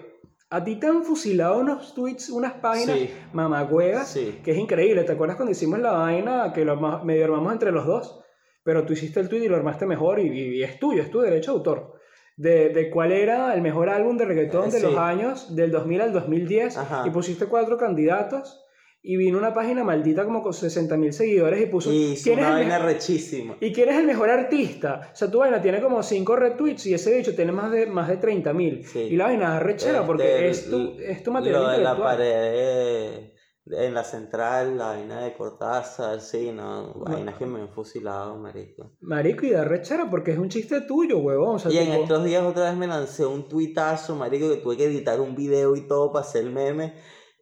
A 0.48 0.62
ti 0.64 0.76
te 0.76 0.86
han 0.86 1.04
fusilado 1.04 1.58
unos 1.58 1.94
tweets, 1.94 2.30
unas 2.30 2.54
páginas 2.54 2.98
Sí. 2.98 3.10
mamagüegas, 3.34 4.08
Sí. 4.08 4.40
que 4.42 4.52
es 4.52 4.56
increíble. 4.58 5.04
¿Te 5.04 5.12
acuerdas 5.12 5.36
cuando 5.36 5.52
hicimos 5.52 5.78
la 5.80 5.92
vaina 5.92 6.52
que 6.54 6.64
lo 6.64 6.76
medio 7.04 7.24
armamos 7.24 7.52
entre 7.52 7.72
los 7.72 7.86
dos? 7.86 8.20
Pero 8.62 8.86
tú 8.86 8.92
hiciste 8.94 9.20
el 9.20 9.28
tweet 9.28 9.44
y 9.44 9.48
lo 9.48 9.56
armaste 9.56 9.84
mejor 9.84 10.20
y, 10.20 10.28
y- 10.28 10.58
y 10.58 10.62
es 10.62 10.78
tuyo, 10.78 11.02
es 11.02 11.10
tu 11.10 11.20
derecho 11.20 11.50
de 11.52 11.58
autor. 11.58 11.93
De, 12.36 12.70
de 12.70 12.90
cuál 12.90 13.12
era 13.12 13.54
el 13.54 13.62
mejor 13.62 13.88
álbum 13.88 14.16
de 14.16 14.24
reggaetón 14.24 14.70
de 14.70 14.78
sí. 14.78 14.82
los 14.82 14.96
años 14.96 15.54
del 15.54 15.70
2000 15.70 16.00
al 16.00 16.12
2010 16.12 16.76
Ajá. 16.76 17.04
y 17.06 17.10
pusiste 17.10 17.46
cuatro 17.46 17.78
candidatos 17.78 18.64
y 19.06 19.18
vino 19.18 19.36
una 19.36 19.52
página 19.52 19.84
maldita 19.84 20.24
como 20.24 20.42
con 20.42 20.52
60.000 20.52 21.12
seguidores 21.12 21.60
y 21.62 21.66
puso... 21.66 21.92
Y 21.92 22.18
¿quién 22.22 22.38
es 22.38 22.46
una 22.46 22.58
el 22.58 22.66
vaina 22.66 22.78
rechísima. 22.78 23.54
¿Y 23.60 23.70
quién 23.70 23.90
es 23.90 23.98
el 23.98 24.06
mejor 24.06 24.30
artista? 24.30 25.10
O 25.12 25.14
sea, 25.14 25.30
tu 25.30 25.40
vaina 25.40 25.60
tiene 25.60 25.82
como 25.82 26.02
5 26.02 26.36
retweets 26.36 26.86
y 26.86 26.94
ese 26.94 27.14
bicho 27.14 27.34
tiene 27.36 27.52
más 27.52 27.70
de, 27.70 27.84
más 27.84 28.08
de 28.08 28.18
30.000. 28.18 28.82
Sí. 28.82 29.00
Y 29.00 29.16
la 29.16 29.26
vaina 29.26 29.58
es 29.58 29.62
rechera 29.62 30.06
porque 30.06 30.48
Este, 30.48 30.48
es 30.48 30.70
tu, 30.70 30.96
es 30.98 31.22
tu 31.22 31.32
material 31.32 31.62
Lo 31.62 31.68
de 31.68 31.78
la 31.78 31.96
pared 31.98 33.33
en 33.66 33.94
la 33.94 34.05
central, 34.05 34.77
la 34.77 34.88
vaina 34.88 35.20
de 35.20 35.35
Cortázar, 35.35 36.20
sí, 36.20 36.53
no, 36.53 36.92
vainas 36.94 37.37
que 37.37 37.46
me 37.46 37.61
han 37.61 37.68
fusilado, 37.70 38.37
marico. 38.37 38.92
Marico, 39.00 39.46
y 39.46 39.50
da 39.50 39.64
rechera 39.64 40.11
porque 40.11 40.33
es 40.33 40.38
un 40.38 40.48
chiste 40.50 40.83
tuyo, 40.83 41.18
huevón. 41.18 41.57
O 41.57 41.59
sea, 41.59 41.70
Y 41.72 41.79
en 41.79 41.92
estos 41.92 42.24
días 42.24 42.42
otra 42.42 42.64
vez 42.64 42.77
me 42.77 42.87
lancé 42.87 43.24
un 43.24 43.48
tuitazo, 43.48 44.16
marico, 44.16 44.50
que 44.50 44.57
tuve 44.57 44.77
que 44.77 44.85
editar 44.85 45.20
un 45.20 45.35
video 45.35 45.77
y 45.77 45.88
todo 45.88 46.12
para 46.12 46.24
hacer 46.27 46.44
meme, 46.44 46.94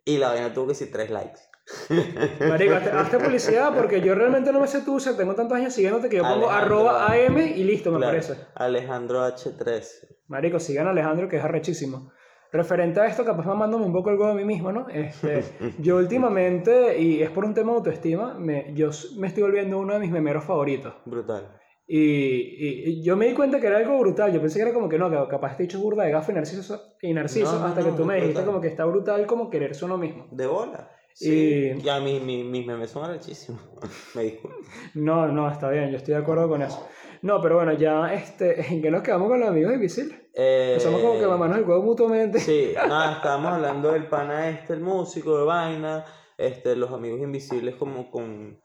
y 0.05 0.19
la 0.19 0.29
vaina 0.29 0.53
tuvo 0.55 0.67
que 0.67 0.73
decir 0.75 0.91
tres 0.93 1.11
likes. 1.11 1.41
Marico, 2.49 2.75
hazte, 2.75 2.91
hazte 2.91 3.19
publicidad 3.19 3.73
porque 3.75 4.01
yo 4.01 4.17
realmente 4.17 4.53
no 4.53 4.59
me 4.61 4.67
sé 4.67 4.81
tú, 4.83 4.97
o 4.97 5.01
sea, 5.01 5.17
tengo 5.17 5.35
tantos 5.37 5.57
años 5.57 5.73
siguiéndote 5.73 6.09
que 6.09 6.17
yo 6.17 6.23
pongo 6.25 6.51
Alejandro. 6.51 6.89
arroba 6.91 7.07
AM 7.13 7.39
y 7.39 7.63
listo, 7.65 7.91
me 7.93 7.99
Claro, 7.99 8.13
parece. 8.13 8.37
Alejandro 8.57 9.25
H13. 9.27 9.85
Marico, 10.27 10.59
sigan 10.59 10.89
a 10.89 10.91
Alejandro 10.91 11.29
que 11.29 11.37
es 11.37 11.45
arrechísimo. 11.45 12.11
Referente 12.53 13.01
a 13.01 13.07
esto, 13.07 13.25
capaz 13.25 13.47
mamándome 13.47 13.87
un 13.87 13.93
poco 13.93 14.11
el 14.11 14.17
huevo 14.19 14.33
a 14.33 14.35
mí 14.35 14.45
mismo, 14.45 14.71
¿no? 14.73 14.87
Este, 14.89 15.43
yo 15.81 15.97
últimamente, 15.97 16.99
y 17.01 17.23
es 17.23 17.31
por 17.31 17.45
un 17.47 17.55
tema 17.55 17.73
de 17.73 17.79
autoestima, 17.79 18.35
me, 18.39 18.73
yo 18.75 18.91
me 19.19 19.27
estoy 19.29 19.43
volviendo 19.43 19.79
uno 19.79 19.95
de 19.95 20.01
mis 20.01 20.11
memeros 20.11 20.45
favoritos. 20.45 20.93
Brutal. 21.07 21.59
Y, 21.87 21.99
y- 21.99 22.83
y 22.91 23.03
yo 23.05 23.17
me 23.17 23.27
di 23.27 23.35
cuenta 23.35 23.59
que 23.61 23.67
era 23.67 23.79
algo 23.79 23.99
brutal. 23.99 24.33
Yo 24.33 24.41
pensé 24.41 24.59
que 24.59 24.63
era 24.65 24.73
como 24.73 24.89
que 24.89 24.99
no, 24.99 25.11
que 25.11 25.17
capaz 25.31 25.57
te 25.57 25.63
he 25.63 25.67
dicho 25.67 25.81
burda 25.81 26.05
de 26.05 26.11
gafa 26.13 26.31
y 26.31 26.35
narciso, 26.35 26.81
y 27.03 27.13
narciso 27.13 27.59
No, 27.59 27.67
hasta 27.67 27.81
no, 27.81 27.87
que 27.87 27.93
tú 27.97 28.05
me 28.05 28.15
dijiste 28.17 28.35
brutal. 28.35 28.47
como 28.47 28.61
que 28.61 28.69
está 28.69 28.85
brutal 28.85 29.27
como 29.27 29.51
quererse 29.51 29.85
uno 29.85 29.99
mismo. 29.99 30.27
De 30.31 30.47
bola. 30.47 30.91
Sí. 31.15 31.73
Y- 31.77 31.85
Y 31.85 31.89
a 31.89 32.01
mí 32.01 32.21
mi- 32.21 32.45
mis 32.45 32.67
memes 32.67 32.91
son 32.91 33.05
arrechísimos. 33.05 33.61
me 34.15 34.23
disculpo. 34.25 34.57
No, 34.95 35.27
no, 35.29 35.51
está 35.51 35.69
bien, 35.71 35.91
yo 35.91 35.97
estoy 35.97 36.15
de 36.15 36.21
acuerdo 36.21 36.49
con 36.49 36.63
eso. 36.63 36.87
No, 37.23 37.41
pero 37.43 37.57
bueno, 37.57 37.73
ya, 37.73 38.13
este, 38.15 38.61
¿en 38.75 38.81
qué 38.81 38.91
nos 38.91 39.03
quedamos 39.03 39.29
con 39.29 39.41
los 39.41 39.49
amigos 39.49 39.75
invisibles? 39.75 40.19
Eh, 40.35 40.71
Empezamos 40.75 41.01
como 41.01 41.19
que 41.19 41.27
mamarnos 41.27 41.59
el 41.59 41.65
huevo 41.65 41.83
mutuamente. 41.83 42.41
Sí, 42.41 42.73
nada, 42.75 43.13
estábamos 43.13 43.53
hablando 43.53 43.93
del 43.93 44.07
pana 44.07 44.49
este, 44.49 44.73
el 44.73 44.81
músico, 44.81 45.39
de 45.39 45.45
vaina, 45.45 46.05
este, 46.39 46.75
los 46.77 46.91
amigos 46.91 47.21
invisibles 47.21 47.75
como 47.77 48.11
con 48.11 48.59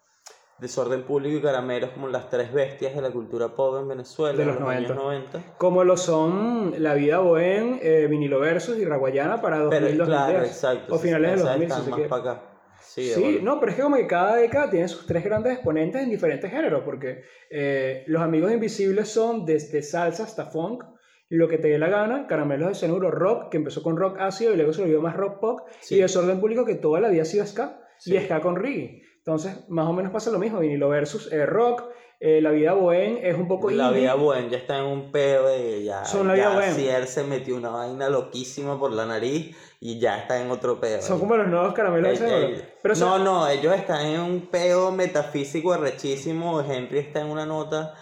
desorden 0.60 1.04
público 1.04 1.38
y 1.38 1.42
caramelos 1.42 1.92
como 1.92 2.08
las 2.08 2.30
tres 2.30 2.52
bestias 2.52 2.96
de 2.96 3.02
la 3.02 3.12
cultura 3.12 3.50
pop 3.50 3.78
en 3.80 3.88
Venezuela 3.88 4.36
De 4.36 4.44
en 4.44 4.48
los 4.50 4.58
años 4.68 4.90
90. 4.90 4.94
90. 4.96 5.58
Como 5.58 5.84
lo 5.84 5.98
son 5.98 6.74
La 6.78 6.96
Vida 6.96 7.20
Bohem, 7.20 7.78
eh, 7.82 8.08
Vinilo 8.10 8.40
Versus 8.40 8.78
y 8.78 8.86
Raguayana 8.86 9.40
para 9.42 9.60
2000, 9.60 9.70
Pero 9.70 9.98
2010. 9.98 10.08
claro, 10.08 10.46
exacto. 10.46 10.96
O 10.96 10.98
finales 10.98 11.32
de 11.32 11.38
los 11.38 11.46
esas 11.46 11.60
2000, 11.60 11.84
si 11.84 11.92
más 11.92 12.10
para 12.10 12.22
acá. 12.22 12.42
Sí, 12.82 13.10
Sí, 13.14 13.40
no, 13.44 13.60
pero 13.60 13.72
es 13.72 13.76
que 13.76 13.84
como 13.84 13.98
que 13.98 14.08
cada 14.08 14.38
década 14.38 14.70
tiene 14.72 14.88
sus 14.88 15.06
tres 15.06 15.24
grandes 15.24 15.54
exponentes 15.54 16.02
en 16.02 16.10
diferentes 16.10 16.50
géneros, 16.50 16.82
porque 16.84 17.22
eh, 17.52 18.04
los 18.08 18.22
amigos 18.24 18.52
invisibles 18.52 19.10
son 19.10 19.46
desde 19.46 19.84
salsa 19.84 20.24
hasta 20.24 20.46
funk, 20.46 20.84
lo 21.30 21.48
que 21.48 21.58
te 21.58 21.68
dé 21.68 21.78
la 21.78 21.90
gana, 21.90 22.26
caramelos 22.28 22.70
de 22.70 22.76
cianuro 22.76 23.12
rock, 23.12 23.50
que 23.50 23.58
empezó 23.58 23.84
con 23.84 23.98
rock 23.98 24.18
ácido 24.20 24.54
y 24.54 24.58
luego 24.58 24.74
se 24.74 24.82
volvió 24.82 25.02
más 25.02 25.16
rock 25.16 25.40
pop, 25.40 25.60
Sí. 25.82 25.96
y 25.96 26.02
desorden 26.02 26.40
público 26.40 26.64
que 26.66 26.76
toda 26.76 27.00
la 27.02 27.10
vida 27.10 27.24
ha 27.24 27.26
sido 27.26 27.46
ska, 27.46 27.82
Sí. 27.98 28.16
y 28.16 28.20
ska 28.20 28.40
con 28.42 28.56
reggae. 28.56 29.02
Entonces, 29.18 29.66
más 29.70 29.88
o 29.88 29.94
menos 29.94 30.12
pasa 30.14 30.32
lo 30.32 30.40
mismo, 30.40 30.60
vinilo 30.60 30.88
versus 30.88 31.32
eh, 31.34 31.46
rock, 31.46 31.84
eh, 32.20 32.42
la 32.42 32.50
vida 32.52 32.74
bohem 32.74 33.18
es 33.22 33.36
un 33.38 33.48
poco 33.48 33.70
La 33.70 33.88
indie. 33.90 34.02
vida 34.02 34.16
buena 34.16 34.48
ya 34.48 34.58
está 34.58 34.80
en 34.80 34.86
un 34.86 35.12
pedo 35.12 35.48
de 35.50 35.84
ya. 35.84 36.04
Son 36.06 36.28
la 36.28 36.36
ya 36.38 36.50
vida. 36.52 36.72
Cier 36.72 37.06
se 37.08 37.24
metió 37.26 37.56
una 37.58 37.70
vaina 37.70 38.10
loquísima 38.10 38.80
por 38.80 38.92
la 38.94 39.06
nariz 39.06 39.56
y 39.82 40.00
ya 40.00 40.18
está 40.20 40.42
en 40.42 40.50
otro 40.50 40.80
pedo. 40.80 41.02
Son 41.02 41.20
como 41.20 41.36
los 41.36 41.48
nuevos 41.48 41.74
caramelos 41.74 42.12
de 42.12 42.18
cianuro. 42.18 42.48
eh, 42.56 42.74
Pero 42.82 42.94
no, 42.96 43.00
son- 43.00 43.24
no, 43.26 43.48
ellos 43.50 43.76
están 43.76 44.06
en 44.08 44.22
un 44.22 44.48
peo 44.48 44.92
metafísico 44.92 45.74
arrechísimo. 45.74 46.62
Henry 46.62 47.00
está 47.00 47.20
en 47.22 47.28
una 47.28 47.46
nota 47.46 47.94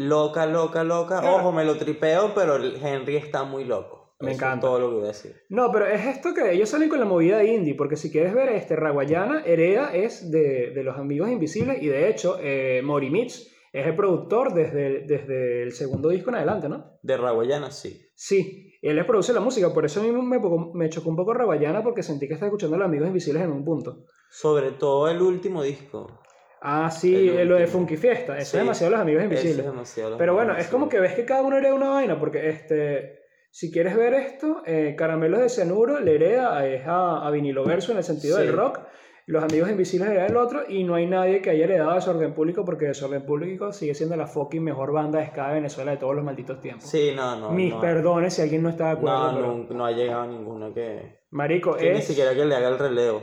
loca, 0.00 0.46
loca, 0.46 0.82
loca. 0.82 1.20
Claro. 1.20 1.36
Ojo, 1.36 1.52
me 1.52 1.64
lo 1.64 1.76
tripeo, 1.76 2.32
pero 2.34 2.56
Henry 2.56 3.16
está 3.16 3.44
muy 3.44 3.64
loco. 3.64 4.14
Me 4.20 4.32
Eso 4.32 4.38
encanta. 4.38 4.66
Es 4.66 4.70
todo 4.72 4.80
lo 4.80 4.88
que 4.88 4.94
voy 4.96 5.04
a 5.04 5.08
decir. 5.08 5.36
No, 5.48 5.70
pero 5.72 5.86
es 5.86 6.06
esto 6.06 6.34
que 6.34 6.52
ellos 6.52 6.68
salen 6.68 6.88
con 6.88 7.00
la 7.00 7.06
movida 7.06 7.42
indie, 7.44 7.74
porque 7.74 7.96
si 7.96 8.10
quieres 8.10 8.34
ver, 8.34 8.50
este 8.50 8.76
Raguayana, 8.76 9.42
Hereda 9.44 9.94
es 9.94 10.30
de, 10.30 10.72
de 10.74 10.84
los 10.84 10.96
Amigos 10.96 11.30
Invisibles 11.30 11.82
y 11.82 11.88
de 11.88 12.08
hecho 12.08 12.38
eh, 12.40 12.82
Mori 12.82 13.10
Mitch 13.10 13.48
es 13.72 13.86
el 13.86 13.94
productor 13.94 14.52
desde, 14.52 15.06
desde 15.06 15.62
el 15.62 15.72
segundo 15.72 16.08
disco 16.08 16.30
en 16.30 16.36
adelante, 16.36 16.68
¿no? 16.68 16.98
De 17.02 17.16
Raguayana, 17.16 17.70
sí. 17.70 18.08
Sí, 18.14 18.74
él 18.82 18.96
le 18.96 19.04
produce 19.04 19.32
la 19.32 19.40
música, 19.40 19.72
por 19.72 19.84
eso 19.84 20.00
a 20.00 20.02
mí 20.02 20.10
me, 20.10 20.38
me 20.74 20.88
chocó 20.90 21.08
un 21.10 21.16
poco 21.16 21.32
Raguayana 21.34 21.82
porque 21.82 22.02
sentí 22.02 22.26
que 22.26 22.34
estaba 22.34 22.48
escuchando 22.48 22.76
a 22.76 22.80
los 22.80 22.88
Amigos 22.88 23.08
Invisibles 23.08 23.42
en 23.42 23.52
un 23.52 23.64
punto. 23.64 24.04
Sobre 24.30 24.72
todo 24.72 25.08
el 25.08 25.22
último 25.22 25.62
disco. 25.62 26.20
Ah, 26.62 26.90
sí, 26.90 27.28
El 27.30 27.38
eh, 27.38 27.44
lo 27.46 27.56
de. 27.56 27.66
Funky 27.66 27.96
Fiesta, 27.96 28.36
eso 28.36 28.50
Sí, 28.52 28.56
es 28.58 28.62
demasiado 28.62 28.90
los 28.92 29.00
Amigos 29.00 29.22
Eso 29.22 29.30
Invisibles. 29.32 29.58
es 29.66 29.72
demasiado. 29.72 30.18
Pero 30.18 30.34
bueno, 30.34 30.56
es 30.56 30.68
como 30.68 30.88
que 30.88 31.00
ves 31.00 31.14
que 31.14 31.24
cada 31.24 31.42
uno 31.42 31.56
hereda 31.56 31.74
una 31.74 31.90
vaina, 31.90 32.18
porque 32.18 32.48
este, 32.50 33.20
si 33.50 33.72
quieres 33.72 33.96
ver 33.96 34.12
esto, 34.14 34.62
eh, 34.66 34.94
Caramelos 34.96 35.40
de 35.40 35.48
Cianuro 35.48 36.00
le 36.00 36.16
hereda 36.16 36.66
es 36.66 36.86
a, 36.86 37.26
a 37.26 37.30
vinilo 37.30 37.64
verso 37.64 37.92
en 37.92 37.98
el 37.98 38.04
sentido 38.04 38.36
Sí. 38.38 38.44
del 38.46 38.52
rock, 38.56 38.80
los 39.26 39.42
amigos 39.44 39.70
invisibles 39.70 40.10
heredan 40.10 40.30
el 40.32 40.36
otro, 40.36 40.62
y 40.68 40.82
no 40.84 40.96
hay 40.96 41.06
nadie 41.06 41.40
que 41.40 41.50
haya 41.50 41.64
heredado 41.64 41.94
Desorden 41.94 42.34
Público, 42.34 42.64
porque 42.64 42.86
Desorden 42.86 43.24
Público 43.24 43.72
sigue 43.72 43.94
siendo 43.94 44.16
la 44.16 44.26
fucking 44.26 44.62
mejor 44.62 44.92
banda 44.92 45.20
de 45.20 45.28
ska 45.28 45.48
de 45.48 45.54
Venezuela 45.54 45.92
de 45.92 45.96
todos 45.98 46.14
los 46.16 46.24
malditos 46.24 46.60
tiempos. 46.60 46.84
Sí, 46.90 47.12
no, 47.14 47.36
no. 47.36 47.50
Mis 47.52 47.72
no. 47.72 47.80
perdones 47.80 48.34
si 48.34 48.42
alguien 48.42 48.62
no 48.62 48.68
está 48.70 48.86
de 48.86 48.90
acuerdo. 48.92 49.30
No, 49.32 49.36
pero- 49.38 49.54
no, 49.70 49.74
no 49.78 49.86
ha 49.86 49.92
llegado 49.92 50.26
ninguno 50.26 50.74
que, 50.74 51.20
Marico, 51.30 51.74
que 51.76 51.92
ni 51.92 51.98
es... 51.98 52.04
siquiera 52.04 52.34
que 52.34 52.44
le 52.44 52.54
haga 52.56 52.68
el 52.68 52.78
relevo. 52.78 53.22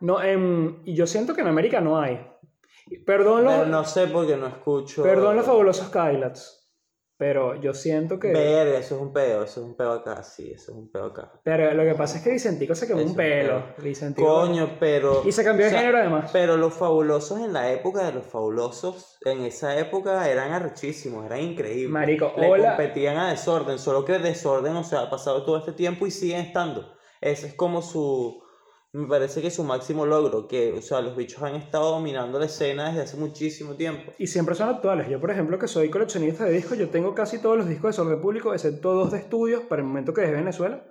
No, 0.00 0.18
y 0.84 0.94
yo 0.94 1.06
siento 1.06 1.34
que 1.34 1.40
en 1.40 1.48
América 1.48 1.80
no 1.80 1.98
hay. 2.00 2.20
Perdón 3.04 3.44
los, 3.44 3.54
Pero 3.54 3.66
no 3.66 3.84
sé 3.84 4.06
porque 4.06 4.36
no 4.36 4.46
escucho. 4.46 5.02
perdón 5.02 5.36
los 5.36 5.46
fabulosos 5.46 5.88
Kylax, 5.90 6.56
pero 7.16 7.56
yo 7.60 7.74
siento 7.74 8.18
que... 8.20 8.28
Ver, 8.32 8.68
eso 8.68 8.94
es 8.94 9.00
un 9.02 9.12
peo, 9.12 9.42
eso 9.42 9.60
es 9.60 9.66
un 9.66 9.76
peo 9.76 9.90
acá, 9.90 10.22
sí, 10.22 10.52
eso 10.52 10.70
es 10.70 10.78
un 10.78 10.88
peo 10.90 11.06
acá. 11.06 11.32
Pero 11.42 11.74
lo 11.74 11.82
que 11.82 11.94
pasa 11.96 12.18
es 12.18 12.22
que 12.24 12.30
Vicentico 12.30 12.74
se 12.76 12.86
quemó 12.86 13.00
Eso, 13.00 13.10
un 13.10 13.16
pelo. 13.16 13.62
Vicentico- 13.78 14.24
Coño, 14.42 14.76
pero. 14.78 15.22
Y 15.26 15.32
se 15.32 15.42
cambió 15.42 15.64
de 15.64 15.70
o 15.70 15.72
sea, 15.72 15.80
género 15.80 15.98
además. 15.98 16.30
Pero 16.32 16.56
los 16.56 16.74
fabulosos 16.74 17.40
en 17.40 17.52
la 17.52 17.72
época 17.72 18.04
de 18.04 18.12
los 18.12 18.24
fabulosos, 18.24 19.18
en 19.24 19.40
esa 19.40 19.76
época 19.78 20.28
eran 20.30 20.52
arrechísimos, 20.52 21.26
eran 21.26 21.40
increíbles. 21.40 21.90
Marico, 21.90 22.32
Le 22.36 22.48
hola. 22.50 22.76
competían 22.76 23.16
a 23.16 23.30
desorden, 23.30 23.78
solo 23.80 24.04
que 24.04 24.18
desorden, 24.20 24.76
o 24.76 24.84
sea, 24.84 25.00
ha 25.00 25.10
pasado 25.10 25.44
todo 25.44 25.58
este 25.58 25.72
tiempo 25.72 26.06
y 26.06 26.12
siguen 26.12 26.40
estando. 26.46 26.94
Ese 27.20 27.48
es 27.48 27.54
como 27.54 27.82
su. 27.82 28.40
Me 28.92 29.06
parece 29.06 29.42
que 29.42 29.50
su 29.50 29.64
máximo 29.64 30.06
logro, 30.06 30.48
que, 30.48 30.72
o 30.72 30.80
sea, 30.80 31.02
los 31.02 31.14
bichos 31.14 31.42
han 31.42 31.54
estado 31.56 31.90
dominando 31.92 32.38
la 32.38 32.46
escena 32.46 32.88
desde 32.88 33.02
hace 33.02 33.16
muchísimo 33.18 33.74
tiempo. 33.74 34.12
Y 34.18 34.26
siempre 34.28 34.54
son 34.54 34.70
actuales. 34.70 35.08
Yo, 35.10 35.20
por 35.20 35.30
ejemplo, 35.30 35.58
que 35.58 35.68
soy 35.68 35.90
coleccionista 35.90 36.44
de 36.44 36.52
discos, 36.52 36.78
yo 36.78 36.88
tengo 36.88 37.14
casi 37.14 37.40
todos 37.42 37.58
los 37.58 37.68
discos 37.68 37.84
de 37.94 38.02
Desorden 38.02 38.22
Público, 38.22 38.54
excepto 38.54 38.94
dos 38.94 39.12
de 39.12 39.18
estudios 39.18 39.62
para 39.64 39.82
el 39.82 39.88
momento 39.88 40.14
que 40.14 40.22
dejé 40.22 40.32
Venezuela. 40.34 40.86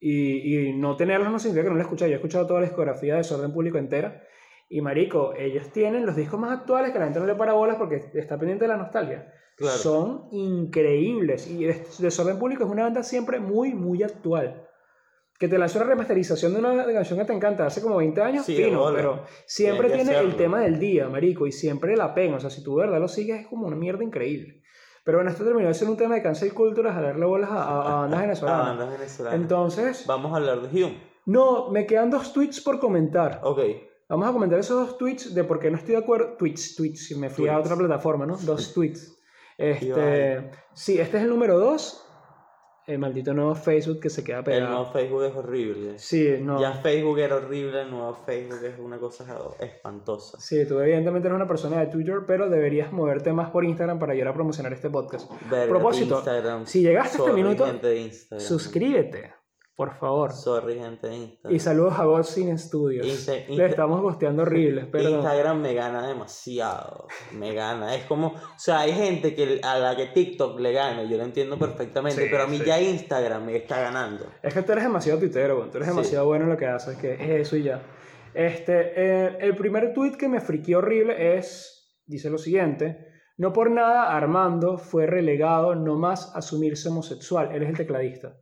Y, 0.00 0.68
y 0.68 0.72
no 0.78 0.96
tenerlos 0.96 1.30
no 1.30 1.38
significa 1.38 1.64
que 1.64 1.68
no 1.70 1.74
los 1.74 1.82
he 1.82 1.86
escuchado. 1.88 2.08
Yo 2.08 2.14
he 2.14 2.16
escuchado 2.16 2.46
toda 2.46 2.60
la 2.60 2.66
discografía 2.66 3.14
de 3.14 3.18
Desorden 3.18 3.52
Público 3.52 3.76
entera. 3.76 4.22
Y 4.70 4.80
marico, 4.80 5.34
ellos 5.34 5.70
tienen 5.70 6.06
los 6.06 6.16
discos 6.16 6.40
más 6.40 6.58
actuales 6.58 6.92
que 6.92 6.98
la 6.98 7.06
gente 7.06 7.20
no 7.20 7.26
le 7.26 7.34
para 7.34 7.52
bolas 7.52 7.76
porque 7.76 8.10
está 8.14 8.38
pendiente 8.38 8.64
de 8.64 8.68
la 8.68 8.76
nostalgia. 8.78 9.32
Claro. 9.56 9.76
Son 9.76 10.28
increíbles. 10.32 11.46
Y 11.50 11.64
Des- 11.64 11.98
Desorden 12.00 12.38
Público 12.38 12.64
es 12.64 12.70
una 12.70 12.84
banda 12.84 13.02
siempre 13.02 13.38
muy, 13.40 13.74
muy 13.74 14.02
actual. 14.02 14.67
Que 15.38 15.46
te 15.48 15.56
lanzó 15.56 15.78
una 15.78 15.88
remasterización 15.88 16.52
de 16.52 16.58
una 16.58 16.84
canción 16.92 17.18
que 17.18 17.24
te 17.24 17.32
encanta 17.32 17.64
hace 17.66 17.80
como 17.80 17.96
20 17.98 18.20
años, 18.22 18.44
Sí, 18.44 18.56
fino, 18.56 18.90
pero 18.92 19.22
siempre 19.46 19.88
tiene 19.90 20.18
el 20.18 20.34
tema 20.36 20.60
del 20.60 20.78
día, 20.80 21.08
marico, 21.08 21.46
y 21.46 21.52
siempre 21.52 21.96
la 21.96 22.12
pena. 22.12 22.36
O 22.38 22.40
sea, 22.40 22.50
si 22.50 22.62
tú 22.64 22.76
de 22.76 22.86
verdad 22.86 22.98
lo 23.00 23.06
sigues, 23.08 23.42
es 23.42 23.46
como 23.46 23.66
una 23.68 23.76
mierda 23.76 24.02
increíble. 24.02 24.62
Pero 25.04 25.18
bueno, 25.18 25.30
esto 25.30 25.44
terminó 25.44 25.68
de 25.68 25.74
ser 25.74 25.88
un 25.88 25.96
tema 25.96 26.16
de 26.16 26.22
cancel 26.22 26.52
culture, 26.52 26.90
a 26.90 27.00
darle 27.00 27.24
bolas 27.24 27.50
a, 27.50 27.62
a- 27.62 27.80
a 27.80 28.00
bandas 28.00 28.18
A 28.18 28.22
venezolanas. 28.22 28.66
bandas 28.66 28.90
venezolanas. 28.98 29.40
Entonces, 29.40 30.04
Vamos 30.06 30.32
a 30.32 30.36
hablar 30.36 30.60
de 30.60 30.84
Hume. 30.84 31.00
no, 31.26 31.70
me 31.70 31.86
quedan 31.86 32.10
dos 32.10 32.32
tweets 32.32 32.60
por 32.60 32.80
comentar. 32.80 33.40
Ok. 33.44 33.60
Vamos 34.08 34.28
a 34.28 34.32
comentar 34.32 34.58
esos 34.58 34.86
dos 34.88 34.98
tweets 34.98 35.34
de 35.34 35.44
por 35.44 35.60
qué 35.60 35.70
no 35.70 35.76
estoy 35.76 35.92
de 35.92 35.98
acuerdo. 36.00 36.34
Tweets, 36.36 36.74
tweets, 36.74 37.16
me 37.16 37.30
fui 37.30 37.46
a 37.46 37.58
otra 37.58 37.76
plataforma, 37.76 38.26
¿no? 38.26 38.36
Dos 38.38 38.72
tweets. 38.74 39.14
Este, 39.56 40.50
sí, 40.74 40.98
este 40.98 41.18
es 41.18 41.22
el 41.22 41.28
número 41.28 41.58
dos. 41.58 42.04
El 42.88 42.98
maldito 42.98 43.34
nuevo 43.34 43.54
Facebook 43.54 44.00
que 44.00 44.08
se 44.10 44.24
queda 44.24 44.38
El 44.38 44.44
pegado. 44.44 44.70
nuevo 44.70 44.86
Facebook 44.92 45.22
es 45.24 45.36
horrible. 45.36 45.98
Sí, 45.98 46.36
no. 46.40 46.58
Ya 46.60 46.72
Facebook 46.72 47.18
era 47.18 47.36
horrible, 47.36 47.82
el 47.82 47.90
nuevo 47.90 48.14
Facebook 48.26 48.64
es 48.64 48.78
una 48.78 48.98
cosa 48.98 49.24
espantosa. 49.60 50.40
Sí, 50.40 50.66
tú 50.66 50.80
evidentemente 50.80 51.28
eres 51.28 51.36
una 51.36 51.46
persona 51.46 51.80
de 51.80 51.86
Twitter, 51.88 52.20
pero 52.26 52.48
deberías 52.48 52.90
moverte 52.90 53.32
más 53.32 53.50
por 53.50 53.64
Instagram 53.64 53.98
para 53.98 54.12
ayudar 54.14 54.28
a 54.28 54.34
promocionar 54.34 54.72
este 54.72 54.88
podcast. 54.88 55.30
Verga, 55.50 55.68
Propósito, 55.68 56.16
Instagram. 56.16 56.66
si 56.66 56.80
llegaste 56.82 57.18
a 57.18 57.20
este 57.26 57.32
minuto. 57.34 57.66
Suscríbete, 58.38 59.32
por 59.78 59.94
favor. 59.96 60.32
Sorry, 60.32 60.74
gente 60.76 61.06
de 61.06 61.14
Instagram. 61.16 61.54
Y 61.54 61.60
saludos 61.60 61.94
a 62.00 62.04
God 62.04 62.24
Sin 62.24 62.58
Studios. 62.58 63.06
Insta- 63.06 63.46
Le 63.46 63.66
estamos 63.66 64.02
gosteando 64.02 64.42
horribles, 64.42 64.86
perdón. 64.92 65.12
Instagram 65.20 65.60
me 65.60 65.72
gana 65.72 66.04
demasiado. 66.08 67.06
Me 67.32 67.54
gana. 67.54 67.94
Es 67.94 68.04
como, 68.06 68.26
o 68.26 68.58
sea, 68.58 68.80
hay 68.80 68.92
gente 68.92 69.36
que 69.36 69.60
a 69.62 69.78
la 69.78 69.94
que 69.94 70.06
TikTok 70.06 70.58
le 70.58 70.72
gana, 70.72 71.04
yo 71.04 71.16
lo 71.16 71.22
entiendo 71.22 71.56
perfectamente, 71.60 72.22
Sí, 72.24 72.28
pero 72.28 72.42
a 72.42 72.46
mí 72.48 72.58
sí. 72.58 72.64
ya 72.66 72.80
Instagram 72.80 73.44
me 73.46 73.54
está 73.56 73.80
ganando. 73.80 74.26
Es 74.42 74.52
que 74.52 74.62
tú 74.62 74.72
eres 74.72 74.82
demasiado 74.82 75.20
tuitero, 75.20 75.60
tú 75.70 75.76
eres 75.78 75.88
Sí. 75.88 75.94
demasiado 75.94 76.26
bueno 76.26 76.44
en 76.46 76.50
lo 76.50 76.56
que 76.56 76.66
haces, 76.66 76.98
que 76.98 77.14
es 77.14 77.20
eso 77.46 77.56
y 77.56 77.62
ya. 77.62 77.80
Este, 78.34 78.92
eh, 78.96 79.36
el 79.40 79.54
primer 79.56 79.94
tweet 79.94 80.16
que 80.16 80.28
me 80.28 80.40
friqué 80.40 80.74
horrible 80.74 81.36
es, 81.38 81.88
dice 82.04 82.30
lo 82.30 82.38
siguiente, 82.38 83.06
no 83.36 83.52
por 83.52 83.70
nada 83.70 84.16
Armando 84.16 84.76
fue 84.78 85.06
relegado 85.06 85.76
no 85.76 85.94
más 85.96 86.34
a 86.34 86.38
asumirse 86.40 86.88
homosexual, 86.88 87.50
él 87.54 87.62
es 87.62 87.68
el 87.68 87.76
tecladista. 87.76 88.36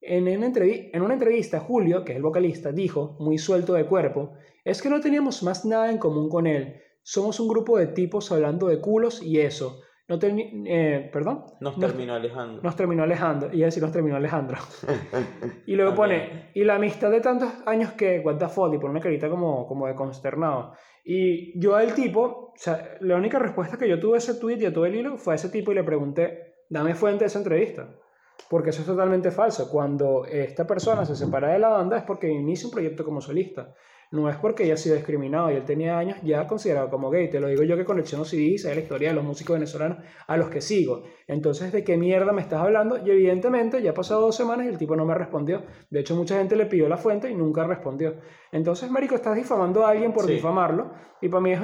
En 0.00 0.28
una, 0.28 0.52
en 0.54 1.02
una 1.02 1.14
entrevista, 1.14 1.60
Julio, 1.60 2.04
que 2.04 2.12
es 2.12 2.16
el 2.16 2.22
vocalista, 2.22 2.72
dijo, 2.72 3.16
muy 3.18 3.38
suelto 3.38 3.74
de 3.74 3.86
cuerpo, 3.86 4.34
es 4.64 4.80
que 4.80 4.90
no 4.90 5.00
teníamos 5.00 5.42
más 5.42 5.64
nada 5.64 5.90
en 5.90 5.98
común 5.98 6.28
con 6.28 6.46
él, 6.46 6.80
somos 7.02 7.40
un 7.40 7.48
grupo 7.48 7.78
de 7.78 7.86
tipos 7.86 8.30
hablando 8.32 8.68
de 8.68 8.80
culos 8.80 9.22
y 9.22 9.40
eso. 9.40 9.80
No 10.08 10.18
eh, 10.22 11.10
¿Perdón? 11.12 11.44
Nos 11.60 11.78
terminó 11.78 12.14
alejando. 12.14 12.62
Nos 12.62 12.76
terminó 12.76 13.02
alejando. 13.02 13.50
Y 13.52 13.60
decir, 13.60 13.82
nos 13.82 13.92
terminó 13.92 14.16
Alejandro. 14.16 14.56
y 15.66 15.74
luego 15.74 15.94
pone, 15.94 16.50
y 16.54 16.64
la 16.64 16.76
amistad 16.76 17.10
de 17.10 17.20
tantos 17.20 17.52
años 17.66 17.92
que, 17.92 18.20
what 18.20 18.36
the 18.36 18.48
fuck, 18.48 18.72
y 18.72 18.78
pone 18.78 18.90
una 18.90 19.00
carita 19.00 19.28
como, 19.28 19.66
como 19.66 19.86
de 19.86 19.94
consternado. 19.94 20.72
Y 21.04 21.58
yo 21.60 21.76
al 21.76 21.94
tipo, 21.94 22.20
o 22.20 22.52
sea, 22.56 22.96
la 23.00 23.16
única 23.16 23.38
respuesta 23.38 23.76
que 23.76 23.88
yo 23.88 24.00
tuve 24.00 24.16
a 24.16 24.18
ese 24.18 24.34
tweet 24.34 24.58
y 24.60 24.66
a 24.66 24.72
todo 24.72 24.86
el 24.86 24.94
hilo 24.94 25.18
fue 25.18 25.34
a 25.34 25.36
ese 25.36 25.50
tipo 25.50 25.72
y 25.72 25.74
le 25.74 25.84
pregunté, 25.84 26.56
dame 26.70 26.94
fuente 26.94 27.24
de 27.24 27.28
esa 27.28 27.38
entrevista. 27.38 27.94
Porque 28.48 28.70
eso 28.70 28.80
es 28.80 28.86
totalmente 28.86 29.30
falso. 29.30 29.68
Cuando 29.70 30.24
esta 30.24 30.66
persona 30.66 31.04
se 31.04 31.16
separa 31.16 31.52
de 31.52 31.58
la 31.58 31.68
banda 31.68 31.98
es 31.98 32.04
porque 32.04 32.28
inicia 32.28 32.66
un 32.66 32.72
proyecto 32.72 33.04
como 33.04 33.20
solista 33.20 33.74
no 34.10 34.28
es 34.30 34.36
porque 34.36 34.64
haya 34.64 34.76
sido 34.76 34.96
discriminado 34.96 35.50
y 35.50 35.56
él 35.56 35.64
tenía 35.64 35.98
años 35.98 36.18
ya 36.22 36.46
considerado 36.46 36.88
como 36.88 37.10
gay. 37.10 37.28
Te 37.28 37.40
lo 37.40 37.48
digo 37.48 37.62
yo 37.62 37.76
que 37.76 37.84
colecciono 37.84 38.24
CDs, 38.24 38.64
es 38.64 38.74
la 38.74 38.80
historia 38.80 39.10
de 39.10 39.14
los 39.14 39.24
músicos 39.24 39.54
venezolanos 39.54 39.98
a 40.26 40.36
los 40.36 40.48
que 40.48 40.60
sigo. 40.60 41.02
Entonces, 41.26 41.72
¿de 41.72 41.84
qué 41.84 41.96
mierda 41.96 42.32
me 42.32 42.40
estás 42.40 42.60
hablando? 42.60 42.96
Y 43.04 43.10
evidentemente 43.10 43.82
ya 43.82 43.90
ha 43.90 43.94
pasado 43.94 44.22
dos 44.22 44.34
semanas 44.34 44.66
y 44.66 44.70
el 44.70 44.78
tipo 44.78 44.96
no 44.96 45.04
me 45.04 45.14
respondió. 45.14 45.62
De 45.90 46.00
hecho, 46.00 46.16
mucha 46.16 46.38
gente 46.38 46.56
le 46.56 46.66
pidió 46.66 46.88
la 46.88 46.96
fuente 46.96 47.30
y 47.30 47.34
nunca 47.34 47.64
respondió. 47.64 48.16
Entonces, 48.50 48.90
Marico, 48.90 49.14
estás 49.14 49.36
difamando 49.36 49.84
a 49.84 49.90
alguien 49.90 50.12
por 50.12 50.26
difamarlo 50.26 50.92
y 51.20 51.28
para 51.28 51.40
mí 51.42 51.52
es 51.52 51.60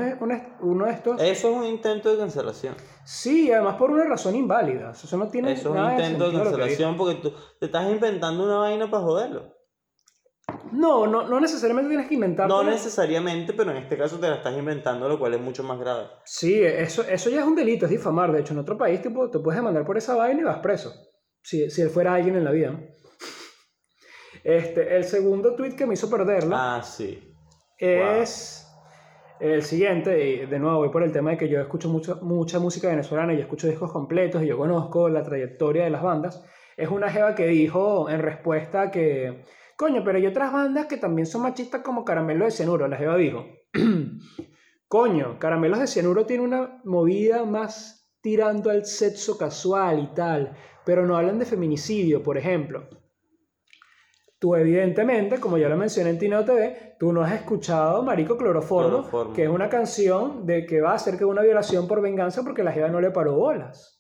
uno 0.61 0.85
de 0.85 0.93
estos... 0.93 1.23
Eso 1.23 1.51
es 1.51 1.57
un 1.57 1.65
intento 1.65 2.13
de 2.13 2.19
cancelación. 2.19 2.75
Sí, 3.05 3.51
además 3.51 3.77
por 3.77 3.91
una 3.91 4.05
razón 4.05 4.35
inválida. 4.35 4.91
Eso 4.91 5.17
no 5.17 5.29
tiene 5.29 5.53
Eso 5.53 5.75
es 5.75 5.81
un 5.81 5.91
intento 5.93 6.31
de 6.31 6.43
cancelación 6.43 6.97
porque 6.99 7.21
tú 7.23 7.33
te 7.59 7.67
estás 7.67 7.91
inventando 7.91 8.45
una 8.45 8.59
vaina 8.59 8.91
para 8.91 9.03
joderlo. 9.03 9.54
No, 10.75 11.07
no, 11.07 11.29
no 11.29 11.41
necesariamente 11.41 11.89
tienes 11.89 12.09
que 12.09 12.15
inventarlo. 12.15 12.63
No 12.63 12.69
necesariamente, 12.69 13.53
pero 13.53 13.71
en 13.71 13.79
este 13.79 13.97
caso 13.97 14.19
te 14.19 14.29
la 14.29 14.37
estás 14.37 14.57
inventando, 14.57 15.09
lo 15.09 15.19
cual 15.19 15.35
es 15.35 15.41
mucho 15.41 15.63
más 15.63 15.79
grave. 15.79 16.07
Sí, 16.25 16.63
eso, 16.63 17.03
eso 17.03 17.31
ya 17.31 17.41
es 17.41 17.47
un 17.47 17.55
delito, 17.55 17.87
es 17.87 17.91
difamar. 17.91 18.33
De 18.33 18.41
hecho, 18.41 18.53
en 18.53 18.61
otro 18.61 18.77
país 18.77 19.01
te, 19.01 19.09
te 19.09 19.39
puedes 19.39 19.57
demandar 19.57 19.85
por 19.85 19.97
esa 19.97 20.17
vaina 20.17 20.41
y 20.41 20.45
vas 20.45 20.59
preso. 20.59 20.93
Si, 21.43 21.71
si 21.71 21.83
él 21.83 21.91
fuera 21.91 22.15
alguien 22.15 22.37
en 22.37 22.45
la 22.45 22.51
vida. 22.51 22.79
Este, 24.43 24.97
el 24.97 25.05
segundo 25.05 25.55
tweet 25.55 25.77
que 25.77 25.87
me 25.87 25.95
hizo 25.95 26.11
perderla. 26.11 26.77
Ah, 26.77 26.83
sí. 26.83 27.35
Es 27.79 28.67
el 29.41 29.63
siguiente, 29.63 30.27
y 30.27 30.47
de 30.47 30.59
nuevo 30.59 30.79
voy 30.79 30.91
por 30.91 31.03
el 31.03 31.13
tema 31.13 31.31
de 31.31 31.37
que 31.37 31.49
yo 31.49 31.61
escucho 31.61 31.89
mucho, 31.89 32.19
mucha 32.23 32.59
música 32.59 32.89
venezolana 32.89 33.35
y 33.35 33.41
escucho 33.41 33.67
discos 33.67 33.93
completos 33.93 34.43
y 34.43 34.47
yo 34.47 34.57
conozco 34.57 35.09
la 35.09 35.23
trayectoria 35.23 35.85
de 35.85 35.91
las 35.91 36.03
bandas. 36.03 36.45
Es 36.77 36.89
una 36.89 37.11
jeva 37.11 37.35
que 37.35 37.47
dijo 37.47 38.09
en 38.11 38.21
respuesta 38.21 38.91
que 38.91 39.45
Coño, 39.85 40.03
pero 40.03 40.17
hay 40.17 40.27
otras 40.27 40.51
bandas 40.51 40.87
que 40.87 40.97
también 40.97 41.27
son 41.27 41.43
machistas 41.43 41.83
como 41.83 42.07
Caramelo 42.07 42.47
de 42.47 42.51
Cianuro, 42.51 42.89
la 42.89 42.97
Jeva 42.97 43.19
dijo. 43.19 43.45
Coño, 44.89 45.39
Caramelos 45.39 45.79
de 45.79 45.87
Cianuro 45.87 46.25
tiene 46.25 46.43
una 46.43 46.81
movida 46.85 47.45
más 47.45 48.11
tirando 48.23 48.71
al 48.71 48.87
sexo 48.87 49.37
casual 49.37 49.99
y 49.99 50.15
tal, 50.15 50.57
pero 50.87 51.05
no 51.05 51.19
hablan 51.19 51.39
de 51.39 51.45
feminicidio, 51.45 52.23
por 52.23 52.39
ejemplo. 52.39 52.89
Tú 54.39 54.57
evidentemente, 54.57 55.39
como 55.39 55.59
ya 55.59 55.69
lo 55.69 55.77
mencioné 55.77 56.09
en 56.09 56.19
Tino 56.19 56.43
TV, 56.47 56.97
tú 56.99 57.13
no 57.13 57.23
has 57.23 57.35
escuchado 57.35 58.03
Marico 58.03 58.39
Cloroformo, 58.39 59.35
que 59.35 59.43
es 59.43 59.51
una 59.51 59.69
canción 59.69 60.47
de 60.47 60.65
que 60.65 60.81
va 60.81 60.95
a 60.95 60.99
ser 60.99 61.19
que 61.19 61.27
una 61.27 61.43
violación 61.43 61.87
por 61.87 62.01
venganza 62.01 62.43
porque 62.43 62.65
la 62.65 62.73
Jeva 62.73 62.89
no 62.89 63.03
le 63.03 63.11
paró 63.11 63.35
bolas. 63.35 63.94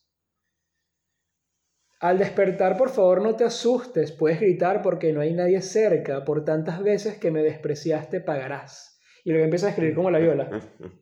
Al 2.05 2.18
despertar, 2.18 2.76
por 2.76 2.90
favor, 2.90 3.22
no 3.22 3.34
te 3.34 3.44
asustes, 3.44 4.12
puedes 4.12 4.38
gritar 4.38 4.82
porque 4.82 5.11
no 5.14 5.22
hay 5.22 5.32
nadie 5.32 5.62
cerca, 5.62 6.22
por 6.22 6.44
tantas 6.44 6.82
veces 6.82 7.16
que 7.16 7.30
me 7.30 7.42
despreciaste 7.42 8.20
pagarás. 8.20 9.00
Y 9.24 9.30
luego 9.30 9.46
empieza 9.46 9.68
a 9.68 9.70
escribir 9.70 9.94
como 9.94 10.11
la 10.11 10.18
viola. 10.18 10.50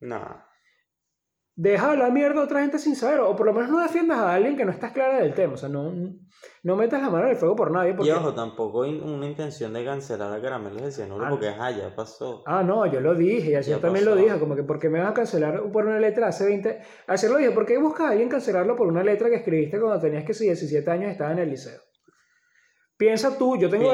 No. 0.00 0.44
Deja 1.56 1.94
la 1.94 2.10
mierda 2.10 2.40
a 2.40 2.44
otra 2.44 2.62
gente 2.62 2.80
sin 2.80 2.96
saber, 2.96 3.20
o 3.20 3.36
por 3.36 3.46
lo 3.46 3.52
menos 3.52 3.70
no 3.70 3.80
defiendas 3.80 4.18
a 4.18 4.34
alguien 4.34 4.56
que 4.56 4.64
no 4.64 4.72
estás 4.72 4.90
clara 4.90 5.20
del 5.20 5.34
tema, 5.34 5.54
o 5.54 5.56
sea, 5.56 5.68
no, 5.68 5.92
no 6.64 6.76
metas 6.76 7.00
la 7.00 7.10
mano 7.10 7.26
en 7.26 7.30
el 7.30 7.36
fuego 7.36 7.54
por 7.54 7.70
nadie. 7.70 7.94
Porque... 7.94 8.08
Y 8.08 8.12
ojo, 8.12 8.34
tampoco 8.34 8.82
hay 8.82 8.98
una 8.98 9.24
intención 9.24 9.72
de 9.72 9.84
cancelar 9.84 10.32
a 10.32 10.42
Caramelos 10.42 10.82
de 10.82 10.90
Cianuro 10.90 11.24
ah, 11.24 11.30
porque 11.30 11.46
ah, 11.46 11.70
ya 11.70 11.94
pasó. 11.94 12.42
Ah, 12.44 12.64
no, 12.64 12.86
yo 12.86 13.00
lo 13.00 13.14
dije, 13.14 13.52
y 13.52 13.54
ayer 13.54 13.78
también 13.78 14.04
lo 14.04 14.16
dije, 14.16 14.36
como 14.40 14.56
que 14.56 14.64
¿por 14.64 14.80
qué 14.80 14.88
me 14.88 14.98
vas 14.98 15.10
a 15.10 15.14
cancelar 15.14 15.70
por 15.70 15.86
una 15.86 16.00
letra 16.00 16.26
hace 16.26 16.44
20... 16.44 16.80
Ayer 17.06 17.30
lo 17.30 17.36
dije, 17.36 17.50
¿por 17.52 17.66
qué 17.66 17.78
buscas 17.78 18.06
a 18.06 18.10
alguien 18.10 18.28
cancelarlo 18.28 18.74
por 18.74 18.88
una 18.88 19.04
letra 19.04 19.28
que 19.28 19.36
escribiste 19.36 19.78
cuando 19.78 20.00
tenías 20.00 20.24
que 20.24 20.34
si 20.34 20.46
17 20.46 20.90
años 20.90 21.12
estaba 21.12 21.30
en 21.30 21.38
el 21.38 21.50
liceo? 21.50 21.80
Piensa 22.96 23.38
tú, 23.38 23.56
yo 23.56 23.70
tengo, 23.70 23.92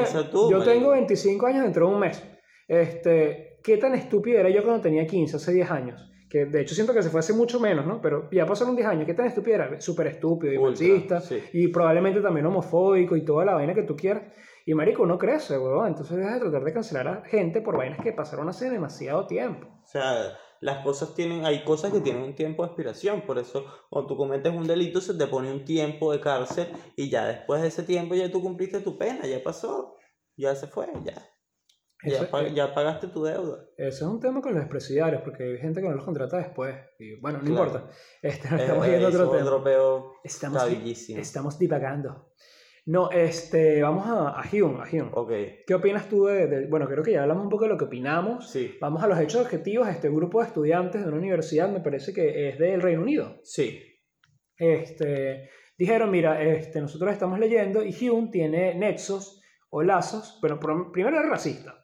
yo 0.49 0.63
tengo 0.63 0.91
25 0.91 1.45
años 1.45 1.63
dentro 1.63 1.87
de 1.87 1.93
un 1.93 1.99
mes. 1.99 2.23
Este, 2.67 3.59
¿Qué 3.63 3.77
tan 3.77 3.93
estúpido 3.93 4.39
era 4.39 4.49
yo 4.49 4.63
cuando 4.63 4.81
tenía 4.81 5.05
15, 5.05 5.35
hace 5.35 5.53
10 5.53 5.69
años? 5.69 6.10
Que 6.31 6.45
de 6.45 6.61
hecho 6.61 6.73
siento 6.73 6.93
que 6.93 7.03
se 7.03 7.09
fue 7.09 7.19
hace 7.19 7.33
mucho 7.33 7.59
menos, 7.59 7.85
¿no? 7.85 7.99
Pero 8.01 8.29
ya 8.31 8.45
pasaron 8.45 8.75
10 8.75 8.87
años, 8.87 9.05
¿qué 9.05 9.13
tan 9.13 9.27
estúpido 9.27 9.55
era? 9.55 9.81
Súper 9.81 10.07
estúpido 10.07 10.53
y 10.53 10.57
bolsista, 10.57 11.21
y 11.51 11.67
probablemente 11.67 12.21
también 12.21 12.45
homofóbico 12.45 13.17
y 13.17 13.25
toda 13.25 13.43
la 13.43 13.55
vaina 13.55 13.73
que 13.73 13.83
tú 13.83 13.97
quieras. 13.97 14.23
Y 14.65 14.73
marico, 14.73 15.05
no 15.05 15.17
crece, 15.17 15.57
weón. 15.57 15.87
Entonces 15.87 16.15
deja 16.17 16.35
de 16.35 16.39
tratar 16.39 16.63
de 16.63 16.73
cancelar 16.73 17.07
a 17.07 17.25
gente 17.25 17.61
por 17.61 17.77
vainas 17.77 17.99
que 18.01 18.13
pasaron 18.13 18.47
hace 18.47 18.69
demasiado 18.69 19.27
tiempo. 19.27 19.67
O 19.83 19.87
sea, 19.87 20.37
las 20.61 20.83
cosas 20.85 21.15
tienen, 21.15 21.43
hay 21.45 21.65
cosas 21.65 21.91
que 21.91 21.99
tienen 21.99 22.21
un 22.23 22.35
tiempo 22.35 22.63
de 22.63 22.67
expiración, 22.67 23.21
por 23.21 23.37
eso 23.37 23.65
cuando 23.89 24.07
tú 24.07 24.15
cometes 24.15 24.53
un 24.53 24.67
delito 24.67 25.01
se 25.01 25.15
te 25.15 25.27
pone 25.27 25.51
un 25.51 25.65
tiempo 25.65 26.11
de 26.13 26.21
cárcel 26.21 26.67
y 26.95 27.09
ya 27.09 27.25
después 27.25 27.61
de 27.61 27.67
ese 27.67 27.83
tiempo 27.83 28.15
ya 28.15 28.31
tú 28.31 28.41
cumpliste 28.41 28.79
tu 28.79 28.97
pena, 28.97 29.25
ya 29.25 29.43
pasó, 29.43 29.97
ya 30.37 30.55
se 30.55 30.67
fue, 30.67 30.87
ya. 31.03 31.15
Ya, 32.03 32.73
pagaste 32.73 33.07
tu 33.07 33.23
deuda. 33.23 33.65
Eso 33.77 34.05
es 34.05 34.11
un 34.11 34.19
tema 34.19 34.41
con 34.41 34.53
los 34.53 34.61
expresidiarios, 34.61 35.21
porque 35.21 35.43
hay 35.43 35.57
gente 35.57 35.81
que 35.81 35.87
no 35.87 35.95
los 35.95 36.05
contrata 36.05 36.37
después. 36.37 36.75
Y 36.99 37.19
bueno, 37.19 37.39
no 37.41 37.49
importa. 37.49 37.89
Este, 38.21 38.47
estamos 38.55 38.87
yendo 38.87 39.07
otro 39.07 39.29
tema. 39.29 40.13
estamos, 40.23 40.63
estamos 41.09 41.59
divagando. 41.59 42.31
No, 42.85 43.11
este, 43.11 43.81
vamos 43.81 44.07
a, 44.07 44.29
a 44.29 44.43
Hume, 44.51 44.79
a. 44.81 45.19
Okay. 45.19 45.59
¿Qué 45.67 45.75
opinas 45.75 46.09
tú 46.09 46.25
de, 46.25 46.67
Bueno, 46.67 46.87
creo 46.87 47.03
que 47.03 47.11
ya 47.11 47.21
hablamos 47.21 47.43
un 47.43 47.49
poco 47.49 47.65
de 47.65 47.69
lo 47.69 47.77
que 47.77 47.85
opinamos. 47.85 48.49
Sí. 48.49 48.75
Vamos 48.81 49.03
a 49.03 49.07
los 49.07 49.19
hechos 49.19 49.41
objetivos. 49.41 49.87
Este, 49.87 50.09
un 50.09 50.15
grupo 50.15 50.41
de 50.41 50.47
estudiantes 50.47 51.01
de 51.01 51.07
una 51.07 51.17
universidad, 51.17 51.69
me 51.69 51.81
parece 51.81 52.13
que 52.13 52.49
es 52.49 52.57
del 52.57 52.81
Reino 52.81 53.03
Unido. 53.03 53.39
Sí. 53.43 53.79
Este, 54.57 55.49
dijeron, 55.77 56.09
mira, 56.09 56.41
este, 56.41 56.81
nosotros 56.81 57.11
estamos 57.11 57.39
leyendo 57.39 57.83
y 57.83 58.09
Hume 58.09 58.29
tiene 58.31 58.73
nexos 58.75 59.41
o 59.69 59.83
lazos, 59.83 60.39
pero 60.41 60.59
primero 60.91 61.19
era 61.19 61.29
racista. 61.29 61.80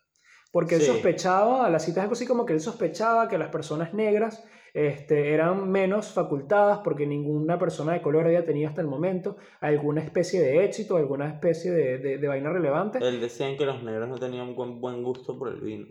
Porque 0.52 0.76
él 0.76 0.82
sospechaba, 0.82 1.70
la 1.70 1.80
cita 1.80 2.00
es 2.00 2.04
algo 2.04 2.14
así 2.14 2.26
como 2.26 2.46
que 2.46 2.54
él 2.54 2.60
sospechaba 2.60 3.28
que 3.28 3.38
las 3.38 3.50
personas 3.50 3.94
negras 3.94 4.44
este, 4.74 5.34
eran 5.34 5.72
menos 5.72 6.12
facultadas 6.12 6.82
porque 6.84 7.08
ninguna 7.08 7.58
persona 7.58 7.94
de 7.94 8.02
color 8.02 8.28
había 8.28 8.46
tenido 8.46 8.70
hasta 8.70 8.82
el 8.82 8.88
momento 8.88 9.38
alguna 9.60 10.02
especie 10.02 10.40
de 10.40 10.66
éxito, 10.66 10.98
alguna 10.98 11.28
especie 11.28 11.72
de, 11.72 12.18
de, 12.18 12.28
vaina 12.28 12.52
relevante. 12.52 13.00
Él 13.02 13.20
decía 13.20 13.58
que 13.58 13.66
los 13.66 13.82
negros 13.82 14.08
no 14.08 14.20
tenían 14.20 14.56
buen, 14.56 14.80
buen 14.80 15.02
gusto 15.02 15.38
por 15.40 15.50
el 15.50 15.62
vino. 15.62 15.88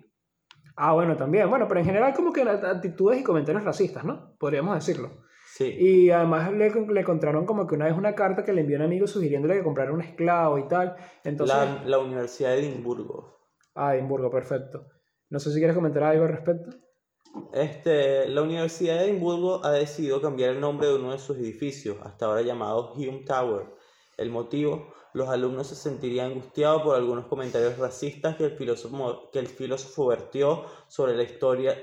Ah, 0.77 0.93
bueno, 0.93 1.17
también. 1.17 1.51
Bueno, 1.51 1.67
pero 1.67 1.81
en 1.81 1.87
general 1.87 2.15
como 2.15 2.33
que 2.33 2.43
actitudes 2.43 3.21
y 3.21 3.25
comentarios 3.25 3.65
racistas, 3.65 4.05
¿no? 4.05 4.37
Podríamos 4.39 4.75
decirlo. 4.75 5.23
Sí. 5.55 5.75
Y 5.79 6.11
además 6.11 6.53
le, 6.53 6.71
le 6.71 7.01
encontraron 7.01 7.47
como 7.47 7.67
que 7.67 7.75
una 7.75 7.87
vez 7.87 7.97
una 7.97 8.15
carta 8.15 8.45
que 8.45 8.53
le 8.53 8.61
envió 8.61 8.77
un 8.77 8.83
amigo 8.83 9.07
sugiriéndole 9.07 9.55
que 9.57 9.65
comprara 9.65 9.93
un 9.93 10.03
esclavo 10.03 10.59
y 10.59 10.69
tal. 10.69 10.95
Entonces, 11.25 11.57
la, 11.57 11.83
la 11.85 11.99
Universidad 11.99 12.51
de 12.51 12.61
Edimburgo. 12.61 13.36
Ah, 13.77 13.95
Edimburgo, 13.95 14.31
perfecto. 14.31 14.89
No 15.29 15.39
sé 15.39 15.53
si 15.53 15.59
quieres 15.59 15.77
comentar 15.77 16.03
algo 16.03 16.25
al 16.25 16.31
respecto. 16.31 16.71
Este, 17.53 18.27
la 18.29 18.43
Universidad 18.43 18.99
de 18.99 19.11
Edimburgo 19.11 19.65
ha 19.65 19.71
decidido 19.73 20.23
cambiar 20.23 20.51
el 20.51 20.61
nombre 20.61 20.89
de 20.89 20.95
uno 20.95 21.13
de 21.13 21.19
sus 21.19 21.37
edificios, 21.37 21.99
hasta 22.03 22.27
ahora 22.27 22.41
llamado 22.41 22.95
Hume 22.95 23.25
Tower. 23.27 23.67
El 24.17 24.31
motivo, 24.31 24.95
los 25.13 25.29
alumnos 25.29 25.67
se 25.67 25.75
sentirían 25.75 26.33
angustiados 26.33 26.83
por 26.83 26.97
algunos 26.97 27.27
comentarios 27.27 27.77
racistas 27.77 28.37
que 28.37 28.45
el 28.45 28.53
filósofo, 28.53 29.31
que 29.31 29.41
el 29.41 29.49
filósofo 29.49 30.07
vertió 30.07 30.65
sobre 30.89 31.15
la 31.15 31.25
historia 31.25 31.77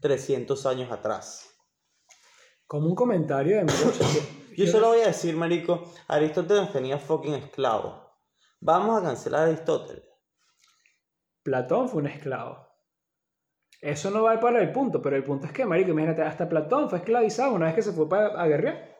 300 0.00 0.66
años 0.66 0.90
atrás. 0.90 1.54
Como 2.66 2.88
un 2.88 2.96
comentario 2.96 3.58
de 3.58 3.66
Yo 4.56 4.66
solo 4.66 4.88
voy 4.88 5.02
a 5.02 5.06
decir, 5.06 5.36
marico, 5.36 5.84
Aristóteles 6.08 6.72
tenía 6.72 6.98
fucking 6.98 7.34
esclavo. 7.34 8.12
Vamos 8.60 9.00
a 9.00 9.04
cancelar 9.04 9.42
a 9.42 9.44
Aristóteles. 9.46 10.02
Platón 11.48 11.88
fue 11.88 12.02
un 12.02 12.08
esclavo. 12.08 12.58
Eso 13.80 14.10
no 14.10 14.24
va 14.24 14.38
para 14.38 14.60
el 14.60 14.70
punto, 14.70 15.00
pero 15.00 15.16
el 15.16 15.24
punto 15.24 15.46
es 15.46 15.52
que, 15.52 15.64
marico, 15.64 15.92
imagínate, 15.92 16.20
hasta 16.20 16.46
Platón 16.46 16.90
fue 16.90 16.98
esclavizado 16.98 17.54
una 17.54 17.66
vez 17.66 17.74
que 17.74 17.80
se 17.80 17.92
fue 17.92 18.06
para, 18.06 18.38
a 18.38 18.46
guerrear. 18.46 18.94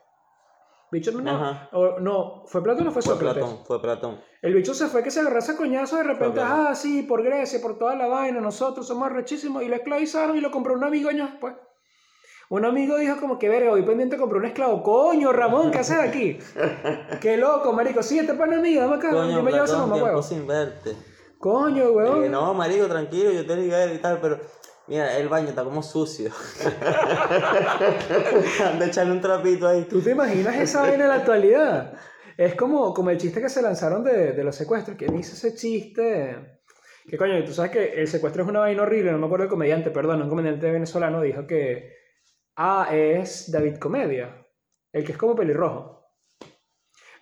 Bicho 0.91 1.13
no, 1.13 1.69
o- 1.73 2.01
no, 2.01 2.45
¿fue 2.47 2.63
Platón 2.63 2.87
o 2.87 2.91
fue 2.91 3.03
Fue 3.03 3.13
Sócrates? 3.13 3.45
Platón, 3.45 3.67
fue 3.67 3.83
Platón. 3.83 4.19
El 4.41 4.55
bicho 4.55 4.73
se 4.73 4.87
fue 4.87 5.03
que 5.03 5.11
se 5.11 5.21
agarró 5.21 5.41
ese 5.41 5.57
coñazo 5.57 5.99
de 5.99 6.05
repente, 6.05 6.41
ah, 6.43 6.75
sí, 6.75 7.03
por 7.03 7.23
Grecia, 7.23 7.61
por 7.61 7.77
toda 7.77 7.95
la 7.97 8.07
vaina, 8.07 8.41
nosotros 8.41 8.87
somos 8.87 9.13
rechísimos, 9.13 9.63
y 9.63 9.69
lo 9.69 9.75
esclavizaron 9.77 10.35
y 10.35 10.41
lo 10.41 10.51
compró 10.51 10.73
un 10.73 10.85
amigo 10.85 11.11
años 11.11 11.31
después. 11.31 11.55
Un 12.49 12.65
amigo 12.65 12.97
dijo 12.97 13.21
como 13.21 13.39
que, 13.39 13.51
verga, 13.51 13.69
voy 13.73 13.83
pendiente 13.83 14.17
de 14.17 14.21
comprar 14.23 14.41
un 14.41 14.47
esclavo. 14.47 14.83
Coño, 14.83 15.35
Ramón, 15.35 15.71
¿qué 15.71 15.81
haces 15.81 15.99
aquí? 15.99 16.39
Qué 17.21 17.37
loco, 17.37 17.75
marico. 17.75 18.03
Sí, 18.03 18.19
este 18.19 18.33
pana 18.33 18.57
amigo, 18.57 18.81
dame 18.81 18.95
acá, 18.95 19.11
Coño, 19.11 19.37
yo 19.37 19.43
me 19.43 19.53
llevo 19.53 19.65
Platón, 19.67 19.91
mamá 19.91 20.03
huevo. 20.03 20.23
sin 20.23 20.47
verte. 20.47 20.97
Coño, 21.39 21.93
huevón. 21.93 22.25
Eh, 22.25 22.29
no, 22.29 22.53
marico, 22.55 22.89
tranquilo, 22.89 23.31
yo 23.31 23.47
te 23.47 23.57
digo 23.57 23.77
y 23.95 23.99
tal, 23.99 24.19
pero 24.21 24.41
mira, 24.89 25.17
el 25.17 25.29
baño 25.29 25.51
está 25.51 25.63
como 25.63 25.83
sucio. 25.83 26.31
de 28.79 28.87
echarle 28.87 29.13
un 29.13 29.21
trapito 29.21 29.69
ahí. 29.69 29.85
¿Tú 29.85 30.01
te 30.01 30.11
imaginas 30.11 30.57
esa 30.57 30.83
vaina 30.83 31.05
en 31.05 31.09
la 31.09 31.17
actualidad? 31.17 31.93
Es 32.37 32.55
como, 32.55 32.93
como 32.93 33.11
el 33.11 33.19
chiste 33.19 33.41
que 33.41 33.49
se 33.49 33.63
lanzaron 33.63 34.03
de, 34.03 34.33
de 34.33 34.45
los 34.45 34.57
secuestros. 34.57 34.97
¿Quién 34.97 35.17
hizo 35.17 35.35
ese 35.35 35.55
chiste? 35.55 36.59
Que 37.09 37.17
coño, 37.17 37.43
tú 37.45 37.55
sabes 37.55 37.71
que 37.71 38.01
el 38.01 38.09
secuestro 38.09 38.43
es 38.43 38.49
una 38.49 38.61
vaina 38.61 38.83
horrible. 38.83 39.13
No 39.13 39.19
me 39.19 39.27
acuerdo 39.27 39.45
el 39.45 39.51
comediante, 39.51 39.91
perdón, 39.91 40.23
un 40.23 40.29
comediante 40.29 40.71
venezolano 40.71 41.23
dijo 41.23 41.47
que. 41.47 41.97
Ah, 42.57 42.89
es 42.93 43.51
David 43.51 43.79
Comedia. 43.79 44.45
El 44.93 45.05
que 45.05 45.13
es 45.13 45.19
como 45.19 45.37
pelirrojo. 45.37 45.98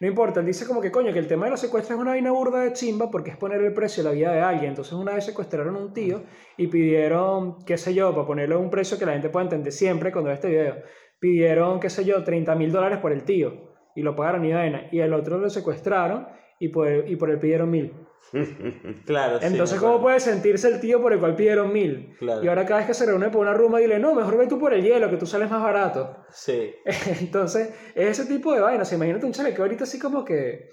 No 0.00 0.06
importa, 0.06 0.40
él 0.40 0.46
dice 0.46 0.66
como 0.66 0.80
que 0.80 0.90
coño, 0.90 1.12
que 1.12 1.18
el 1.18 1.26
tema 1.26 1.46
de 1.46 1.52
los 1.52 1.60
secuestros 1.60 1.96
es 1.96 2.02
una 2.02 2.10
vaina 2.10 2.30
burda 2.30 2.60
de 2.60 2.72
chimba 2.72 3.10
porque 3.10 3.30
es 3.30 3.36
poner 3.36 3.62
el 3.62 3.72
precio 3.72 4.02
a 4.02 4.04
la 4.04 4.12
vida 4.12 4.32
de 4.32 4.40
alguien. 4.40 4.70
Entonces 4.70 4.92
una 4.92 5.14
vez 5.14 5.24
secuestraron 5.24 5.74
a 5.76 5.78
un 5.78 5.92
tío 5.92 6.22
y 6.56 6.66
pidieron, 6.66 7.64
qué 7.64 7.78
sé 7.78 7.94
yo, 7.94 8.12
para 8.12 8.26
ponerle 8.26 8.56
un 8.56 8.70
precio 8.70 8.98
que 8.98 9.06
la 9.06 9.12
gente 9.12 9.30
pueda 9.30 9.44
entender 9.44 9.72
siempre 9.72 10.12
cuando 10.12 10.28
ve 10.28 10.34
este 10.34 10.48
video, 10.48 10.76
pidieron, 11.18 11.80
qué 11.80 11.88
sé 11.88 12.04
yo, 12.04 12.22
30 12.22 12.54
mil 12.56 12.70
dólares 12.72 12.98
por 12.98 13.12
el 13.12 13.24
tío 13.24 13.74
y 13.94 14.02
lo 14.02 14.14
pagaron 14.14 14.44
y 14.44 14.52
vaina. 14.52 14.88
Y 14.92 15.00
el 15.00 15.12
otro 15.14 15.38
lo 15.38 15.48
secuestraron 15.48 16.28
y 16.60 16.68
por, 16.68 16.88
y 17.08 17.16
por 17.16 17.30
él 17.30 17.38
pidieron 17.38 17.70
mil. 17.70 18.05
claro, 19.06 19.38
Entonces, 19.40 19.78
¿cómo 19.80 20.00
puede 20.00 20.20
sentirse 20.20 20.68
el 20.68 20.80
tío 20.80 21.00
por 21.00 21.12
el 21.12 21.20
cual 21.20 21.36
pidieron 21.36 21.72
mil? 21.72 22.14
Claro. 22.18 22.42
Y 22.44 22.48
ahora 22.48 22.64
cada 22.66 22.78
vez 22.78 22.86
que 22.88 22.94
se 22.94 23.06
reúne 23.06 23.30
por 23.30 23.42
una 23.42 23.54
rumba, 23.54 23.78
dile, 23.78 23.98
no, 23.98 24.14
mejor 24.14 24.36
ve 24.36 24.46
tú 24.46 24.58
por 24.58 24.72
el 24.74 24.82
hielo, 24.82 25.08
que 25.10 25.16
tú 25.16 25.26
sales 25.26 25.50
más 25.50 25.62
barato. 25.62 26.24
Sí. 26.30 26.74
Entonces, 27.20 27.70
es 27.94 28.18
ese 28.18 28.26
tipo 28.26 28.52
de 28.52 28.60
vainas. 28.60 28.92
Imagínate 28.92 29.26
un 29.26 29.32
chale 29.32 29.54
que 29.54 29.62
ahorita 29.62 29.84
así 29.84 29.98
como 29.98 30.24
que. 30.24 30.70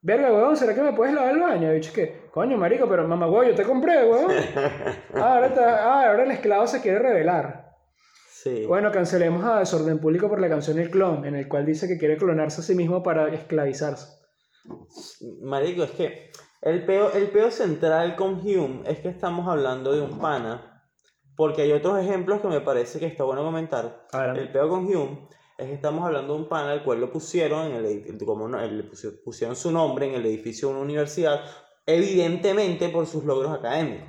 Verga, 0.00 0.32
weón, 0.32 0.56
¿será 0.56 0.74
que 0.74 0.82
me 0.82 0.92
puedes 0.92 1.12
lavar 1.12 1.32
el 1.34 1.40
baño? 1.40 1.72
Y 1.72 1.76
dicho 1.76 1.92
que, 1.92 2.28
coño, 2.30 2.56
marico, 2.56 2.88
pero 2.88 3.06
mamá, 3.08 3.28
weón, 3.28 3.48
yo 3.48 3.54
te 3.54 3.64
compré, 3.64 4.04
weón. 4.04 4.30
Ah, 5.14 5.34
ahora, 5.34 5.46
está- 5.48 5.84
ah, 5.84 6.08
ahora 6.10 6.22
el 6.22 6.30
esclavo 6.30 6.66
se 6.66 6.80
quiere 6.80 7.00
revelar. 7.00 7.66
Sí. 8.30 8.64
Bueno, 8.66 8.92
cancelemos 8.92 9.44
a 9.44 9.58
Desorden 9.58 9.98
Público 9.98 10.28
por 10.28 10.40
la 10.40 10.48
canción 10.48 10.78
El 10.78 10.90
Clon, 10.90 11.24
en 11.24 11.34
el 11.34 11.48
cual 11.48 11.66
dice 11.66 11.88
que 11.88 11.98
quiere 11.98 12.16
clonarse 12.16 12.60
a 12.60 12.64
sí 12.64 12.76
mismo 12.76 13.02
para 13.02 13.34
esclavizarse. 13.34 14.17
Marico, 15.42 15.82
es 15.84 15.90
que 15.92 16.30
el 16.62 16.84
peo, 16.84 17.12
el 17.12 17.30
peo 17.30 17.50
central 17.50 18.16
con 18.16 18.34
Hume 18.34 18.82
es 18.86 18.98
que 19.00 19.08
estamos 19.08 19.48
hablando 19.48 19.92
de 19.92 20.00
un 20.00 20.18
pana, 20.18 20.82
porque 21.36 21.62
hay 21.62 21.72
otros 21.72 21.98
ejemplos 21.98 22.40
que 22.40 22.48
me 22.48 22.60
parece 22.60 22.98
que 22.98 23.06
está 23.06 23.24
bueno 23.24 23.44
comentar. 23.44 24.06
El 24.36 24.50
peo 24.50 24.68
con 24.68 24.86
Hume 24.86 25.28
es 25.56 25.66
que 25.66 25.74
estamos 25.74 26.04
hablando 26.04 26.34
de 26.34 26.40
un 26.42 26.48
pana 26.48 26.72
al 26.72 26.82
cual 26.84 27.00
lo 27.00 27.10
pusieron, 27.12 27.66
en 27.72 27.84
el, 27.84 28.18
como 28.24 28.48
no- 28.48 28.60
le 28.64 28.84
pusieron 29.24 29.56
su 29.56 29.70
nombre 29.70 30.06
en 30.06 30.14
el 30.14 30.26
edificio 30.26 30.68
de 30.68 30.74
una 30.74 30.82
universidad, 30.82 31.40
evidentemente 31.86 32.88
por 32.88 33.06
sus 33.06 33.24
logros 33.24 33.52
académicos. 33.52 34.08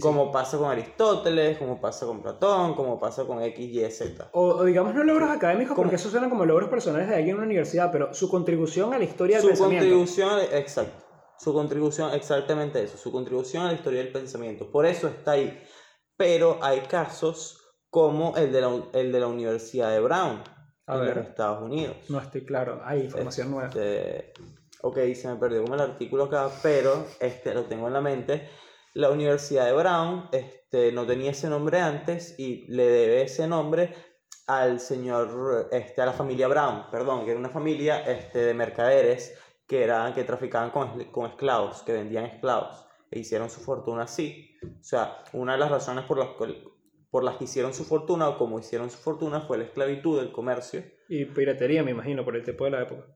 Como 0.00 0.30
pasa 0.30 0.56
con 0.56 0.70
Aristóteles, 0.70 1.58
como 1.58 1.80
pasa 1.80 2.06
con 2.06 2.22
Platón, 2.22 2.74
como 2.74 3.00
pasa 3.00 3.24
con 3.24 3.42
X, 3.42 3.58
Y, 3.58 3.90
Z. 3.90 4.28
O, 4.32 4.42
o 4.50 4.64
digamos 4.64 4.94
no 4.94 5.02
logros 5.02 5.30
académicos, 5.30 5.74
¿Cómo? 5.74 5.82
porque 5.84 5.96
eso 5.96 6.10
suena 6.10 6.28
como 6.30 6.46
logros 6.46 6.68
personales 6.68 7.08
de 7.08 7.14
alguien 7.16 7.30
en 7.30 7.36
una 7.38 7.46
universidad, 7.46 7.90
pero 7.90 8.14
su 8.14 8.28
contribución 8.30 8.94
a 8.94 8.98
la 8.98 9.04
historia 9.04 9.36
del 9.38 9.42
Su 9.42 9.48
pensamiento. 9.48 9.84
contribución, 9.84 10.40
exacto. 10.52 11.04
Su 11.38 11.52
contribución, 11.52 12.12
exactamente 12.14 12.82
eso. 12.82 12.98
Su 12.98 13.10
contribución 13.10 13.64
a 13.64 13.68
la 13.68 13.72
historia 13.72 14.00
del 14.04 14.12
pensamiento. 14.12 14.70
Por 14.70 14.86
eso 14.86 15.08
está 15.08 15.32
ahí. 15.32 15.60
Pero 16.16 16.58
hay 16.62 16.80
casos 16.82 17.56
como 17.88 18.36
el 18.36 18.52
de 18.52 18.60
la, 18.60 18.82
el 18.92 19.10
de 19.10 19.20
la 19.20 19.26
Universidad 19.26 19.90
de 19.90 20.00
Brown 20.00 20.42
A 20.86 20.94
en 20.96 21.00
ver. 21.00 21.16
los 21.16 21.26
Estados 21.26 21.62
Unidos. 21.62 21.96
No 22.10 22.20
estoy 22.20 22.44
claro, 22.44 22.80
hay 22.84 23.00
información 23.06 23.50
nueva. 23.50 23.68
Este, 23.68 24.34
ok, 24.82 24.98
se 25.14 25.28
me 25.28 25.36
perdió 25.36 25.62
como 25.62 25.74
el 25.74 25.80
artículo 25.80 26.24
acá, 26.24 26.50
pero 26.62 27.06
este, 27.18 27.54
lo 27.54 27.64
tengo 27.64 27.86
en 27.88 27.94
la 27.94 28.00
mente. 28.02 28.48
La 28.94 29.10
Universidad 29.10 29.66
de 29.66 29.72
Brown 29.72 30.28
este, 30.32 30.92
no 30.92 31.06
tenía 31.06 31.30
ese 31.30 31.48
nombre 31.48 31.80
antes 31.80 32.34
y 32.38 32.66
le 32.68 32.86
debe 32.86 33.22
ese 33.22 33.46
nombre 33.46 33.94
al 34.46 34.80
señor, 34.80 35.68
este, 35.70 36.02
a 36.02 36.06
la 36.06 36.12
familia 36.12 36.48
Brown, 36.48 36.90
perdón, 36.90 37.24
que 37.24 37.30
era 37.30 37.38
una 37.38 37.50
familia 37.50 38.00
este, 38.00 38.40
de 38.40 38.54
mercaderes 38.54 39.38
que, 39.66 39.84
eran, 39.84 40.12
que 40.12 40.24
traficaban 40.24 40.70
con, 40.70 41.04
con 41.04 41.30
esclavos, 41.30 41.82
que 41.82 41.92
vendían 41.92 42.24
esclavos 42.24 42.84
e 43.10 43.20
hicieron 43.20 43.50
su 43.50 43.60
fortuna 43.60 44.04
así. 44.04 44.56
O 44.62 44.82
sea, 44.82 45.22
una 45.32 45.52
de 45.52 45.58
las 45.58 45.70
razones 45.70 46.04
por 46.04 46.18
las, 46.18 46.28
por 47.10 47.24
las 47.24 47.36
que 47.36 47.44
hicieron 47.44 47.74
su 47.74 47.84
fortuna 47.84 48.28
o 48.28 48.38
como 48.38 48.58
hicieron 48.58 48.90
su 48.90 48.98
fortuna 48.98 49.40
fue 49.40 49.58
la 49.58 49.64
esclavitud, 49.64 50.20
el 50.20 50.32
comercio. 50.32 50.84
Y 51.08 51.24
piratería, 51.26 51.82
me 51.82 51.90
imagino, 51.90 52.24
por 52.24 52.36
el 52.36 52.44
tipo 52.44 52.64
de 52.64 52.70
la 52.70 52.82
época. 52.82 53.06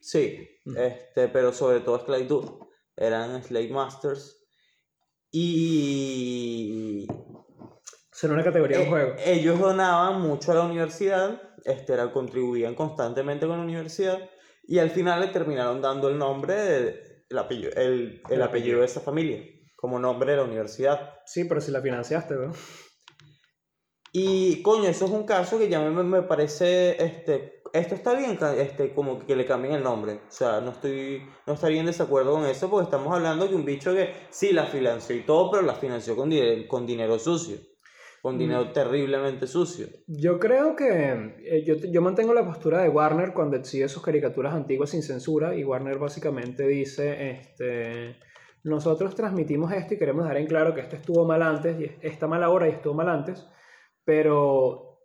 Sí, 0.00 0.48
Ujú. 0.66 0.78
este, 0.78 1.28
pero 1.28 1.52
sobre 1.52 1.80
todo 1.80 1.96
esclavitud. 1.96 2.44
Eran 2.96 3.42
slave 3.42 3.68
masters. 3.68 4.41
Y 5.32 7.06
Será 8.12 8.34
una 8.34 8.44
categoría 8.44 8.78
de 8.78 8.84
eh, 8.84 8.88
juego. 8.88 9.14
ellos 9.24 9.58
donaban 9.58 10.20
mucho 10.20 10.52
a 10.52 10.54
la 10.56 10.62
universidad, 10.62 11.40
este, 11.64 11.94
era, 11.94 12.12
contribuían 12.12 12.74
constantemente 12.74 13.46
con 13.46 13.56
la 13.56 13.64
universidad. 13.64 14.18
Y 14.64 14.78
al 14.78 14.90
final 14.90 15.20
le 15.20 15.28
terminaron 15.28 15.80
dando 15.82 16.08
el 16.08 16.18
nombre, 16.18 16.54
de- 16.54 17.24
el 17.28 17.38
apellido, 17.38 17.70
el, 17.72 17.80
el 17.82 18.32
El 18.34 18.42
apellido 18.42 18.44
apellido. 18.44 18.78
de 18.80 18.84
esa 18.84 19.00
familia, 19.00 19.42
como 19.74 19.98
nombre 19.98 20.30
de 20.32 20.36
la 20.36 20.44
universidad. 20.44 21.14
Sí, 21.26 21.44
pero 21.44 21.60
si 21.60 21.72
la 21.72 21.80
financiaste, 21.80 22.34
¿no? 22.34 22.52
Y 24.12 24.60
coño, 24.62 24.88
eso 24.90 25.06
es 25.06 25.10
un 25.10 25.24
caso 25.24 25.58
que 25.58 25.68
ya 25.70 25.80
me, 25.80 26.02
me 26.02 26.22
parece, 26.22 27.02
este, 27.02 27.61
esto 27.72 27.94
está 27.94 28.14
bien, 28.14 28.38
este, 28.58 28.92
como 28.92 29.24
que 29.24 29.34
le 29.34 29.46
cambien 29.46 29.74
el 29.74 29.82
nombre. 29.82 30.20
O 30.28 30.30
sea, 30.30 30.60
no 30.60 30.72
estoy, 30.72 31.22
no 31.46 31.54
estaría 31.54 31.80
en 31.80 31.86
desacuerdo 31.86 32.32
con 32.32 32.44
eso 32.44 32.68
porque 32.68 32.84
estamos 32.84 33.14
hablando 33.14 33.48
de 33.48 33.54
un 33.54 33.64
bicho 33.64 33.94
que 33.94 34.12
sí 34.30 34.52
la 34.52 34.66
financió 34.66 35.16
y 35.16 35.22
todo, 35.22 35.50
pero 35.50 35.62
la 35.62 35.74
financió 35.74 36.14
con, 36.14 36.28
dinero 36.28 36.68
con 36.68 36.86
dinero 36.86 37.18
sucio, 37.18 37.56
con 38.20 38.36
dinero 38.36 38.72
terriblemente 38.72 39.46
sucio. 39.46 39.86
Yo 40.06 40.38
creo 40.38 40.76
que 40.76 41.34
eh, 41.44 41.64
yo, 41.64 41.76
yo 41.76 42.02
mantengo 42.02 42.34
la 42.34 42.44
postura 42.44 42.82
de 42.82 42.90
Warner 42.90 43.32
cuando 43.32 43.56
exhibe 43.56 43.88
sus 43.88 44.02
caricaturas 44.02 44.52
antiguas 44.52 44.90
sin 44.90 45.02
censura 45.02 45.56
y 45.56 45.64
Warner 45.64 45.98
básicamente 45.98 46.66
dice, 46.66 47.30
este, 47.30 48.18
nosotros 48.64 49.14
transmitimos 49.14 49.72
esto 49.72 49.94
y 49.94 49.98
queremos 49.98 50.24
dejar 50.24 50.36
en 50.36 50.46
claro 50.46 50.74
que 50.74 50.82
esto 50.82 50.96
estuvo 50.96 51.24
mal 51.24 51.40
antes 51.40 51.80
y 51.80 52.06
está 52.06 52.26
mal 52.26 52.42
ahora 52.42 52.68
y 52.68 52.72
estuvo 52.72 52.92
mal 52.92 53.08
antes, 53.08 53.46
pero 54.04 54.98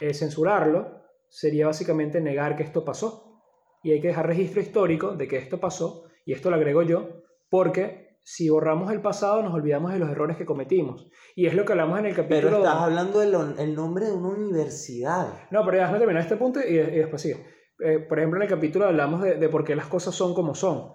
eh, 0.00 0.12
censurarlo 0.12 0.99
sería 1.30 1.66
básicamente 1.66 2.20
negar 2.20 2.56
que 2.56 2.62
esto 2.64 2.84
pasó 2.84 3.40
y 3.82 3.92
hay 3.92 4.00
que 4.02 4.08
dejar 4.08 4.26
registro 4.26 4.60
histórico 4.60 5.16
de 5.16 5.26
que 5.26 5.38
esto 5.38 5.58
pasó 5.58 6.04
y 6.26 6.32
esto 6.34 6.50
lo 6.50 6.56
agrego 6.56 6.82
yo 6.82 7.08
porque 7.48 8.18
si 8.22 8.50
borramos 8.50 8.92
el 8.92 9.00
pasado 9.00 9.42
nos 9.42 9.54
olvidamos 9.54 9.92
de 9.92 9.98
los 9.98 10.10
errores 10.10 10.36
que 10.36 10.44
cometimos 10.44 11.08
y 11.34 11.46
es 11.46 11.54
lo 11.54 11.64
que 11.64 11.72
hablamos 11.72 11.98
en 12.00 12.06
el 12.06 12.14
capítulo 12.14 12.42
Pero 12.50 12.56
estás 12.58 12.82
hablando 12.82 13.20
del 13.20 13.74
nombre 13.74 14.04
de 14.06 14.12
una 14.12 14.28
universidad. 14.28 15.28
no, 15.50 15.64
pero 15.64 15.78
déjame 15.78 15.98
terminar 15.98 16.22
este 16.22 16.36
punto 16.36 16.60
y, 16.60 16.72
y 16.74 16.98
después 16.98 17.22
sigue. 17.22 17.46
Eh, 17.82 17.98
por 18.00 18.18
ejemplo, 18.18 18.38
en 18.38 18.42
el 18.42 18.48
capítulo 18.48 18.84
hablamos 18.84 19.22
de, 19.22 19.36
de 19.36 19.48
por 19.48 19.64
qué 19.64 19.74
las 19.74 19.86
cosas 19.86 20.14
son 20.14 20.34
como 20.34 20.54
son. 20.54 20.92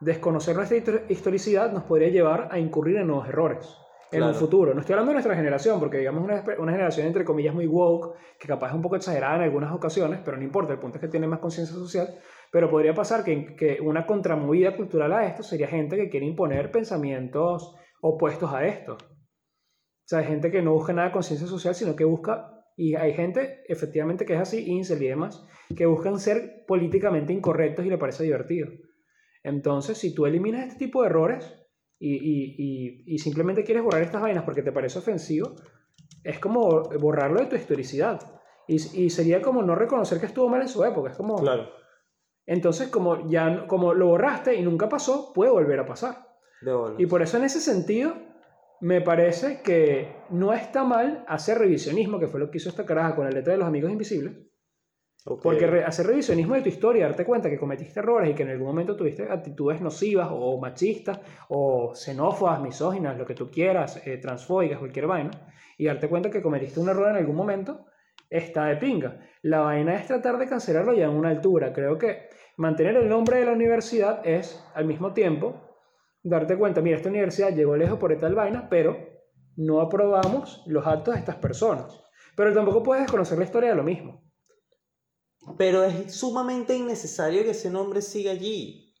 Desconocer 0.00 0.54
nuestra 0.54 0.76
histor- 0.76 1.02
historicidad 1.08 1.72
nos 1.72 1.84
podría 1.84 2.08
llevar 2.08 2.48
a 2.52 2.58
incurrir 2.60 2.96
en 2.98 3.08
nuevos 3.08 3.28
errores 3.28 3.66
en 4.16 4.22
un 4.22 4.34
futuro. 4.34 4.74
No 4.74 4.80
estoy 4.80 4.94
hablando 4.94 5.10
de 5.10 5.14
nuestra 5.14 5.34
generación, 5.34 5.80
porque 5.80 5.98
digamos 5.98 6.22
una, 6.24 6.44
una 6.58 6.72
generación 6.72 7.06
entre 7.06 7.24
comillas 7.24 7.54
muy 7.54 7.66
woke, 7.66 8.16
que 8.38 8.48
capaz 8.48 8.68
es 8.68 8.74
un 8.74 8.82
poco 8.82 8.96
exagerada 8.96 9.36
en 9.36 9.42
algunas 9.42 9.72
ocasiones, 9.72 10.20
pero 10.24 10.36
no 10.36 10.42
importa, 10.42 10.72
el 10.72 10.78
punto 10.78 10.98
es 10.98 11.00
que 11.00 11.08
tiene 11.08 11.26
más 11.26 11.40
conciencia 11.40 11.74
social. 11.74 12.18
Pero 12.50 12.70
podría 12.70 12.94
pasar 12.94 13.24
que, 13.24 13.56
que 13.56 13.80
una 13.80 14.06
contramovida 14.06 14.76
cultural 14.76 15.12
a 15.12 15.26
esto 15.26 15.42
sería 15.42 15.66
gente 15.66 15.96
que 15.96 16.08
quiere 16.08 16.26
imponer 16.26 16.70
pensamientos 16.70 17.74
opuestos 18.00 18.52
a 18.52 18.66
esto. 18.66 18.94
O 18.94 20.06
sea, 20.06 20.20
hay 20.20 20.26
gente 20.26 20.50
que 20.50 20.62
no 20.62 20.74
busca 20.74 20.92
nada 20.92 21.08
de 21.08 21.14
conciencia 21.14 21.48
social, 21.48 21.74
sino 21.74 21.96
que 21.96 22.04
busca, 22.04 22.64
y 22.76 22.94
hay 22.94 23.14
gente 23.14 23.62
efectivamente 23.66 24.26
que 24.26 24.34
es 24.34 24.40
así, 24.40 24.70
incel 24.70 25.02
y 25.02 25.08
demás, 25.08 25.44
que 25.74 25.86
buscan 25.86 26.18
ser 26.18 26.64
políticamente 26.66 27.32
incorrectos 27.32 27.86
y 27.86 27.88
le 27.88 27.98
parece 27.98 28.24
divertido. 28.24 28.68
Entonces, 29.42 29.98
si 29.98 30.14
tú 30.14 30.26
eliminas 30.26 30.66
este 30.66 30.86
tipo 30.86 31.02
de 31.02 31.08
errores 31.08 31.63
y, 32.06 32.16
y- 32.16 32.54
y- 32.58 33.14
y 33.14 33.18
simplemente 33.18 33.64
quieres 33.64 33.82
borrar 33.84 34.02
estas 34.02 34.20
vainas 34.22 34.44
porque 34.44 34.62
te 34.62 34.72
parece 34.72 34.98
ofensivo, 34.98 35.54
es 36.22 36.38
como 36.38 36.82
borrarlo 37.00 37.40
de 37.40 37.46
tu 37.46 37.56
historicidad. 37.56 38.20
Y, 38.66 38.76
y 39.04 39.10
sería 39.10 39.42
como 39.42 39.62
no 39.62 39.74
reconocer 39.74 40.18
que 40.20 40.26
estuvo 40.26 40.48
mal 40.48 40.62
en 40.62 40.68
su 40.68 40.82
época. 40.84 41.10
Es 41.10 41.16
como, 41.16 41.36
Claro, 41.36 41.68
entonces, 42.46 42.88
como 42.88 43.28
ya 43.28 43.66
como 43.66 43.94
lo 43.94 44.06
borraste 44.08 44.54
y 44.54 44.62
nunca 44.62 44.88
pasó, 44.88 45.32
puede 45.32 45.50
volver 45.50 45.80
a 45.80 45.86
pasar. 45.86 46.28
de. 46.60 46.96
Y 46.98 47.06
por 47.06 47.22
eso 47.22 47.36
en 47.38 47.44
ese 47.44 47.60
sentido, 47.60 48.14
me 48.80 49.00
parece 49.00 49.62
que 49.62 50.14
no 50.30 50.52
está 50.52 50.84
mal 50.84 51.24
hacer 51.28 51.58
revisionismo, 51.58 52.18
que 52.18 52.26
fue 52.28 52.40
lo 52.40 52.50
que 52.50 52.58
hizo 52.58 52.68
esta 52.68 52.84
caraja 52.84 53.14
con 53.16 53.24
la 53.24 53.30
letra 53.30 53.52
de 53.52 53.58
los 53.58 53.68
amigos 53.68 53.90
invisibles. 53.90 54.34
Porque 55.24 55.66
re- 55.66 55.84
hacer 55.84 56.06
revisionismo 56.06 56.54
de 56.54 56.60
tu 56.62 56.68
historia, 56.68 57.06
darte 57.06 57.24
cuenta 57.24 57.48
que 57.48 57.58
cometiste 57.58 58.00
errores 58.00 58.30
y 58.30 58.34
que 58.34 58.42
en 58.42 58.50
algún 58.50 58.66
momento 58.66 58.94
tuviste 58.94 59.22
actitudes 59.22 59.80
nocivas 59.80 60.28
o 60.30 60.60
machistas 60.60 61.18
o 61.48 61.94
xenófobas, 61.94 62.60
misóginas, 62.60 63.16
lo 63.16 63.24
que 63.24 63.34
tú 63.34 63.50
quieras, 63.50 64.06
eh, 64.06 64.18
transfóbicas, 64.18 64.78
cualquier 64.78 65.06
vaina, 65.06 65.30
y 65.78 65.86
darte 65.86 66.08
cuenta 66.08 66.28
que 66.30 66.42
cometiste 66.42 66.78
un 66.78 66.90
error 66.90 67.08
en 67.08 67.16
algún 67.16 67.36
momento, 67.36 67.86
está 68.28 68.66
de 68.66 68.76
pinga. 68.76 69.18
La 69.42 69.60
vaina 69.60 69.94
es 69.94 70.06
tratar 70.06 70.36
de 70.36 70.46
cancelarlo 70.46 70.92
ya 70.92 71.04
en 71.04 71.12
una 71.12 71.30
altura. 71.30 71.72
Creo 71.72 71.96
que 71.96 72.28
mantener 72.58 72.96
el 72.96 73.08
nombre 73.08 73.38
de 73.38 73.46
la 73.46 73.52
universidad 73.52 74.26
es 74.26 74.62
al 74.74 74.84
mismo 74.84 75.14
tiempo 75.14 75.54
darte 76.22 76.56
cuenta, 76.58 76.80
mira, 76.80 76.96
esta 76.96 77.08
universidad 77.08 77.54
llegó 77.54 77.76
lejos 77.76 77.98
por 77.98 78.14
tal 78.18 78.34
vaina, 78.34 78.68
pero 78.68 78.96
no 79.56 79.80
aprobamos 79.80 80.62
los 80.66 80.86
actos 80.86 81.14
de 81.14 81.20
estas 81.20 81.36
personas. 81.36 82.02
Pero 82.36 82.52
tampoco 82.52 82.82
puedes 82.82 83.04
desconocer 83.04 83.38
la 83.38 83.44
historia 83.44 83.70
de 83.70 83.76
lo 83.76 83.84
mismo. 83.84 84.23
Pero 85.56 85.84
es 85.84 86.14
sumamente 86.14 86.76
innecesario 86.76 87.42
que 87.42 87.50
ese 87.50 87.70
nombre 87.70 88.02
siga 88.02 88.32
allí. 88.32 88.94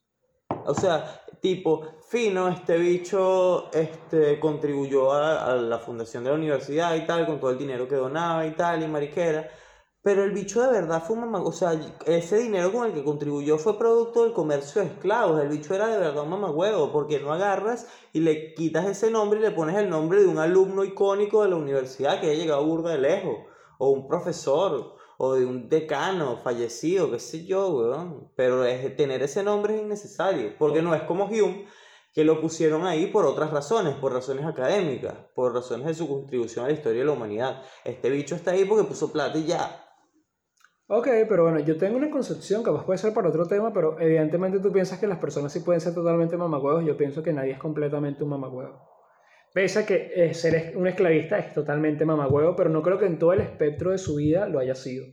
O 0.66 0.74
sea, 0.74 1.24
tipo, 1.40 1.82
fino, 2.08 2.48
este 2.48 2.78
bicho 2.78 3.70
este, 3.72 4.40
contribuyó 4.40 5.12
a, 5.12 5.54
la 5.56 5.78
fundación 5.78 6.24
de 6.24 6.30
la 6.30 6.36
universidad 6.36 6.94
y 6.94 7.06
tal, 7.06 7.26
con 7.26 7.40
todo 7.40 7.50
el 7.50 7.58
dinero 7.58 7.88
que 7.88 7.96
donaba 7.96 8.46
y 8.46 8.52
tal, 8.52 8.82
y 8.82 8.88
mariquera. 8.88 9.50
Pero 10.02 10.22
el 10.22 10.32
bicho 10.32 10.60
de 10.62 10.70
verdad 10.70 11.02
fue 11.02 11.16
un 11.16 11.22
mamá, 11.22 11.42
o 11.42 11.52
sea, 11.52 11.80
ese 12.06 12.36
dinero 12.36 12.70
con 12.72 12.86
el 12.86 12.92
que 12.92 13.02
contribuyó 13.02 13.56
fue 13.56 13.78
producto 13.78 14.24
del 14.24 14.34
comercio 14.34 14.82
de 14.82 14.88
esclavos. 14.88 15.40
El 15.40 15.48
bicho 15.48 15.74
era 15.74 15.86
de 15.88 15.96
verdad 15.96 16.24
un 16.24 16.30
mamagüevo, 16.30 16.92
porque 16.92 17.20
no 17.20 17.32
agarras 17.32 17.88
y 18.12 18.20
le 18.20 18.52
quitas 18.54 18.86
ese 18.86 19.10
nombre 19.10 19.38
y 19.38 19.42
le 19.42 19.50
pones 19.50 19.76
el 19.76 19.88
nombre 19.88 20.20
de 20.20 20.28
un 20.28 20.38
alumno 20.38 20.84
icónico 20.84 21.42
de 21.42 21.48
la 21.48 21.56
universidad 21.56 22.20
que 22.20 22.30
haya 22.30 22.38
llegado 22.38 22.64
burda 22.64 22.92
de 22.92 22.98
lejos, 22.98 23.36
o 23.78 23.90
un 23.90 24.06
profesor, 24.06 24.94
o 25.18 25.34
de 25.34 25.44
un 25.44 25.68
decano 25.68 26.38
fallecido, 26.42 27.10
qué 27.10 27.18
sé 27.18 27.44
yo, 27.44 27.68
weón. 27.68 28.32
Pero 28.36 28.64
es, 28.64 28.96
tener 28.96 29.22
ese 29.22 29.42
nombre 29.42 29.76
es 29.76 29.82
innecesario, 29.82 30.54
porque 30.58 30.82
no 30.82 30.94
es 30.94 31.02
como 31.02 31.26
Hume, 31.26 31.66
que 32.12 32.24
lo 32.24 32.40
pusieron 32.40 32.86
ahí 32.86 33.06
por 33.06 33.26
otras 33.26 33.50
razones, 33.50 33.94
por 33.96 34.12
razones 34.12 34.44
académicas, 34.46 35.14
por 35.34 35.52
razones 35.52 35.86
de 35.86 35.94
su 35.94 36.08
contribución 36.08 36.64
a 36.64 36.68
la 36.68 36.74
historia 36.74 37.00
de 37.00 37.06
la 37.06 37.12
humanidad. 37.12 37.62
Este 37.84 38.08
bicho 38.10 38.34
está 38.34 38.52
ahí 38.52 38.64
porque 38.64 38.84
puso 38.84 39.12
plata 39.12 39.36
y 39.36 39.46
ya. 39.46 39.80
Ok, 40.86 41.08
pero 41.28 41.44
bueno, 41.44 41.60
yo 41.60 41.78
tengo 41.78 41.96
una 41.96 42.10
concepción, 42.10 42.62
capaz 42.62 42.84
puede 42.84 42.98
ser 42.98 43.14
para 43.14 43.30
otro 43.30 43.46
tema, 43.46 43.72
pero 43.72 43.98
evidentemente 43.98 44.60
tú 44.60 44.70
piensas 44.70 44.98
que 44.98 45.06
las 45.06 45.18
personas 45.18 45.52
sí 45.52 45.60
pueden 45.60 45.80
ser 45.80 45.94
totalmente 45.94 46.36
mamagüevos, 46.36 46.84
yo 46.84 46.96
pienso 46.96 47.22
que 47.22 47.32
nadie 47.32 47.52
es 47.52 47.58
completamente 47.58 48.22
un 48.22 48.30
mamagüevo. 48.30 48.93
Pese 49.54 49.78
a 49.78 49.86
que 49.86 50.10
eh, 50.16 50.34
ser 50.34 50.72
un 50.76 50.88
esclavista 50.88 51.38
es 51.38 51.54
totalmente 51.54 52.04
mamagüevo, 52.04 52.56
pero 52.56 52.70
no 52.70 52.82
creo 52.82 52.98
que 52.98 53.06
en 53.06 53.20
todo 53.20 53.32
el 53.32 53.40
espectro 53.40 53.92
de 53.92 53.98
su 53.98 54.16
vida 54.16 54.48
lo 54.48 54.58
haya 54.58 54.74
sido. 54.74 55.06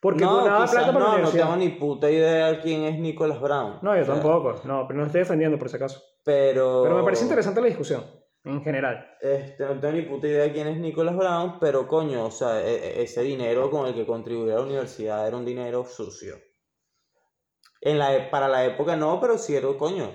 Porque 0.00 0.22
no, 0.24 0.44
quizás 0.44 0.70
plata 0.70 0.92
para 0.92 1.04
no, 1.04 1.18
no 1.18 1.30
tengo 1.30 1.56
ni 1.56 1.70
puta 1.70 2.08
idea 2.08 2.60
quién 2.60 2.84
es 2.84 2.96
Nicholas 3.00 3.40
Brown. 3.40 3.80
No, 3.82 3.96
yo 3.96 4.02
O 4.02 4.04
sea, 4.04 4.14
tampoco, 4.14 4.60
no, 4.64 4.86
pero 4.86 5.00
no 5.00 5.06
estoy 5.06 5.22
defendiendo 5.22 5.58
por 5.58 5.68
si 5.68 5.76
acaso. 5.76 6.00
Pero, 6.24 6.82
Pero 6.84 6.94
me 6.94 7.02
parece 7.02 7.24
interesante 7.24 7.60
la 7.60 7.66
discusión, 7.66 8.04
en 8.44 8.62
general. 8.62 9.04
Este, 9.20 9.64
no 9.64 9.80
tengo 9.80 9.94
ni 9.94 10.02
puta 10.02 10.28
idea 10.28 10.52
quién 10.52 10.68
es 10.68 10.78
Nicholas 10.78 11.16
Brown, 11.16 11.58
pero 11.58 11.88
coño, 11.88 12.26
o 12.26 12.30
sea, 12.30 12.64
e- 12.64 13.00
e- 13.00 13.02
ese 13.02 13.22
dinero 13.22 13.68
con 13.68 13.88
el 13.88 13.94
que 13.96 14.06
contribuyó 14.06 14.52
a 14.52 14.60
la 14.60 14.64
universidad 14.66 15.26
era 15.26 15.36
un 15.36 15.44
dinero 15.44 15.84
sucio. 15.84 16.36
En 17.80 17.98
la, 17.98 18.14
e- 18.16 18.28
para 18.28 18.46
la 18.46 18.64
época 18.64 18.94
no, 18.94 19.20
pero 19.20 19.38
sí 19.38 19.56
era, 19.56 19.66
coño. 19.76 20.10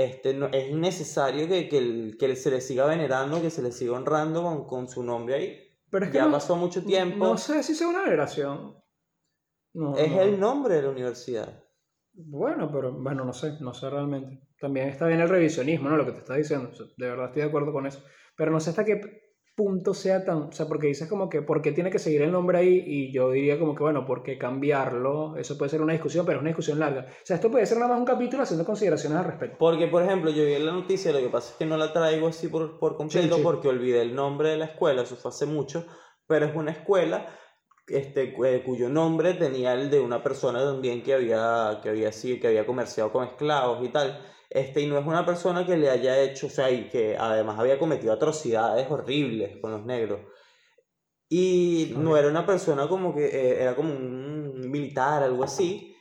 Este, 0.00 0.34
no, 0.34 0.46
es 0.46 0.70
innecesario 0.70 1.46
que, 1.48 1.68
que, 1.68 1.78
el- 1.78 2.16
que 2.18 2.34
se 2.36 2.50
le 2.50 2.60
siga 2.60 2.86
venerando, 2.86 3.40
que 3.42 3.50
se 3.50 3.62
le 3.62 3.70
siga 3.72 3.92
honrando 3.92 4.42
con, 4.42 4.64
con 4.66 4.88
su 4.88 5.02
nombre 5.02 5.34
ahí. 5.34 5.60
Pero 5.90 6.04
es 6.06 6.10
que 6.10 6.18
Ya 6.18 6.26
no, 6.26 6.32
pasó 6.32 6.56
mucho 6.56 6.82
tiempo. 6.84 7.24
no 7.24 7.36
sé 7.36 7.62
si 7.62 7.74
sea 7.74 7.88
una 7.88 8.02
veneración. 8.02 8.76
No, 9.74 9.96
es 9.96 10.12
el 10.12 10.40
nombre 10.40 10.74
de 10.76 10.82
la 10.82 10.90
universidad. 10.90 11.64
Bueno, 12.12 12.70
pero 12.72 12.92
bueno, 12.92 13.24
no 13.24 13.32
sé, 13.32 13.54
no 13.60 13.72
sé 13.72 13.88
realmente. 13.90 14.40
También 14.58 14.88
está 14.88 15.06
bien 15.06 15.20
el 15.20 15.28
revisionismo, 15.28 15.88
¿no? 15.88 15.96
Lo 15.96 16.04
que 16.04 16.12
te 16.12 16.18
estás 16.18 16.36
diciendo. 16.38 16.70
de 16.96 17.06
verdad 17.08 17.26
estoy 17.26 17.42
de 17.42 17.48
acuerdo 17.48 17.72
con 17.72 17.86
eso. 17.86 18.02
Pero 18.36 18.50
no 18.50 18.60
sé 18.60 18.70
hasta 18.70 18.84
qué 18.84 19.00
punto 19.54 19.94
sea 19.94 20.24
tan. 20.24 20.42
O 20.42 20.52
sea, 20.52 20.66
porque 20.66 20.86
dices 20.86 21.08
como 21.08 21.28
que, 21.28 21.42
¿por 21.42 21.60
qué 21.62 21.72
tiene 21.72 21.90
que 21.90 21.98
seguir 21.98 22.22
el 22.22 22.32
nombre 22.32 22.58
ahí? 22.58 22.82
Y 22.86 23.12
yo 23.12 23.30
diría 23.30 23.58
como 23.58 23.74
que, 23.74 23.82
bueno, 23.82 24.06
¿por 24.06 24.22
qué 24.22 24.38
cambiarlo? 24.38 25.36
Eso 25.36 25.58
puede 25.58 25.70
ser 25.70 25.82
una 25.82 25.92
discusión, 25.92 26.24
pero 26.24 26.38
es 26.38 26.42
una 26.42 26.50
discusión 26.50 26.78
larga. 26.78 27.06
O 27.08 27.24
sea, 27.24 27.36
esto 27.36 27.50
puede 27.50 27.66
ser 27.66 27.78
nada 27.78 27.90
más 27.90 27.98
un 27.98 28.06
capítulo 28.06 28.42
haciendo 28.42 28.64
consideraciones 28.64 29.18
al 29.18 29.24
respecto. 29.24 29.56
Porque, 29.58 29.86
por 29.88 30.02
ejemplo, 30.02 30.30
yo 30.30 30.44
vi 30.44 30.54
en 30.54 30.66
la 30.66 30.72
noticia, 30.72 31.12
lo 31.12 31.20
que 31.20 31.28
pasa 31.28 31.52
es 31.52 31.56
que 31.56 31.66
no 31.66 31.76
la 31.76 31.92
traigo 31.92 32.28
así 32.28 32.48
por, 32.48 32.78
por 32.78 32.96
completo 32.96 33.28
Sí, 33.28 33.34
sí. 33.34 33.40
porque 33.42 33.68
olvidé 33.68 34.02
el 34.02 34.14
nombre 34.14 34.50
de 34.50 34.56
la 34.56 34.66
escuela, 34.66 35.02
eso 35.02 35.16
fue 35.16 35.30
hace 35.30 35.46
mucho, 35.46 35.86
pero 36.26 36.46
es 36.46 36.54
una 36.54 36.72
escuela 36.72 37.26
este, 37.90 38.34
eh, 38.44 38.62
cuyo 38.64 38.88
nombre 38.88 39.34
tenía 39.34 39.74
el 39.74 39.90
de 39.90 40.00
una 40.00 40.22
persona 40.22 40.60
también 40.60 41.02
que 41.02 41.14
había, 41.14 41.80
que 41.82 41.88
había, 41.88 42.12
sí, 42.12 42.38
que 42.38 42.46
había 42.46 42.64
comerciado 42.64 43.12
con 43.12 43.26
esclavos 43.26 43.84
y 43.84 43.88
tal. 43.90 44.20
Este, 44.50 44.80
y 44.80 44.86
no 44.86 44.98
es 44.98 45.06
una 45.06 45.24
persona 45.24 45.64
que 45.64 45.76
le 45.76 45.88
haya 45.88 46.18
hecho, 46.20 46.48
o 46.48 46.50
sea, 46.50 46.70
y 46.70 46.88
que 46.88 47.16
además 47.16 47.56
había 47.58 47.78
cometido 47.78 48.12
atrocidades 48.12 48.90
horribles 48.90 49.56
con 49.60 49.70
los 49.70 49.84
negros. 49.86 50.20
Y 51.28 51.92
no 51.96 52.16
era 52.16 52.28
una 52.28 52.44
persona 52.44 52.88
como 52.88 53.14
que, 53.14 53.26
eh, 53.26 53.62
era 53.62 53.76
como 53.76 53.94
un 53.94 54.68
militar, 54.70 55.22
algo 55.22 55.44
así. 55.44 55.94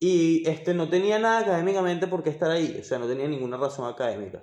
Y 0.00 0.48
este, 0.48 0.72
no 0.74 0.88
tenía 0.88 1.18
nada 1.18 1.40
académicamente 1.40 2.06
por 2.06 2.22
qué 2.22 2.30
estar 2.30 2.50
ahí, 2.50 2.78
o 2.80 2.84
sea, 2.84 2.98
no 2.98 3.06
tenía 3.06 3.28
ninguna 3.28 3.56
razón 3.58 3.86
académica. 3.88 4.42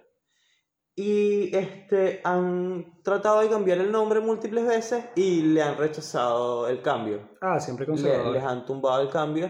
Y 0.96 1.56
este, 1.56 2.22
han 2.24 3.02
tratado 3.04 3.40
de 3.42 3.50
cambiar 3.50 3.80
el 3.80 3.92
nombre 3.92 4.20
múltiples 4.20 4.66
veces 4.68 5.06
y 5.16 5.42
le 5.42 5.62
han 5.64 5.78
rechazado 5.78 6.68
el 6.68 6.82
cambio. 6.82 7.30
Ah, 7.42 7.60
siempre 7.60 7.86
Le- 7.86 7.92
conservador. 7.94 8.34
les 8.34 8.44
han 8.44 8.66
tumbado 8.66 9.02
el 9.02 9.10
cambio. 9.10 9.50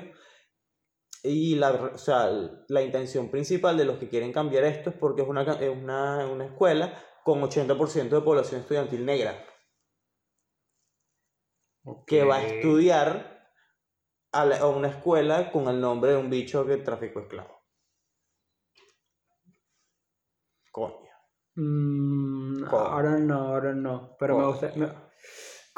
Y 1.24 1.56
la, 1.56 1.72
o 1.72 1.98
sea, 1.98 2.30
la 2.70 2.82
intención 2.82 3.30
principal 3.30 3.78
de 3.78 3.86
los 3.86 3.98
que 3.98 4.08
quieren 4.10 4.32
cambiar 4.32 4.64
esto 4.64 4.90
es 4.92 4.96
porque 4.96 5.22
es 5.24 5.28
una, 5.28 5.42
es 5.42 5.70
una, 5.70 6.26
una 6.28 6.46
escuela 6.46 6.94
con 7.26 7.42
80% 7.42 8.16
de 8.16 8.22
población 8.22 8.62
estudiantil 8.62 9.06
negra 9.06 9.46
que 12.08 12.24
va 12.24 12.38
a 12.38 12.46
estudiar 12.48 13.50
a, 14.32 14.46
la- 14.46 14.58
a 14.60 14.68
una 14.68 14.90
escuela 14.90 15.52
con 15.52 15.68
el 15.68 15.82
nombre 15.82 16.12
de 16.12 16.18
un 16.18 16.30
bicho 16.30 16.66
que 16.66 16.78
traficó 16.78 17.20
esclavos. 17.22 17.58
Coño. 20.72 21.10
Mm, 21.56 22.64
Coño. 22.66 22.82
ahora 22.84 23.18
no, 23.18 23.36
ahora 23.48 23.74
no. 23.74 24.16
Pero 24.20 24.38
me 24.38 24.46
gusta. 24.46 24.72
me- 24.76 24.94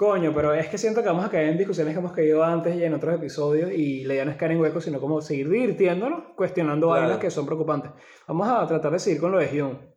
Coño, 0.01 0.33
pero 0.33 0.51
es 0.51 0.67
que 0.67 0.79
siento 0.79 1.03
que 1.03 1.09
vamos 1.09 1.23
a 1.25 1.29
caer 1.29 1.49
en 1.49 1.59
discusiones 1.59 1.93
que 1.93 1.99
hemos 1.99 2.11
caído 2.11 2.43
antes 2.43 2.75
y 2.75 2.83
en 2.83 2.95
otros 2.95 3.13
episodios 3.13 3.71
y 3.71 4.03
la 4.03 4.15
idea 4.15 4.25
no 4.25 4.31
es 4.31 4.37
caer 4.37 4.53
en 4.53 4.59
huecos, 4.59 4.83
sino 4.83 4.99
como 4.99 5.21
seguir 5.21 5.47
divirtiéndonos, 5.47 6.33
cuestionando 6.35 6.87
Claro. 6.87 7.01
vainas 7.01 7.19
que 7.19 7.29
son 7.29 7.45
preocupantes. 7.45 7.91
Vamos 8.27 8.47
a 8.47 8.65
tratar 8.65 8.93
de 8.93 8.97
seguir 8.97 9.21
con 9.21 9.31
lo 9.31 9.37
de 9.37 9.61
Hume. 9.61 9.93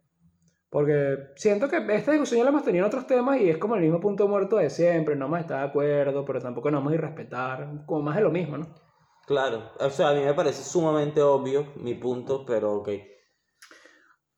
Porque 0.68 1.30
siento 1.36 1.70
que 1.70 1.78
esta 1.78 2.10
discusión 2.12 2.36
ya 2.36 2.44
la 2.44 2.50
hemos 2.50 2.64
tenido 2.64 2.84
en 2.84 2.88
otros 2.88 3.06
temas 3.06 3.40
y 3.40 3.48
es 3.48 3.56
como 3.56 3.76
el 3.76 3.80
mismo 3.80 3.98
punto 3.98 4.28
muerto 4.28 4.58
de 4.58 4.68
siempre. 4.68 5.16
No 5.16 5.34
a 5.34 5.40
estar 5.40 5.60
de 5.60 5.68
acuerdo, 5.68 6.22
pero 6.26 6.38
tampoco 6.38 6.70
nos 6.70 6.80
vamos 6.80 6.92
a 6.92 6.96
irrespetar. 6.96 7.86
Como 7.86 8.02
más 8.02 8.16
de 8.16 8.22
lo 8.24 8.30
mismo, 8.30 8.58
¿no? 8.58 8.66
Claro, 9.26 9.70
o 9.80 9.88
sea, 9.88 10.10
a 10.10 10.12
mí 10.14 10.20
me 10.22 10.34
parece 10.34 10.62
sumamente 10.64 11.22
obvio 11.22 11.68
mi 11.76 11.94
punto, 11.94 12.44
pero 12.44 12.74
ok. 12.74 12.90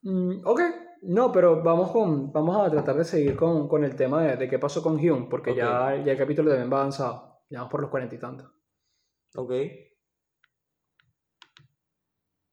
Mm, 0.03 0.43
ok, 0.45 0.61
no, 1.07 1.33
pero 1.33 1.63
vamos, 1.63 1.91
con, 1.91 2.33
vamos 2.33 2.67
a 2.67 2.71
tratar 2.71 2.97
de 2.97 3.05
seguir 3.05 3.37
con, 3.37 3.69
con 3.69 3.85
el 3.85 3.95
tema 3.97 4.23
de, 4.23 4.37
de 4.37 4.49
qué 4.49 4.59
pasó 4.59 4.83
con 4.83 4.95
Hume, 4.95 5.29
porque 5.31 5.55
ya, 5.55 6.03
ya 6.05 6.13
el 6.13 6.19
capítulo 6.19 6.51
también 6.51 6.73
va 6.73 6.81
avanzado. 6.81 7.43
Ya 7.49 7.59
vamos 7.59 7.71
por 7.71 7.81
los 7.81 7.91
cuarenta 7.91 8.15
y 8.15 8.19
tantos. 8.19 8.51
Ok. 9.37 9.53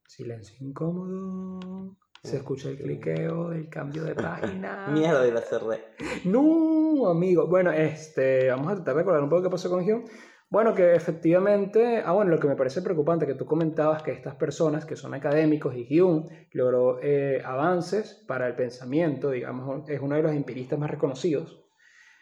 Silencio 0.07 0.55
incómodo. 0.67 1.97
Se 2.23 2.37
escucha 2.37 2.69
el 2.69 2.77
cliqueo 2.77 3.49
del 3.49 3.69
cambio 3.69 4.03
de 4.03 4.15
página. 4.15 4.87
Mierda, 4.87 5.27
y 5.27 5.31
la 5.31 5.41
cerré. 5.41 5.95
No, 6.25 7.09
amigo. 7.09 7.47
Bueno, 7.47 7.71
este, 7.71 8.49
vamos 8.49 8.71
a 8.71 8.75
tratar 8.75 8.93
de 8.93 9.01
recordar 9.01 9.23
un 9.23 9.29
poco 9.29 9.43
qué 9.43 9.49
pasó 9.49 9.69
con 9.69 9.83
Hume. 9.83 10.05
Bueno, 10.53 10.75
que 10.75 10.93
efectivamente, 10.93 12.03
ah, 12.05 12.11
bueno, 12.11 12.29
lo 12.29 12.39
que 12.39 12.47
me 12.47 12.55
parece 12.55 12.83
preocupante 12.83 13.25
que 13.25 13.33
tú 13.33 13.43
comentabas 13.43 14.03
que 14.03 14.11
estas 14.11 14.35
personas 14.35 14.85
que 14.85 14.95
son 14.95 15.15
académicos 15.15 15.73
y 15.75 15.99
Hume 15.99 16.47
logró 16.51 16.99
eh, 17.01 17.41
avances 17.43 18.23
para 18.27 18.45
el 18.45 18.53
pensamiento, 18.53 19.31
digamos, 19.31 19.89
es 19.89 19.99
uno 19.99 20.15
de 20.15 20.21
los 20.21 20.31
empiristas 20.31 20.77
más 20.77 20.91
reconocidos. 20.91 21.65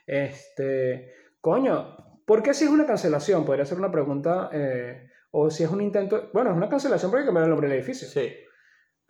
Este, 0.08 1.12
coño, 1.42 1.98
¿por 2.26 2.42
qué 2.42 2.54
si 2.54 2.64
es 2.64 2.72
una 2.72 2.86
cancelación? 2.86 3.44
Podría 3.44 3.66
ser 3.66 3.78
una 3.78 3.92
pregunta, 3.92 4.50
eh, 4.54 5.10
o 5.32 5.50
si 5.50 5.66
es 5.66 5.70
un 5.70 5.82
intento, 5.82 6.30
bueno, 6.32 6.52
es 6.52 6.56
una 6.56 6.70
cancelación 6.70 7.12
porque 7.12 7.26
cambiar 7.26 7.44
el 7.44 7.50
nombre 7.50 7.68
del 7.68 7.80
edificio. 7.80 8.08
Sí. 8.08 8.32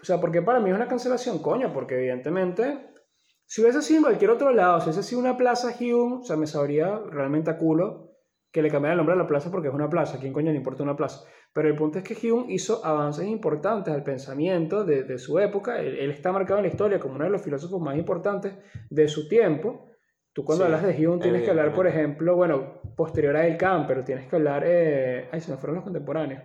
O 0.02 0.04
sea, 0.04 0.20
porque 0.20 0.42
para 0.42 0.60
mí 0.60 0.72
es 0.72 0.76
una 0.76 0.88
cancelación, 0.88 1.44
coño, 1.44 1.72
porque 1.72 1.94
evidentemente, 1.94 2.90
si 3.46 3.62
hubiese 3.62 3.84
sido 3.84 4.00
en 4.00 4.04
cualquier 4.06 4.32
otro 4.32 4.52
lado, 4.52 4.80
si 4.80 4.86
hubiese 4.86 5.04
sido 5.04 5.22
una 5.22 5.38
plaza 5.38 5.76
Hume, 5.80 6.22
o 6.22 6.24
sea, 6.24 6.38
me 6.38 6.48
sabría 6.48 7.00
realmente 7.12 7.52
a 7.52 7.60
culo 7.60 8.11
que 8.52 8.62
le 8.62 8.70
cambiara 8.70 8.94
el 8.94 8.98
nombre 8.98 9.16
a 9.16 9.18
la 9.18 9.28
plaza 9.28 9.50
porque 9.50 9.70
es 9.70 9.74
una 9.74 9.90
plaza, 9.90 10.18
¿a 10.18 10.20
quién 10.20 10.34
coño 10.34 10.52
le 10.52 10.58
importa 10.58 10.84
una 10.84 10.96
plaza? 10.96 11.26
Pero 11.54 11.70
el 11.70 11.76
punto 11.76 12.00
es 12.00 12.04
que 12.04 12.32
Hume 12.32 12.52
hizo 12.52 12.86
avances 12.86 13.26
importantes 13.26 13.94
al 13.94 14.04
pensamiento 14.04 14.84
de, 14.84 15.04
de 15.04 15.18
su 15.18 15.40
época, 15.40 15.80
él, 15.80 15.98
él 15.98 16.12
está 16.12 16.32
marcado 16.32 16.60
en 16.60 16.64
la 16.66 16.70
historia 16.72 17.00
como 17.00 17.16
uno 17.16 17.24
de 17.24 17.30
los 17.30 17.42
filósofos 17.42 17.82
más 17.82 17.98
importantes 17.98 18.54
de 18.90 19.08
su 19.08 19.28
tiempo. 19.28 19.88
Tú 20.34 20.44
cuando 20.44 20.66
Sí, 20.66 20.72
hablas 20.72 20.84
de 20.84 21.08
Hume 21.08 21.22
tienes 21.22 21.44
que 21.44 21.50
hablar, 21.50 21.74
por 21.74 21.88
ejemplo, 21.88 22.36
bueno, 22.36 22.82
posterior 22.96 23.36
a 23.36 23.48
El 23.48 23.58
Khan, 23.58 23.86
pero 23.88 24.04
tienes 24.04 24.28
que 24.28 24.36
hablar, 24.36 24.64
eh, 24.66 25.30
ay, 25.32 25.42
se 25.42 25.52
me 25.52 25.58
fueron 25.58 25.76
los 25.76 25.84
contemporáneos. 25.84 26.44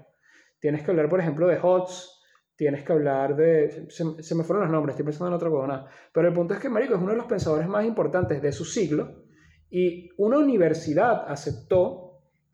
Tienes 0.61 0.83
que 0.83 0.91
hablar, 0.91 1.09
por 1.09 1.21
ejemplo, 1.21 1.47
de 1.47 1.59
Hots, 1.61 2.25
tienes 2.57 2.83
que 2.85 2.93
hablar 2.93 3.37
de, 3.37 3.87
se, 3.89 4.23
se 4.23 4.35
me 4.35 4.43
fueron 4.43 4.65
los 4.65 4.73
nombres, 4.73 4.95
estoy 4.95 5.05
pensando 5.05 5.29
en 5.29 5.35
otra 5.35 5.51
cosa, 5.51 5.85
pero 6.13 6.27
el 6.27 6.35
punto 6.35 6.55
es 6.55 6.61
que 6.61 6.69
Marico 6.69 6.95
es 6.95 7.01
uno 7.01 7.11
de 7.11 7.19
los 7.19 7.27
pensadores 7.27 7.69
más 7.69 7.85
importantes 7.85 8.41
de 8.41 8.51
su 8.51 8.65
siglo 8.65 9.26
y 9.71 10.11
una 10.17 10.39
universidad 10.39 11.25
aceptó 11.29 12.07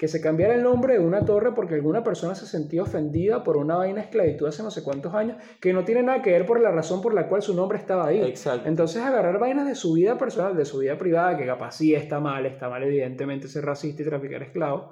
que 0.02 0.08
se 0.08 0.20
cambiara 0.20 0.56
el 0.56 0.64
nombre 0.64 0.94
de 0.94 0.98
una 0.98 1.24
torre 1.24 1.52
porque 1.54 1.74
alguna 1.74 2.02
persona 2.02 2.34
se 2.34 2.44
sentía 2.44 2.82
ofendida 2.82 3.44
por 3.44 3.56
una 3.56 3.76
vaina 3.76 4.00
de 4.00 4.06
esclavitud 4.06 4.48
hace 4.48 4.64
no 4.64 4.72
sé 4.72 4.82
cuántos 4.82 5.14
años, 5.14 5.36
que 5.60 5.72
no 5.72 5.84
tiene 5.84 6.02
nada 6.02 6.22
que 6.22 6.32
ver 6.32 6.44
por 6.44 6.60
la 6.60 6.72
razón 6.72 7.00
por 7.00 7.14
la 7.14 7.28
cual 7.28 7.40
su 7.40 7.54
nombre 7.54 7.78
estaba 7.78 8.08
ahí. 8.08 8.20
Exacto. 8.20 8.68
Entonces 8.68 9.00
agarrar 9.00 9.38
vainas 9.38 9.64
de 9.64 9.76
su 9.76 9.92
vida 9.92 10.18
personal, 10.18 10.56
de 10.56 10.64
su 10.64 10.78
vida 10.78 10.98
privada, 10.98 11.36
que 11.36 11.46
capaz 11.46 11.76
sí 11.76 11.94
está 11.94 12.18
mal, 12.18 12.46
está 12.46 12.68
mal 12.68 12.82
evidentemente 12.82 13.46
ser 13.46 13.64
racista 13.64 14.02
y 14.02 14.06
traficar 14.06 14.42
esclavos, 14.42 14.90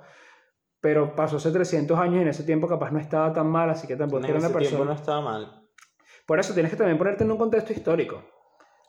pero 0.81 1.17
pasó 1.17 1.39
hace 1.39 1.51
300 1.51 1.99
años 1.99 2.19
y 2.19 2.23
en 2.23 2.29
ese 2.29 2.45
tiempo 2.45 2.69
capaz 2.69 2.93
no 2.93 3.01
estaba 3.01 3.33
tan 3.33 3.49
mal, 3.49 3.69
así 3.69 3.89
que 3.89 3.97
tampoco 3.97 4.23
En 4.23 4.31
era 4.31 4.39
una 4.39 4.47
ese 4.47 4.59
tiempo 4.59 4.77
persona... 4.77 4.91
no 4.93 4.97
estaba 4.97 5.21
mal. 5.21 5.63
Por 6.25 6.39
eso 6.39 6.55
tienes 6.55 6.71
que 6.71 6.77
también 6.77 6.99
ponerte 6.99 7.25
en 7.25 7.33
un 7.33 7.39
contexto 7.39 7.73
histórico. 7.73 8.23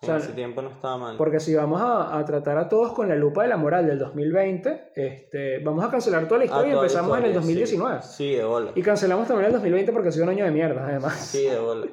O 0.04 0.06
sea, 0.08 0.16
en 0.16 0.22
ese 0.22 0.34
tiempo 0.34 0.64
no 0.64 0.70
estaba 0.72 0.98
mal. 0.98 1.16
Porque 1.16 1.40
si 1.40 1.54
vamos 1.54 1.80
a, 1.80 2.18
a 2.18 2.26
tratar 2.26 2.58
a 2.58 2.68
todos 2.68 2.92
con 2.94 3.08
la 3.08 3.16
lupa 3.16 3.44
de 3.44 3.50
la 3.50 3.58
moral 3.58 3.86
del 3.86 4.00
2020, 4.00 4.94
este, 4.96 5.60
vamos 5.60 5.86
a 5.86 5.92
cancelar 5.92 6.28
toda 6.28 6.40
la 6.40 6.44
Ah, 6.46 6.48
historia 6.48 6.74
y 6.74 6.76
empezamos 6.76 7.18
en 7.20 7.24
el 7.26 7.30
historia, 7.30 7.40
2019. 7.40 8.02
Sí, 8.02 8.08
sí, 8.14 8.36
de 8.36 8.44
bola. 8.44 8.72
Y 8.74 8.82
cancelamos 8.82 9.28
también 9.28 9.46
el 9.48 9.54
2020 9.54 9.92
porque 9.92 10.10
ha 10.10 10.12
sido 10.12 10.24
un 10.24 10.32
año 10.32 10.46
de 10.46 10.50
mierda, 10.52 10.88
además. 10.88 11.14
Sí, 11.20 11.44
de 11.44 11.60
bola. 11.60 11.86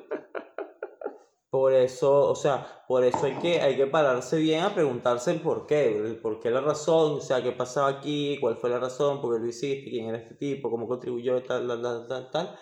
Por 1.50 1.72
eso, 1.74 2.30
o 2.30 2.34
sea, 2.34 2.66
por 2.88 3.04
eso 3.04 3.26
hay 3.26 3.34
que, 3.38 3.60
hay 3.60 3.76
que 3.76 3.86
pararse 3.86 4.36
bien 4.38 4.64
a 4.64 4.74
preguntarse 4.74 5.32
el 5.32 5.40
por 5.42 5.66
qué, 5.66 5.96
el 5.96 6.16
por 6.20 6.40
qué 6.40 6.50
la 6.50 6.60
razón, 6.62 7.12
o 7.16 7.20
sea, 7.20 7.42
qué 7.42 7.52
pasaba 7.52 7.88
aquí, 7.88 8.38
cuál 8.40 8.56
fue 8.56 8.70
la 8.70 8.78
razón, 8.78 9.20
por 9.20 9.34
qué 9.34 9.40
lo 9.40 9.46
hiciste, 9.46 9.90
quién 9.90 10.08
era 10.08 10.18
este 10.18 10.34
tipo, 10.34 10.70
cómo 10.70 10.86
contribuyó, 10.88 11.42
tal, 11.42 11.66
tal, 11.66 11.82
tal, 11.82 12.06
tal, 12.06 12.30
tal, 12.30 12.54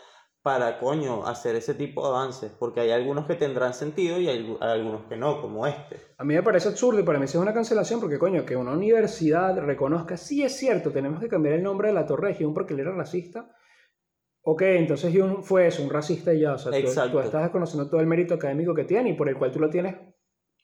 para, 0.46 0.78
coño, 0.78 1.26
hacer 1.26 1.56
ese 1.56 1.74
tipo 1.74 2.02
de 2.02 2.14
avances, 2.14 2.52
porque 2.56 2.78
hay 2.78 2.92
algunos 2.92 3.26
que 3.26 3.34
tendrán 3.34 3.74
sentido 3.74 4.20
y 4.20 4.28
hay, 4.28 4.56
algunos 4.60 5.02
que 5.08 5.16
no, 5.16 5.40
como 5.40 5.66
este. 5.66 5.96
A 6.18 6.24
mí 6.24 6.34
me 6.34 6.42
parece 6.44 6.68
absurdo 6.68 7.00
y 7.00 7.02
para 7.02 7.18
mí 7.18 7.26
sí 7.26 7.36
es 7.36 7.42
una 7.42 7.52
cancelación 7.52 7.98
porque, 7.98 8.16
coño, 8.16 8.46
que 8.46 8.54
una 8.54 8.70
universidad 8.70 9.58
reconozca, 9.58 10.16
sí 10.16 10.44
es 10.44 10.56
cierto, 10.56 10.92
tenemos 10.92 11.18
que 11.18 11.26
cambiar 11.26 11.56
el 11.56 11.64
nombre 11.64 11.88
de 11.88 11.94
la 11.94 12.06
Torre 12.06 12.32
de 12.32 12.44
Hume 12.44 12.54
porque 12.54 12.74
él 12.74 12.78
era 12.78 12.92
racista. 12.92 13.56
Ok, 14.44 14.62
entonces 14.62 15.12
Hume 15.12 15.38
fue 15.42 15.66
eso, 15.66 15.82
un 15.82 15.90
racista 15.90 16.32
y 16.32 16.42
ya, 16.42 16.52
o 16.52 16.58
sea, 16.58 16.70
tú 16.70 17.18
estás 17.18 17.42
desconociendo 17.42 17.90
todo 17.90 18.00
el 18.00 18.06
mérito 18.06 18.34
académico 18.34 18.72
que 18.72 18.84
tiene 18.84 19.10
y 19.10 19.14
por 19.14 19.28
el 19.28 19.36
cual 19.36 19.50
tú 19.50 19.58
lo 19.58 19.68
tienes 19.68 19.96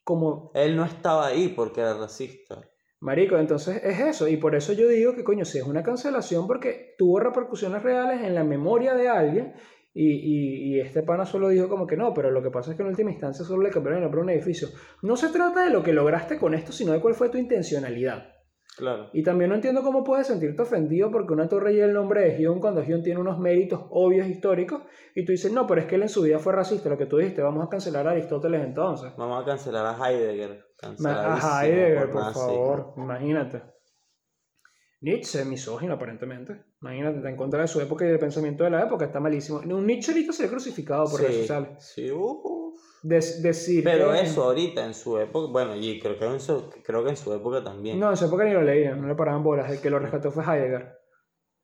como 0.05 0.53
Él 0.55 0.77
no 0.77 0.85
estaba 0.85 1.27
ahí 1.27 1.49
porque 1.49 1.81
era 1.81 1.95
racista. 1.95 2.61
Marico, 3.03 3.37
entonces 3.37 3.83
es 3.83 3.99
eso, 3.99 4.29
y 4.29 4.37
por 4.37 4.55
eso 4.55 4.73
yo 4.75 4.87
digo 4.87 5.13
que 5.13 5.25
coño, 5.25 5.45
si 5.45 5.59
es 5.59 5.65
una 5.65 5.83
cancelación 5.83 6.47
porque 6.47 6.95
tuvo 6.97 7.19
repercusiones 7.19 7.83
reales 7.83 8.23
en 8.23 8.33
la 8.33 8.45
memoria 8.45 8.95
de 8.95 9.09
alguien, 9.09 9.55
y, 9.93 10.77
y, 10.77 10.81
este 10.81 11.03
pana 11.03 11.27
solo 11.27 11.49
dijo 11.49 11.69
como 11.69 11.85
que 11.85 11.97
no, 11.97 12.15
pero 12.15 12.31
lo 12.31 12.41
que 12.45 12.51
pasa 12.51 12.71
es 12.71 12.77
que 12.77 12.85
en 12.85 12.91
última 12.91 13.11
instancia 13.11 13.45
solo 13.45 13.65
le 13.65 13.71
cambiaron 13.71 13.99
el 13.99 14.05
nombre 14.05 14.21
a 14.21 14.25
un 14.25 14.31
edificio. 14.31 14.69
No 15.03 15.17
se 15.17 15.31
trata 15.31 15.65
de 15.65 15.71
lo 15.71 15.83
que 15.83 15.93
lograste 15.93 16.39
con 16.39 16.55
esto, 16.55 16.71
sino 16.71 16.93
de 16.93 17.01
cuál 17.01 17.15
fue 17.15 17.29
tu 17.29 17.39
intencionalidad. 17.39 18.42
Claro. 18.77 19.11
Y 19.13 19.23
también 19.23 19.51
no 19.51 19.57
entiendo 19.57 19.83
cómo 19.83 20.03
puedes 20.03 20.27
sentirte 20.27 20.63
ofendido 20.63 21.11
porque 21.11 21.35
una 21.35 21.47
torre 21.47 21.75
lleva 21.75 21.87
el 21.87 21.93
nombre 21.93 22.23
de 22.23 22.49
Hume 22.49 22.61
cuando 22.61 22.81
Hume 22.81 23.03
tiene 23.03 23.21
unos 23.21 23.39
méritos 23.39 23.83
obvios 23.91 24.27
históricos, 24.27 24.83
y 25.15 25.25
tú 25.27 25.33
dices, 25.33 25.53
no, 25.53 25.67
pero 25.67 25.83
es 25.83 25.87
que 25.87 25.97
él 25.97 26.03
en 26.03 26.09
su 26.09 26.23
vida 26.23 26.39
fue 26.39 26.55
racista, 26.55 26.89
lo 26.89 26.97
que 26.97 27.05
tú 27.05 27.19
dijiste, 27.19 27.43
vamos 27.43 27.67
a 27.67 27.69
cancelar 27.69 28.09
a 28.09 28.13
Aristóteles 28.13 28.65
entonces. 28.65 29.13
Vamos 29.19 29.43
a 29.43 29.45
cancelar 29.45 29.85
a 29.85 30.09
Heidegger. 30.11 30.65
A 31.05 31.65
Heidegger, 31.67 32.11
por 32.11 32.33
favor, 32.33 32.95
imagínate. 32.97 33.63
Nietzsche, 35.03 35.45
misógino 35.45 35.95
aparentemente. 35.95 36.65
Imagínate, 36.81 37.17
está 37.19 37.29
en 37.29 37.37
contra 37.37 37.61
de 37.63 37.69
su 37.69 37.81
época 37.81 38.05
y 38.05 38.09
del 38.09 38.21
pensamiento 38.21 38.65
de 38.65 38.71
la 38.71 38.85
época, 38.85 39.05
está 39.05 39.21
malísimo. 39.21 39.59
Un 39.59 39.87
Nietzsche 39.87 40.13
ahorita 40.13 40.33
sería 40.33 40.51
crucificado 40.51 41.11
por 41.11 41.21
redes 41.21 41.35
Sí, 41.35 41.41
sociales. 41.41 41.69
sí, 41.81 42.11
uh, 42.11 42.75
Des- 43.03 43.43
decir 43.43 43.83
Pero 43.83 44.13
que- 44.13 44.21
eso 44.21 44.45
ahorita 44.45 44.85
en 44.85 44.95
su 44.95 45.19
época, 45.19 45.51
bueno, 45.51 45.75
y 45.77 45.99
creo 46.01 46.19
que 46.19 46.25
en 46.27 46.41
su, 46.41 46.71
creo 46.85 47.03
que 47.03 47.11
en 47.11 47.17
su 47.17 47.33
época 47.33 47.63
también. 47.65 47.99
No, 47.99 48.11
en 48.11 48.17
su 48.17 48.27
época 48.27 48.45
ni 48.45 48.53
lo 48.53 48.63
leían, 48.63 49.01
no 49.01 49.09
le 49.09 49.15
paraban 49.17 49.43
bolas. 49.43 49.71
El 49.71 49.81
que 49.81 49.91
lo 49.91 49.99
rescató 49.99 50.31
fue 50.31 50.45
Heidegger. 50.45 50.93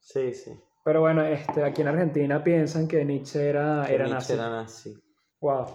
Sí, 0.01 0.33
sí. 0.35 0.51
Pero 0.85 1.01
bueno, 1.01 1.23
este, 1.25 1.63
aquí 1.63 1.83
en 1.83 1.89
Argentina 1.89 2.43
piensan 2.43 2.89
que 2.89 3.05
Nietzsche 3.05 3.49
era, 3.49 3.85
Que 3.87 3.95
era 3.95 4.07
Nietzsche 4.07 4.15
nazi. 4.17 4.33
era 4.35 4.51
nazi. 4.51 4.95
Wow. 5.41 5.67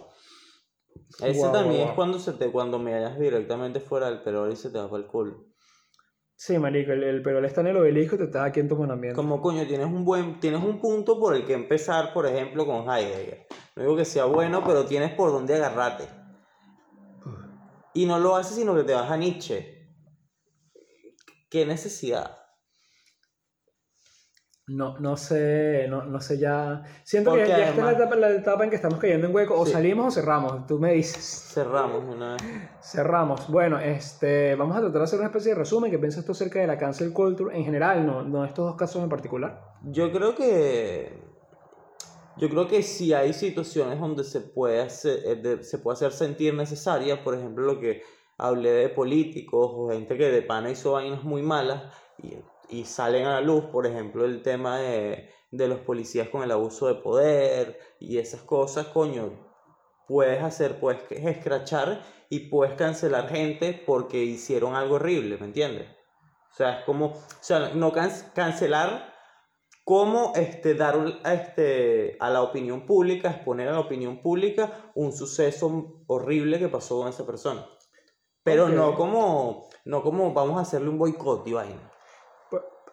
Ese 1.24 1.50
también 1.50 1.88
es 1.88 1.92
cuando 1.92 2.20
se 2.20 2.34
te, 2.34 2.52
cuando 2.52 2.80
me 2.80 2.94
hallas 2.94 3.18
directamente 3.20 3.80
fuera 3.80 4.08
del 4.10 4.22
perol 4.22 4.52
y 4.52 4.56
se 4.56 4.70
te 4.70 4.80
va 4.80 4.98
el 4.98 5.06
culo. 5.06 5.46
Sí, 6.46 6.60
marico, 6.60 6.92
el, 6.92 7.04
el 7.04 7.22
pero 7.22 7.40
él 7.40 7.46
está 7.46 7.62
en 7.62 7.68
el 7.68 7.78
obelisco 7.78 8.16
y 8.16 8.18
te 8.18 8.26
está 8.26 8.44
aquí 8.44 8.60
en 8.60 8.68
tu 8.68 8.76
monamiento. 8.76 9.16
Como 9.16 9.42
coño, 9.42 9.66
tienes 9.66 9.88
un 9.88 10.04
buen, 10.04 10.42
tienes 10.42 10.62
un 10.62 10.78
punto 10.78 11.18
por 11.18 11.38
el 11.38 11.46
que 11.46 11.54
empezar, 11.54 12.12
por 12.12 12.26
ejemplo, 12.26 12.66
con 12.66 12.82
Heidegger. 12.82 13.48
No 13.78 13.84
digo 13.84 13.96
que 13.96 14.04
sea 14.04 14.26
bueno, 14.26 14.62
pero 14.62 14.84
tienes 14.84 15.14
por 15.14 15.32
dónde 15.32 15.56
agarrarte. 15.56 16.04
Y 17.94 18.06
no 18.06 18.20
lo 18.20 18.36
haces 18.36 18.58
sino 18.58 18.76
que 18.76 18.84
te 18.84 18.94
vas 18.94 19.10
a 19.10 19.16
Nietzsche. 19.16 19.88
¿Qué 21.50 21.66
necesidad? 21.66 22.43
No, 24.68 24.98
no 25.00 25.18
sé, 25.18 25.88
no, 25.90 26.06
no 26.06 26.22
sé 26.22 26.38
ya. 26.40 26.84
Siento 27.04 27.32
Porque 27.32 27.44
que 27.44 27.50
ya, 27.50 27.58
ya 27.58 27.70
está 27.72 27.84
la 27.84 27.92
etapa, 27.92 28.16
la 28.16 28.30
etapa 28.30 28.64
en 28.64 28.70
que 28.70 28.78
estamos 28.78 28.98
cayendo 28.98 29.28
en 29.28 29.36
hueco. 29.36 29.60
O 29.60 29.66
Sí. 29.66 29.74
salimos 29.74 30.08
o 30.08 30.12
cerramos. 30.12 30.66
Tú 30.68 30.80
me 30.80 30.94
dices. 30.94 31.52
Cerramos 31.54 32.04
una 32.06 32.34
vez. 32.34 32.44
Cerramos. 32.82 33.50
Bueno, 33.50 33.78
este, 33.80 34.56
vamos 34.56 34.78
a 34.78 34.80
tratar 34.80 35.00
de 35.00 35.04
hacer 35.04 35.20
una 35.20 35.28
especie 35.28 35.52
de 35.52 35.60
resumen. 35.60 35.92
¿Qué 35.92 36.00
piensas 36.00 36.24
tú 36.24 36.32
acerca 36.32 36.60
de 36.62 36.68
la 36.68 36.78
cancel 36.78 37.12
culture 37.12 37.56
en 37.58 37.66
general? 37.66 38.06
No, 38.06 38.24
no 38.24 38.46
estos 38.46 38.66
dos 38.66 38.76
casos 38.78 39.04
en 39.04 39.10
particular. 39.10 39.60
Yo 39.84 40.12
creo 40.14 40.34
que. 40.34 41.22
Yo 42.38 42.50
creo 42.50 42.68
que 42.68 42.82
sí 42.84 43.14
hay 43.14 43.34
situaciones 43.34 44.00
donde 44.00 44.24
se 44.24 44.40
puede 44.42 44.82
hacer, 44.82 45.20
eh, 45.26 45.62
se 45.62 45.78
puede 45.78 45.96
hacer 45.96 46.14
sentir 46.14 46.54
necesaria, 46.56 47.24
por 47.24 47.36
ejemplo, 47.36 47.66
lo 47.66 47.80
que 47.80 48.02
hablé 48.38 48.72
de 48.72 48.90
políticos 48.90 49.70
o 49.72 49.90
gente 49.90 50.18
que 50.18 50.32
de 50.32 50.42
pana 50.42 50.72
hizo 50.72 50.94
vainas 50.94 51.24
muy 51.24 51.44
malas 51.44 51.84
y, 52.18 52.38
y 52.74 52.86
salen 52.86 53.26
a 53.26 53.34
la 53.36 53.42
luz, 53.42 53.66
por 53.66 53.86
ejemplo, 53.86 54.26
el 54.26 54.42
tema 54.42 54.80
de, 54.80 55.30
de 55.52 55.68
los 55.68 55.80
policías 55.80 56.30
con 56.30 56.44
el 56.44 56.52
abuso 56.52 56.88
de 56.88 56.96
poder 56.96 57.80
y 58.00 58.18
esas 58.18 58.42
cosas, 58.42 58.88
coño, 58.88 59.32
puedes 60.08 60.42
hacer, 60.42 60.80
puedes 60.80 61.04
escrachar 61.12 62.02
y 62.30 62.50
puedes 62.50 62.76
cancelar 62.76 63.30
gente 63.30 63.82
porque 63.86 64.24
hicieron 64.24 64.76
algo 64.76 64.96
horrible, 64.96 65.38
¿me 65.38 65.46
entiendes? 65.46 65.88
O 66.52 66.56
sea, 66.56 66.80
es 66.80 66.86
como, 66.86 67.06
o 67.06 67.16
sea, 67.42 67.70
no 67.74 67.92
can- 67.92 68.32
cancelar 68.34 69.14
cómo 69.86 70.34
este, 70.36 70.76
dar 70.76 70.96
este, 71.26 72.18
a 72.20 72.30
la 72.30 72.42
opinión 72.42 72.86
pública, 72.86 73.30
exponer 73.30 73.68
a 73.70 73.74
la 73.74 73.80
opinión 73.82 74.22
pública 74.22 74.92
un 74.96 75.12
suceso 75.14 76.04
horrible 76.08 76.60
que 76.60 76.70
pasó 76.70 77.00
con 77.00 77.10
esa 77.10 77.26
persona. 77.26 77.66
Pero 78.44 78.66
Ok. 78.66 78.72
no 78.72 78.96
como, 78.96 79.70
no 79.86 80.04
como 80.04 80.34
vamos 80.34 80.58
a 80.58 80.62
hacerle 80.62 80.90
un 80.90 80.98
boicot 80.98 81.48
y 81.48 81.54
vaina. 81.54 81.92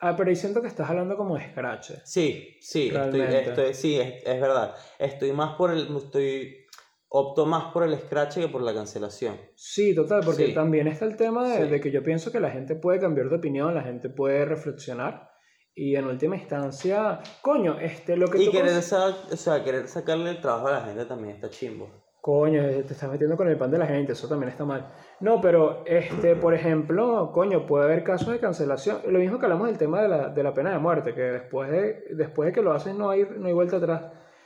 Ah, 0.01 0.15
pero 0.17 0.31
ahí 0.31 0.37
siento 0.37 0.63
que 0.63 0.69
estás 0.69 0.89
hablando 0.89 1.17
como 1.17 1.37
de 1.37 1.51
scratch. 1.51 1.91
Sí, 2.05 2.57
sí, 2.61 2.89
estoy, 2.89 3.21
estoy- 3.21 3.75
sí, 3.75 4.01
es, 4.01 4.23
es 4.25 4.41
verdad. 4.41 4.75
Estoy 4.99 5.33
más 5.33 5.57
por 5.57 5.71
el, 5.71 5.95
estoy, 5.97 6.67
opto 7.09 7.45
más 7.45 7.73
por 7.73 7.83
el 7.85 7.99
scratch 7.99 8.37
que 8.39 8.49
por 8.49 8.63
la 8.63 8.73
cancelación. 8.73 9.37
Sí, 9.57 9.95
total, 9.95 10.23
porque 10.25 10.47
Sí. 10.47 10.55
también 10.55 10.87
está 10.89 11.05
el 11.05 11.17
tema 11.17 11.47
de, 11.49 11.65
Sí. 11.65 11.71
de 11.71 11.81
que 11.81 11.91
yo 11.91 12.03
pienso 12.03 12.33
que 12.33 12.41
la 12.41 12.51
gente 12.51 12.77
puede 12.77 12.99
cambiar 13.01 13.29
de 13.29 13.37
opinión, 13.37 13.75
la 13.75 13.83
gente 13.83 14.09
puede 14.09 14.45
reflexionar 14.45 15.29
y 15.75 15.97
en 15.97 16.07
última 16.07 16.37
instancia, 16.37 17.21
coño, 17.43 17.79
este, 17.81 18.17
lo 18.17 18.29
que 18.29 18.39
Y 18.43 18.47
tú 18.47 18.53
querer, 18.53 18.81
sa- 18.83 19.09
o 19.33 19.37
sea, 19.37 19.63
querer 19.65 19.87
sacarle 19.89 20.31
el 20.31 20.41
trabajo 20.41 20.69
a 20.69 20.73
la 20.73 20.81
gente 20.83 21.05
también 21.05 21.35
está 21.35 21.51
chimbo. 21.51 21.89
Coño, 22.21 22.63
te 22.63 22.81
estás 22.93 23.11
metiendo 23.11 23.37
con 23.37 23.49
el 23.49 23.57
pan 23.57 23.71
de 23.71 23.79
la 23.79 23.87
gente, 23.87 24.13
eso 24.13 24.29
también 24.29 24.51
está 24.51 24.65
mal. 24.67 24.93
No, 25.21 25.41
pero, 25.41 25.83
este, 25.87 26.37
por 26.37 26.53
ejemplo, 26.53 27.31
coño, 27.33 27.67
puede 27.67 27.85
haber 27.85 28.05
casos 28.05 28.29
de 28.33 28.39
cancelación. 28.39 28.99
Lo 29.09 29.19
mismo 29.19 29.39
que 29.39 29.47
hablamos 29.47 29.69
del 29.69 29.79
tema 29.79 30.03
de 30.03 30.09
la, 30.09 30.29
de 30.29 30.43
la 30.43 30.53
pena 30.53 30.71
de 30.71 30.79
muerte, 30.79 31.15
que 31.15 31.23
después 31.23 31.71
de, 31.71 32.05
después 32.11 32.47
de 32.49 32.53
que 32.53 32.61
lo 32.63 32.73
hacen 32.73 32.99
no 32.99 33.09
hay, 33.11 33.27
no 33.39 33.47
hay 33.47 33.53
vuelta 33.55 33.77
atrás. 33.79 34.03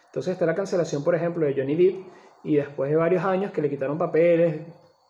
Entonces 0.06 0.34
está 0.34 0.46
la 0.46 0.54
cancelación, 0.54 1.02
por 1.02 1.16
ejemplo, 1.16 1.44
de 1.44 1.54
Johnny 1.54 1.74
Depp, 1.74 2.06
y 2.44 2.56
después 2.56 2.90
de 2.90 2.96
varios 2.96 3.24
años 3.24 3.50
que 3.50 3.60
le 3.60 3.68
quitaron 3.70 3.98
papeles, 3.98 4.60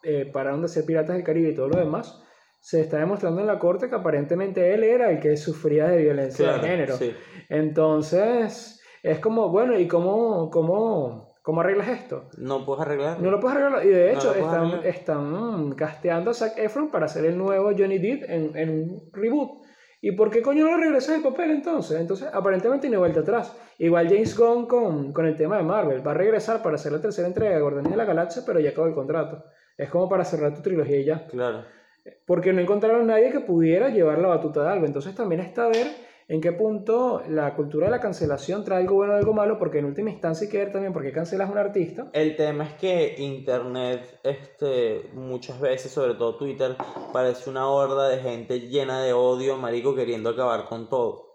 eh, 0.02 0.30
pararon 0.32 0.62
de 0.62 0.68
ser 0.68 0.86
piratas 0.86 1.16
del 1.16 1.24
Caribe 1.24 1.50
y 1.50 1.54
todo 1.54 1.68
lo 1.68 1.78
demás, 1.78 2.22
se 2.60 2.80
está 2.80 2.96
demostrando 2.96 3.42
en 3.42 3.46
la 3.46 3.58
corte 3.58 3.90
que 3.90 3.94
aparentemente 3.94 4.72
él 4.72 4.84
era 4.84 5.10
el 5.10 5.20
que 5.20 5.36
sufría 5.36 5.86
de 5.88 5.98
violencia 5.98 6.46
Claro, 6.46 6.62
de 6.62 6.68
género. 6.68 6.96
sí. 6.96 7.14
Entonces, 7.50 8.80
es 9.02 9.18
como, 9.18 9.50
bueno, 9.50 9.78
¿y 9.78 9.86
cómo, 9.86 10.48
cómo, 10.50 11.33
cómo 11.44 11.60
arreglas 11.60 11.88
esto? 11.88 12.24
No 12.38 12.64
puedes 12.64 12.80
arreglar. 12.82 13.20
No 13.20 13.30
lo 13.30 13.38
puedes 13.38 13.56
arreglar. 13.58 13.84
Y 13.84 13.90
de 13.90 14.12
No 14.12 14.18
hecho, 14.18 14.28
puedes 14.28 14.44
están, 14.44 14.64
arreglar. 14.64 14.86
están 14.86 15.72
casteando 15.74 16.30
a 16.30 16.34
Zac 16.34 16.58
Efron 16.58 16.90
para 16.90 17.04
hacer 17.04 17.24
el 17.26 17.36
nuevo 17.36 17.70
Johnny 17.76 17.98
Depp 17.98 18.24
en, 18.28 18.56
en 18.56 18.70
un 18.70 19.10
reboot. 19.12 19.62
¿Y 20.00 20.12
por 20.12 20.30
qué 20.30 20.42
coño 20.42 20.64
no 20.68 20.76
regresas 20.76 21.16
el 21.16 21.22
papel 21.22 21.50
entonces? 21.50 22.00
Entonces, 22.00 22.28
aparentemente 22.32 22.88
no 22.90 22.98
vuelta 22.98 23.20
atrás. 23.20 23.56
Igual 23.78 24.08
James 24.08 24.36
Gunn 24.36 24.66
con, 24.66 25.12
con 25.12 25.26
el 25.26 25.36
tema 25.36 25.56
de 25.58 25.62
Marvel. 25.62 26.06
Va 26.06 26.10
a 26.10 26.14
regresar 26.14 26.62
para 26.62 26.74
hacer 26.76 26.92
la 26.92 27.00
tercera 27.00 27.28
entrega 27.28 27.54
de 27.54 27.60
Guardianes 27.62 27.90
de 27.92 27.96
la 27.96 28.04
Galaxia, 28.04 28.42
pero 28.46 28.58
ya 28.60 28.70
acabó 28.70 28.86
el 28.86 28.94
contrato. 28.94 29.44
Es 29.78 29.88
como 29.90 30.08
para 30.08 30.24
cerrar 30.24 30.54
tu 30.54 30.62
trilogía 30.62 30.98
y 30.98 31.04
ya. 31.04 31.26
Claro. 31.26 31.64
porque 32.26 32.52
no 32.52 32.60
encontraron 32.60 33.02
a 33.02 33.14
nadie 33.14 33.30
que 33.30 33.40
pudiera 33.40 33.88
llevar 33.88 34.18
la 34.18 34.28
batuta 34.28 34.62
de 34.62 34.68
algo. 34.70 34.84
Entonces 34.86 35.14
también 35.14 35.40
está 35.40 35.64
a 35.64 35.68
ver 35.68 35.86
en 36.28 36.40
qué 36.40 36.52
punto 36.52 37.22
la 37.28 37.54
cultura 37.54 37.86
de 37.86 37.92
la 37.92 38.00
cancelación 38.00 38.64
trae 38.64 38.80
algo 38.80 38.96
bueno 38.96 39.12
o 39.12 39.16
algo 39.16 39.32
malo, 39.34 39.58
porque 39.58 39.78
en 39.78 39.84
última 39.84 40.10
instancia 40.10 40.46
hay 40.46 40.50
que 40.50 40.58
ver 40.58 40.72
también 40.72 40.92
por 40.92 41.02
qué 41.02 41.12
cancelas 41.12 41.48
a 41.48 41.52
un 41.52 41.58
artista. 41.58 42.10
El 42.12 42.36
tema 42.36 42.64
es 42.64 42.74
que 42.74 43.14
Internet, 43.18 44.20
este, 44.22 45.10
muchas 45.14 45.60
veces, 45.60 45.92
sobre 45.92 46.14
todo 46.14 46.36
Twitter, 46.36 46.76
parece 47.12 47.50
una 47.50 47.68
horda 47.68 48.08
de 48.08 48.18
gente 48.18 48.60
llena 48.60 49.02
de 49.02 49.12
odio, 49.12 49.56
marico, 49.56 49.94
queriendo 49.94 50.30
acabar 50.30 50.66
con 50.66 50.88
todo. 50.88 51.34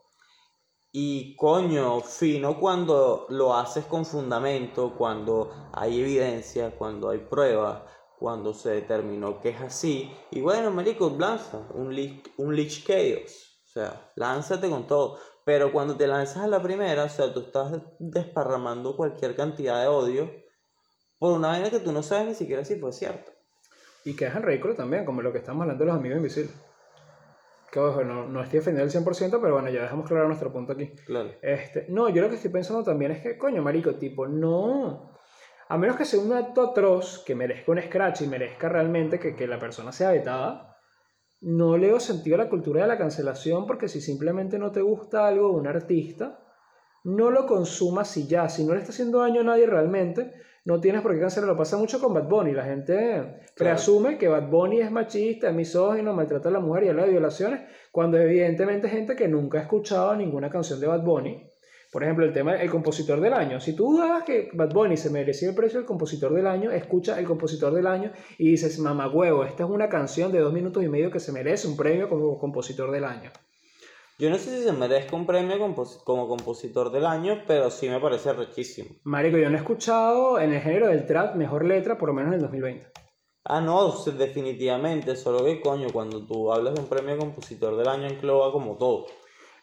Y 0.91 1.35
coño, 1.35 2.01
fino 2.01 2.59
cuando 2.59 3.27
lo 3.29 3.55
haces 3.55 3.85
con 3.85 4.05
fundamento, 4.05 4.95
cuando 4.97 5.51
hay 5.71 6.01
evidencia, 6.01 6.71
cuando 6.75 7.09
hay 7.11 7.19
pruebas, 7.19 7.83
cuando 8.17 8.55
se 8.55 8.71
determinó 8.71 9.39
que 9.39 9.49
es 9.49 9.61
así. 9.61 10.11
Y 10.31 10.41
bueno, 10.41 10.71
marico, 10.71 11.15
lanza 11.17 11.67
un 11.75 11.95
leak, 11.95 12.31
un 12.37 12.55
leak 12.55 12.69
chaos. 12.85 13.48
Sea, 13.79 14.11
lánzate 14.15 14.69
con 14.69 14.87
todo. 14.87 15.19
Pero 15.45 15.71
cuando 15.71 15.95
te 15.95 16.05
lanzas 16.05 16.43
a 16.43 16.47
la 16.47 16.61
primera, 16.61 17.05
o 17.05 17.09
sea, 17.09 17.33
tú 17.33 17.39
estás 17.39 17.71
desparramando 17.97 18.97
cualquier 18.97 19.37
cantidad 19.37 19.81
de 19.81 19.87
odio 19.87 20.29
por 21.17 21.31
una 21.31 21.47
vaina 21.47 21.69
que 21.69 21.79
tú 21.79 21.93
no 21.93 22.03
sabes 22.03 22.27
ni 22.27 22.35
siquiera 22.35 22.65
si 22.65 22.75
fue 22.75 22.91
cierto. 22.91 23.31
Y 24.03 24.17
que 24.17 24.25
es 24.25 24.35
en 24.35 24.43
ridículo 24.43 24.75
también, 24.75 25.05
como 25.05 25.21
lo 25.21 25.31
que 25.31 25.37
estamos 25.37 25.61
hablando 25.61 25.85
de 25.85 25.91
los 25.91 25.97
amigos 25.97 26.17
invisibles. 26.17 26.53
Que 27.71 27.79
ojo, 27.79 28.03
no, 28.03 28.27
no 28.27 28.41
estoy 28.43 28.59
defendiendo 28.59 28.91
el 28.91 29.05
100%, 29.05 29.39
pero 29.41 29.53
bueno, 29.53 29.69
ya 29.69 29.83
dejamos 29.83 30.09
claro 30.09 30.27
nuestro 30.27 30.51
punto 30.51 30.73
aquí. 30.73 30.89
Claro. 31.05 31.31
Este, 31.41 31.85
no, 31.87 32.09
yo 32.09 32.21
lo 32.21 32.27
que 32.27 32.35
estoy 32.35 32.51
pensando 32.51 32.83
también 32.83 33.11
es 33.11 33.21
que, 33.21 33.37
coño, 33.37 33.61
marico, 33.61 33.95
tipo, 33.95 34.27
no... 34.27 35.17
A 35.69 35.77
menos 35.77 35.95
que 35.95 36.03
sea 36.03 36.19
un 36.19 36.33
acto 36.33 36.71
atroz 36.71 37.23
que 37.25 37.33
merezca 37.33 37.71
un 37.71 37.81
scratch 37.81 38.23
y 38.23 38.27
merezca 38.27 38.67
realmente 38.67 39.19
que, 39.19 39.37
que 39.37 39.47
la 39.47 39.57
persona 39.57 39.93
sea 39.93 40.11
vetada, 40.11 40.68
no 41.41 41.77
le 41.77 41.87
veo 41.87 41.99
sentido 41.99 42.35
a 42.35 42.43
la 42.43 42.49
cultura 42.49 42.81
de 42.81 42.87
la 42.87 42.97
cancelación 42.97 43.65
porque 43.65 43.87
si 43.87 44.01
simplemente 44.01 44.59
no 44.59 44.71
te 44.71 44.81
gusta 44.81 45.27
algo 45.27 45.49
de 45.49 45.55
un 45.55 45.67
artista, 45.67 46.39
no 47.03 47.31
lo 47.31 47.45
consumas 47.45 48.15
y 48.17 48.27
ya. 48.27 48.49
Si 48.49 48.65
no 48.65 48.73
le 48.73 48.79
está 48.79 48.91
haciendo 48.91 49.19
daño 49.19 49.41
a 49.41 49.45
nadie 49.45 49.65
realmente, 49.65 50.33
no 50.65 50.81
tienes 50.81 51.01
por 51.01 51.13
qué 51.13 51.21
cancelarlo. 51.21 51.55
Pasa 51.55 51.77
mucho 51.77 52.01
con 52.01 52.13
Bad 52.13 52.27
Bunny. 52.27 52.51
La 52.51 52.65
gente 52.65 53.41
preasume 53.55 54.17
que 54.17 54.27
Bad 54.27 54.49
Bunny 54.49 54.81
es 54.81 54.91
machista, 54.91 55.49
es 55.49 55.55
misógino, 55.55 56.13
maltrata 56.13 56.49
a 56.49 56.51
la 56.51 56.59
mujer 56.59 56.83
y 56.83 56.89
habla 56.89 57.05
de 57.05 57.11
violaciones, 57.11 57.61
cuando 57.91 58.17
evidentemente 58.17 58.89
gente 58.89 59.15
que 59.15 59.27
nunca 59.27 59.59
ha 59.59 59.61
escuchado 59.61 60.15
ninguna 60.15 60.49
canción 60.49 60.79
de 60.79 60.87
Bad 60.87 61.03
Bunny 61.03 61.48
por 61.91 62.03
ejemplo, 62.03 62.25
el 62.25 62.33
tema 62.33 62.53
del 62.53 62.69
compositor 62.69 63.19
del 63.19 63.33
año. 63.33 63.59
Si 63.59 63.73
tú 63.75 63.93
dudabas 63.93 64.23
que 64.23 64.49
Bad 64.53 64.73
Bunny 64.73 64.95
se 64.95 65.09
merecía 65.09 65.49
el 65.49 65.55
precio 65.55 65.79
del 65.79 65.87
compositor 65.87 66.33
del 66.33 66.45
año, 66.45 66.71
escucha 66.71 67.19
el 67.19 67.25
compositor 67.25 67.73
del 67.73 67.87
año 67.87 68.11
y 68.37 68.51
dices, 68.51 68.77
mamá 68.79 69.07
huevo, 69.07 69.43
esta 69.43 69.63
es 69.63 69.69
una 69.69 69.89
canción 69.89 70.31
de 70.31 70.39
dos 70.39 70.53
minutos 70.53 70.83
y 70.83 70.87
medio 70.87 71.09
que 71.09 71.19
se 71.19 71.31
merece 71.31 71.67
un 71.67 71.75
premio 71.75 72.07
como 72.07 72.37
compositor 72.37 72.91
del 72.91 73.05
año. 73.05 73.31
Yo 74.19 74.29
no 74.29 74.37
sé 74.37 74.57
si 74.57 74.63
se 74.63 74.73
merezca 74.73 75.15
un 75.15 75.25
premio 75.25 75.57
como 76.03 76.27
compositor 76.27 76.91
del 76.91 77.05
año, 77.05 77.41
pero 77.47 77.71
sí 77.71 77.87
me 77.87 78.01
parece 78.01 78.33
riquísimo. 78.33 78.89
Marico, 79.03 79.37
yo 79.37 79.49
no 79.49 79.55
he 79.55 79.61
escuchado 79.61 80.39
en 80.39 80.53
el 80.53 80.61
género 80.61 80.89
del 80.89 81.05
trap 81.05 81.35
mejor 81.35 81.63
letra, 81.63 81.97
por 81.97 82.09
lo 82.09 82.13
menos 82.13 82.33
en 82.33 82.35
el 82.35 82.41
2020. 82.41 82.87
Ah, 83.45 83.61
no, 83.61 83.95
definitivamente, 84.05 85.15
solo 85.15 85.45
que 85.45 85.61
coño, 85.61 85.87
cuando 85.93 86.27
tú 86.27 86.51
hablas 86.51 86.75
de 86.75 86.81
un 86.81 86.87
premio 86.87 87.17
compositor 87.17 87.77
del 87.77 87.87
año 87.87 88.07
engloba 88.07 88.51
como 88.51 88.77
todo. 88.77 89.05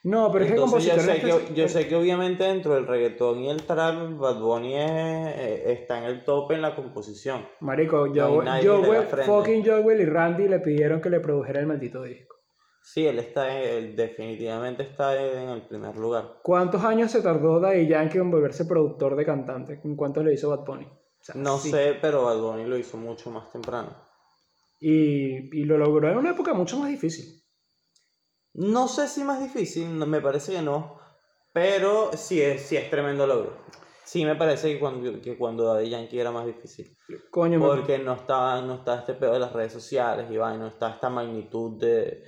No, 0.07 0.31
pero 0.31 0.45
es 0.45 0.53
que 0.53 0.57
yo 0.57 1.01
sé 1.01 1.21
que, 1.21 1.55
yo 1.55 1.69
sé 1.69 1.89
que 1.89 1.97
obviamente 1.97 2.45
dentro 2.45 2.77
del 2.77 2.87
reggaetón 2.87 3.41
y 3.41 3.51
el 3.51 3.65
trap, 3.65 4.17
Bad 4.17 4.41
Bunny 4.41 4.75
eh, 4.77 5.73
está 5.73 5.99
en 5.99 6.05
el 6.05 6.23
top 6.23 6.53
en 6.53 6.63
la 6.63 6.77
composición. 6.77 7.45
Marico, 7.59 8.07
yo, 8.15 8.41
yo 8.63 8.83
fucking 9.25 9.67
Joel 9.67 10.01
y 10.01 10.05
Randy 10.05 10.47
le 10.47 10.61
pidieron 10.61 11.01
que 11.01 11.11
le 11.11 11.19
produjera 11.19 11.59
el 11.59 11.67
maldito 11.67 12.05
disco. 12.05 12.37
Sí, 12.85 13.05
él 13.05 13.19
está 13.19 13.47
definitivamente 13.47 14.85
está 14.85 15.21
en 15.21 15.49
el 15.49 15.63
primer 15.63 15.97
lugar. 15.97 16.39
¿Cuántos 16.41 16.85
años 16.85 17.11
se 17.11 17.21
tardó 17.21 17.59
Daddy 17.59 17.89
Yankee 17.89 18.19
en 18.19 18.31
volverse 18.31 18.65
productor 18.65 19.17
de 19.17 19.25
cantante? 19.27 19.81
¿En 19.83 19.97
cuánto 19.97 20.23
le 20.23 20.35
hizo 20.35 20.51
Bad 20.51 20.65
Bunny? 20.65 20.87
no 21.35 21.59
sé, 21.59 21.97
pero 22.01 22.23
Bad 22.23 22.41
Bunny 22.41 22.65
lo 22.65 22.79
hizo 22.79 22.97
mucho 22.97 23.33
más 23.33 23.51
temprano. 23.51 23.89
Y, 24.79 25.61
y 25.61 25.65
lo 25.65 25.77
logró 25.79 26.09
en 26.09 26.19
una 26.19 26.31
época 26.31 26.55
mucho 26.55 26.79
más 26.79 26.91
difícil. 26.91 27.43
No 28.57 28.89
sé 28.89 29.07
si 29.07 29.23
más 29.23 29.39
difícil, 29.39 29.87
me 29.89 30.23
parece 30.23 30.53
que 30.53 30.63
no, 30.63 30.99
pero 31.53 32.11
sí 32.15 32.41
es, 32.41 32.63
sí 32.63 32.77
es 32.77 32.89
tremendo 32.89 33.27
logro. 33.27 33.53
Sí 34.05 34.25
me 34.25 34.35
parece 34.35 34.73
que 34.73 34.81
cuando, 34.81 35.21
que 35.21 35.37
cuando 35.37 35.65
Daddy 35.65 35.91
Yankee 35.91 36.19
era 36.19 36.31
más 36.31 36.47
difícil. 36.47 36.97
Coño, 37.31 37.61
Porque 37.61 37.99
no 37.99 38.15
estaba, 38.15 38.63
no 38.63 38.77
está 38.77 39.01
este 39.01 39.13
pedo 39.13 39.35
de 39.35 39.41
las 39.41 39.53
redes 39.53 39.75
sociales 39.75 40.27
y 40.31 40.37
no 40.37 40.69
está 40.69 40.91
esta 40.91 41.11
magnitud 41.11 41.79
de, 41.79 42.23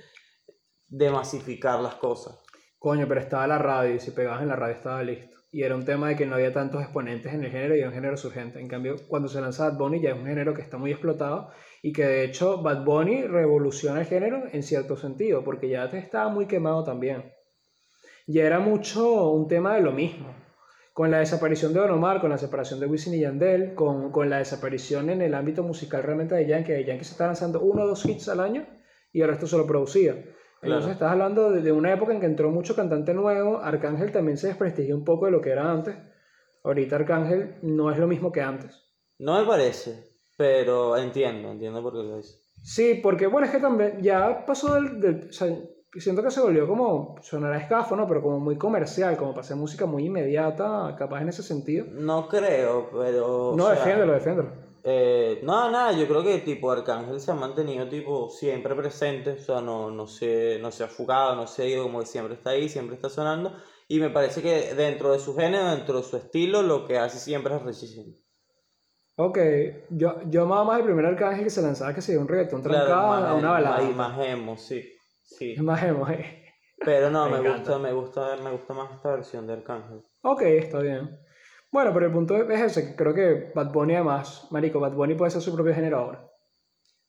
de 0.87 1.09
masificar 1.09 1.79
las 1.79 1.95
cosas. 1.95 2.43
Coño, 2.77 3.07
pero 3.07 3.21
estaba 3.21 3.47
la 3.47 3.57
radio 3.57 3.95
y 3.95 3.99
si 3.99 4.11
pegabas 4.11 4.43
en 4.43 4.49
la 4.49 4.55
radio 4.55 4.75
estaba 4.75 5.01
listo. 5.01 5.35
Y 5.51 5.63
era 5.63 5.73
un 5.73 5.83
tema 5.83 6.09
de 6.09 6.15
que 6.15 6.27
no 6.27 6.35
había 6.35 6.53
tantos 6.53 6.83
exponentes 6.83 7.33
en 7.33 7.43
el 7.43 7.49
género 7.49 7.75
y 7.75 7.79
era 7.79 7.87
un 7.87 7.95
género 7.95 8.17
surgente. 8.17 8.59
En 8.59 8.67
cambio, 8.67 8.97
cuando 9.07 9.29
se 9.29 9.41
lanza 9.41 9.69
Bad 9.69 9.79
Bunny 9.79 9.99
ya 9.99 10.11
es 10.11 10.15
un 10.15 10.27
género 10.27 10.53
que 10.53 10.61
está 10.61 10.77
muy 10.77 10.91
explotado 10.91 11.49
y 11.81 11.93
que 11.93 12.05
de 12.05 12.23
hecho 12.25 12.61
Bad 12.61 12.83
Bunny 12.83 13.23
revoluciona 13.23 14.01
el 14.01 14.05
género 14.05 14.43
en 14.51 14.63
cierto 14.63 14.97
sentido, 14.97 15.43
porque 15.43 15.69
ya 15.69 15.89
te 15.89 15.97
estaba 15.97 16.29
muy 16.29 16.45
quemado 16.45 16.83
también. 16.83 17.31
Ya 18.27 18.45
era 18.45 18.59
mucho 18.59 19.31
un 19.31 19.47
tema 19.47 19.75
de 19.75 19.81
lo 19.81 19.91
mismo. 19.91 20.33
Con 20.93 21.11
la 21.11 21.19
desaparición 21.19 21.73
de 21.73 21.79
Don 21.79 21.91
Omar, 21.91 22.19
con 22.19 22.29
la 22.29 22.37
separación 22.37 22.79
de 22.79 22.85
Wisin 22.85 23.13
y 23.13 23.21
Yandel, 23.21 23.73
con, 23.73 24.11
con 24.11 24.29
la 24.29 24.39
desaparición 24.39 25.09
en 25.09 25.21
el 25.21 25.33
ámbito 25.33 25.63
musical 25.63 26.03
realmente 26.03 26.35
de 26.35 26.45
Yankee, 26.45 26.83
Yankee 26.83 27.05
se 27.05 27.11
está 27.11 27.27
lanzando 27.27 27.61
uno 27.61 27.83
o 27.83 27.87
dos 27.87 28.05
hits 28.05 28.27
al 28.27 28.41
año 28.41 28.67
y 29.13 29.21
el 29.21 29.29
resto 29.29 29.47
solo 29.47 29.65
producía. 29.65 30.15
Entonces 30.61 30.91
estás 30.91 31.11
hablando 31.11 31.51
de, 31.51 31.71
una 31.71 31.93
época 31.93 32.13
en 32.13 32.19
que 32.19 32.25
entró 32.25 32.51
mucho 32.51 32.75
cantante 32.75 33.13
nuevo, 33.13 33.59
Arcángel 33.59 34.11
también 34.11 34.37
se 34.37 34.47
desprestigió 34.47 34.95
un 34.95 35.05
poco 35.05 35.25
de 35.25 35.31
lo 35.31 35.41
que 35.41 35.51
era 35.51 35.71
antes. 35.71 35.95
Ahorita 36.63 36.97
Arcángel 36.97 37.55
no 37.61 37.91
es 37.91 37.97
lo 37.97 38.07
mismo 38.07 38.31
que 38.31 38.41
antes. 38.41 38.85
No 39.17 39.39
me 39.39 39.47
parece, 39.47 40.08
pero 40.39 40.95
entiendo, 40.95 41.51
entiendo 41.51 41.83
por 41.83 41.91
qué 41.91 41.97
lo 41.97 42.15
dice. 42.15 42.39
Sí, 42.63 43.01
porque 43.03 43.27
bueno, 43.27 43.45
es 43.45 43.51
que 43.51 43.59
también 43.59 44.01
ya 44.01 44.45
pasó 44.45 44.75
del... 44.75 45.27
o 45.29 45.33
sea, 45.33 45.53
siento 45.95 46.23
que 46.23 46.31
se 46.31 46.39
volvió 46.39 46.65
como, 46.65 47.17
sonará 47.21 47.57
escafo, 47.57 47.97
¿no? 47.97 48.07
Pero 48.07 48.21
como 48.21 48.39
muy 48.39 48.57
comercial, 48.57 49.17
como 49.17 49.31
para 49.31 49.41
hacer 49.41 49.57
música 49.57 49.85
muy 49.85 50.05
inmediata, 50.05 50.95
capaz 50.97 51.23
en 51.23 51.27
ese 51.27 51.43
sentido. 51.43 51.87
No 51.91 52.29
creo, 52.29 52.89
pero... 52.89 53.53
No, 53.57 53.67
defiéndelo, 53.67 54.13
defiéndelo. 54.13 54.51
Eh, 54.85 55.41
no, 55.43 55.69
nada, 55.69 55.91
yo 55.91 56.07
creo 56.07 56.23
que 56.23 56.37
tipo 56.37 56.71
Arcángel 56.71 57.19
se 57.19 57.31
ha 57.31 57.35
mantenido 57.35 57.89
tipo 57.89 58.29
siempre 58.29 58.75
presente, 58.75 59.31
o 59.31 59.39
sea, 59.39 59.59
no, 59.59 59.91
no, 59.91 60.07
se, 60.07 60.57
no 60.61 60.71
se 60.71 60.85
ha 60.85 60.87
fugado, 60.87 61.35
no 61.35 61.47
se 61.47 61.63
ha 61.63 61.65
ido, 61.65 61.83
como 61.83 61.99
que 61.99 62.05
siempre 62.05 62.35
está 62.35 62.51
ahí, 62.51 62.69
siempre 62.69 62.95
está 62.95 63.09
sonando. 63.09 63.51
Y 63.89 63.99
me 63.99 64.09
parece 64.09 64.41
que 64.41 64.73
dentro 64.73 65.11
de 65.11 65.19
su 65.19 65.35
género, 65.35 65.69
dentro 65.69 65.97
de 65.97 66.03
su 66.03 66.15
estilo, 66.15 66.61
lo 66.61 66.85
que 66.85 66.97
hace 66.97 67.19
siempre 67.19 67.53
es 67.57 67.61
richísimo. 67.61 68.15
Ok, 69.21 69.37
yo, 69.89 70.21
yo 70.29 70.43
amaba 70.43 70.63
más 70.63 70.79
el 70.79 70.85
primer 70.85 71.05
Arcángel 71.05 71.43
que 71.43 71.49
se 71.49 71.61
lanzaba 71.61 71.93
que 71.93 72.01
se 72.01 72.13
dio 72.13 72.21
un 72.21 72.27
reggaetón 72.29 72.63
trancado 72.63 73.11
a 73.11 73.33
una 73.33 73.51
balada. 73.51 73.81
Más, 73.89 74.25
emo, 74.25 74.55
sí. 74.55 74.81
sí. 75.23 75.55
Más 75.61 75.83
emo, 75.83 76.07
eh. 76.07 76.45
Pero 76.85 77.09
no, 77.09 77.29
me, 77.29 77.41
gusta, 77.41 77.77
me, 77.79 77.91
gusta, 77.91 78.37
me 78.37 78.51
gusta 78.51 78.73
más 78.73 78.93
esta 78.93 79.11
versión 79.11 79.45
de 79.45 79.53
Arcángel. 79.53 80.01
Ok, 80.21 80.43
está 80.43 80.79
bien. 80.79 81.19
Bueno, 81.69 81.93
pero 81.93 82.05
el 82.05 82.13
punto 82.13 82.37
es 82.37 82.61
ese, 82.61 82.87
que 82.87 82.95
creo 82.95 83.13
que 83.13 83.51
Bad 83.53 83.73
Bunny 83.73 83.95
además, 83.95 84.47
marico, 84.51 84.79
Bad 84.79 84.93
Bunny 84.93 85.15
puede 85.15 85.31
ser 85.31 85.41
su 85.41 85.53
propio 85.53 85.75
género 85.75 85.97
ahora. 85.97 86.25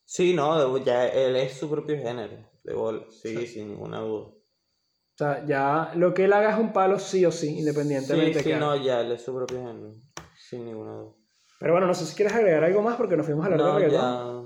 Sí, 0.04 0.34
no, 0.34 0.78
ya 0.78 1.06
él 1.06 1.36
es 1.36 1.58
su 1.58 1.70
propio 1.70 1.96
género, 1.96 2.50
de 2.64 3.06
sí, 3.10 3.46
sin 3.46 3.68
ninguna 3.68 4.00
duda. 4.00 4.26
O 4.26 5.16
sea, 5.16 5.46
ya 5.46 5.92
lo 5.94 6.12
que 6.12 6.24
él 6.24 6.32
haga 6.32 6.54
es 6.54 6.58
un 6.58 6.72
palo 6.72 6.98
sí 6.98 7.24
o 7.24 7.30
sí, 7.30 7.60
independientemente. 7.60 8.42
Sí, 8.42 8.50
sí, 8.50 8.58
no, 8.58 8.74
ya 8.74 9.00
él 9.00 9.12
es 9.12 9.22
su 9.22 9.32
propio 9.32 9.58
género, 9.58 9.94
sin 10.34 10.64
ninguna 10.64 10.94
duda. 10.94 11.19
Pero 11.60 11.74
bueno, 11.74 11.86
no 11.86 11.92
sé 11.92 12.06
si 12.06 12.16
quieres 12.16 12.34
agregar 12.34 12.64
algo 12.64 12.80
más 12.80 12.96
porque 12.96 13.18
nos 13.18 13.26
fuimos 13.26 13.44
a 13.44 13.50
la 13.50 13.56
no, 13.58 13.78
ya, 13.78 14.42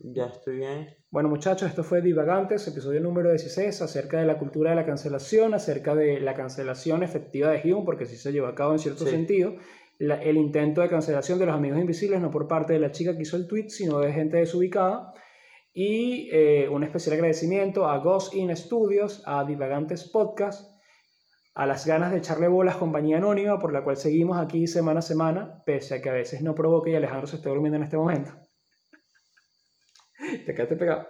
ya 0.00 0.26
estoy 0.32 0.56
bien. 0.56 0.88
Bueno, 1.10 1.28
muchachos, 1.28 1.68
esto 1.68 1.84
fue 1.84 2.00
Divagantes, 2.00 2.66
episodio 2.66 3.02
número 3.02 3.28
16, 3.28 3.82
acerca 3.82 4.18
de 4.18 4.24
la 4.24 4.38
cultura 4.38 4.70
de 4.70 4.76
la 4.76 4.86
cancelación, 4.86 5.52
acerca 5.52 5.94
de 5.94 6.20
la 6.20 6.32
cancelación 6.32 7.02
efectiva 7.02 7.50
de 7.50 7.60
Hume, 7.70 7.84
porque 7.84 8.06
sí 8.06 8.16
se 8.16 8.32
llevó 8.32 8.46
a 8.46 8.54
cabo 8.54 8.72
en 8.72 8.78
cierto 8.78 9.04
sentido. 9.04 9.56
el 9.98 10.38
intento 10.38 10.80
de 10.80 10.88
cancelación 10.88 11.38
de 11.38 11.44
los 11.44 11.54
amigos 11.54 11.78
invisibles, 11.78 12.18
no 12.22 12.30
por 12.30 12.48
parte 12.48 12.72
de 12.72 12.78
la 12.78 12.92
chica 12.92 13.14
que 13.14 13.24
hizo 13.24 13.36
el 13.36 13.46
tweet, 13.46 13.68
sino 13.68 13.98
de 13.98 14.10
gente 14.14 14.38
desubicada. 14.38 15.12
Y 15.74 16.30
eh, 16.32 16.66
un 16.70 16.82
especial 16.82 17.16
agradecimiento 17.16 17.86
a 17.86 17.98
Ghost 17.98 18.34
In 18.34 18.56
Studios, 18.56 19.22
a 19.26 19.44
Divagantes 19.44 20.08
Podcast, 20.08 20.71
a 21.54 21.66
las 21.66 21.86
ganas 21.86 22.12
de 22.12 22.18
echarle 22.18 22.48
bolas 22.48 22.76
compañía 22.76 23.18
anónima, 23.18 23.58
por 23.58 23.72
la 23.72 23.84
cual 23.84 23.96
seguimos 23.96 24.38
aquí 24.38 24.66
semana 24.66 25.00
a 25.00 25.02
semana, 25.02 25.62
pese 25.66 25.96
a 25.96 26.02
que 26.02 26.08
a 26.08 26.14
veces 26.14 26.42
no 26.42 26.54
provoque 26.54 26.90
y 26.90 26.94
Alejandro 26.94 27.26
se 27.26 27.36
esté 27.36 27.48
durmiendo 27.48 27.76
en 27.76 27.84
este 27.84 27.96
momento. 27.96 28.32
te 30.46 30.54
quedaste 30.54 30.76
pegado. 30.76 31.06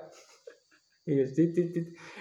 Y 1.04 1.16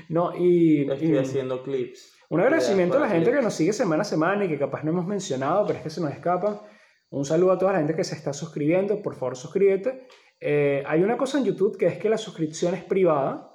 no, 0.10 0.36
y. 0.36 0.90
Estoy 0.90 1.18
haciendo 1.18 1.64
clips. 1.64 2.14
Un 2.30 2.40
agradecimiento 2.40 2.98
a 2.98 3.02
la 3.02 3.10
gente 3.10 3.32
que 3.32 3.42
nos 3.42 3.54
sigue 3.54 3.74
semana 3.74 4.02
a 4.02 4.06
semana 4.06 4.46
y 4.46 4.48
que 4.48 4.58
capaz 4.58 4.84
no 4.84 4.92
hemos 4.92 5.06
mencionado, 5.06 5.68
pero 5.68 5.78
es 5.78 5.84
que 5.84 5.90
se 5.90 6.02
nos 6.02 6.12
escapa. 6.12 6.66
Un 7.10 7.26
saludo 7.26 7.52
a 7.52 7.58
toda 7.58 7.74
la 7.74 7.80
gente 7.80 7.96
que 7.96 8.04
se 8.04 8.16
está 8.16 8.32
suscribiendo. 8.32 9.02
Por 9.02 9.16
favor, 9.16 9.36
suscríbete. 9.36 10.08
Eh, 10.40 10.82
hay 10.88 11.04
una 11.04 11.18
cosa 11.18 11.38
en 11.38 11.46
YouTube 11.46 11.78
que 11.78 11.88
es 11.88 12.00
que 12.00 12.10
la 12.10 12.18
suscripción 12.18 12.74
es 12.74 12.84
privada. 12.86 13.51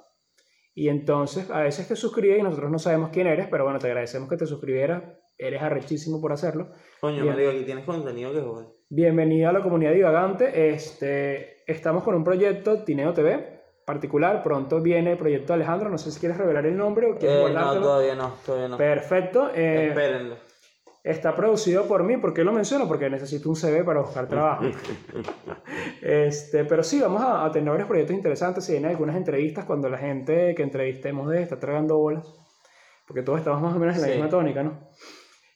Y 0.79 0.89
entonces 0.89 1.49
a 1.49 1.61
veces 1.61 1.87
te 1.87 1.95
suscribes 1.95 2.37
y 2.37 2.43
nosotros 2.43 2.69
no 2.69 2.77
sabemos 2.77 3.09
quién 3.09 3.25
eres, 3.25 3.47
pero 3.49 3.63
bueno, 3.63 3.79
te 3.79 3.87
agradecemos 3.87 4.29
que 4.29 4.37
te 4.37 4.45
suscribieras. 4.45 5.01
Eres 5.35 5.59
arrechísimo 5.63 6.21
por 6.21 6.31
hacerlo. 6.31 6.69
Coño, 7.01 7.23
Bien. 7.23 7.33
marico, 7.33 7.49
aquí 7.49 7.63
tienes 7.63 7.83
contenido 7.83 8.31
que 8.31 8.41
joder. 8.41 8.67
A 9.49 9.51
la 9.53 9.61
comunidad 9.63 9.93
divagante. 9.93 10.69
Este, 10.69 11.63
estamos 11.65 12.03
con 12.03 12.13
un 12.13 12.23
proyecto 12.23 12.83
Tineo 12.83 13.11
TV 13.11 13.59
particular. 13.87 14.43
Pronto 14.43 14.79
viene 14.79 15.13
el 15.13 15.17
proyecto 15.17 15.53
Alejandro. 15.53 15.89
No 15.89 15.97
sé 15.97 16.11
si 16.11 16.19
quieres 16.19 16.37
revelar 16.37 16.67
el 16.67 16.77
nombre 16.77 17.07
o 17.11 17.17
quieres 17.17 17.49
Eh, 17.49 17.53
no, 17.55 17.81
todavía 17.81 18.13
no, 18.13 18.35
todavía 18.45 18.67
no. 18.67 18.77
Perfecto. 18.77 19.49
eh, 19.55 19.87
Espérenlo. 19.87 20.35
Está 21.03 21.35
producido 21.35 21.85
por 21.87 22.03
mí. 22.03 22.17
¿Por 22.17 22.33
qué 22.33 22.43
lo 22.43 22.51
menciono? 22.51 22.87
Porque 22.87 23.09
necesito 23.09 23.49
un 23.49 23.55
CV 23.55 23.83
para 23.83 24.01
buscar 24.01 24.27
trabajo. 24.27 24.63
este, 26.01 26.65
pero 26.65 26.83
sí, 26.83 26.99
vamos 26.99 27.21
a, 27.21 27.45
a 27.45 27.51
tener 27.51 27.69
varios 27.69 27.87
proyectos 27.87 28.15
interesantes. 28.15 28.65
Se 28.65 28.73
vienen 28.73 28.91
algunas 28.91 29.15
entrevistas 29.15 29.65
cuando 29.65 29.89
la 29.89 29.97
gente 29.97 30.53
que 30.55 30.63
entrevistemos 30.63 31.29
de 31.29 31.41
está 31.41 31.59
tragando 31.59 31.97
bolas. 31.97 32.27
Porque 33.07 33.23
todos 33.23 33.39
estamos 33.39 33.61
más 33.61 33.75
o 33.75 33.79
menos 33.79 33.95
en 33.95 34.01
la 34.01 34.07
Sí. 34.07 34.13
misma 34.15 34.29
tónica, 34.29 34.63
¿no? 34.63 34.89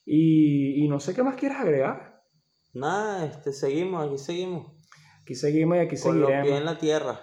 Y, 0.05 0.83
y 0.83 0.87
no 0.87 0.99
sé 0.99 1.13
qué 1.13 1.21
más 1.23 1.35
quieres 1.35 1.57
agregar. 1.59 2.21
Nada, 2.73 3.25
este, 3.25 3.51
seguimos, 3.51 4.05
aquí 4.07 4.17
seguimos. 4.17 4.71
Aquí 5.21 5.35
seguimos 5.35 5.77
y 5.77 5.79
aquí 5.81 5.97
Con 5.99 6.19
los 6.21 6.29
seguiremos. 6.29 6.47
pies 6.47 6.59
en 6.59 6.65
la 6.65 6.77
tierra. 6.77 7.19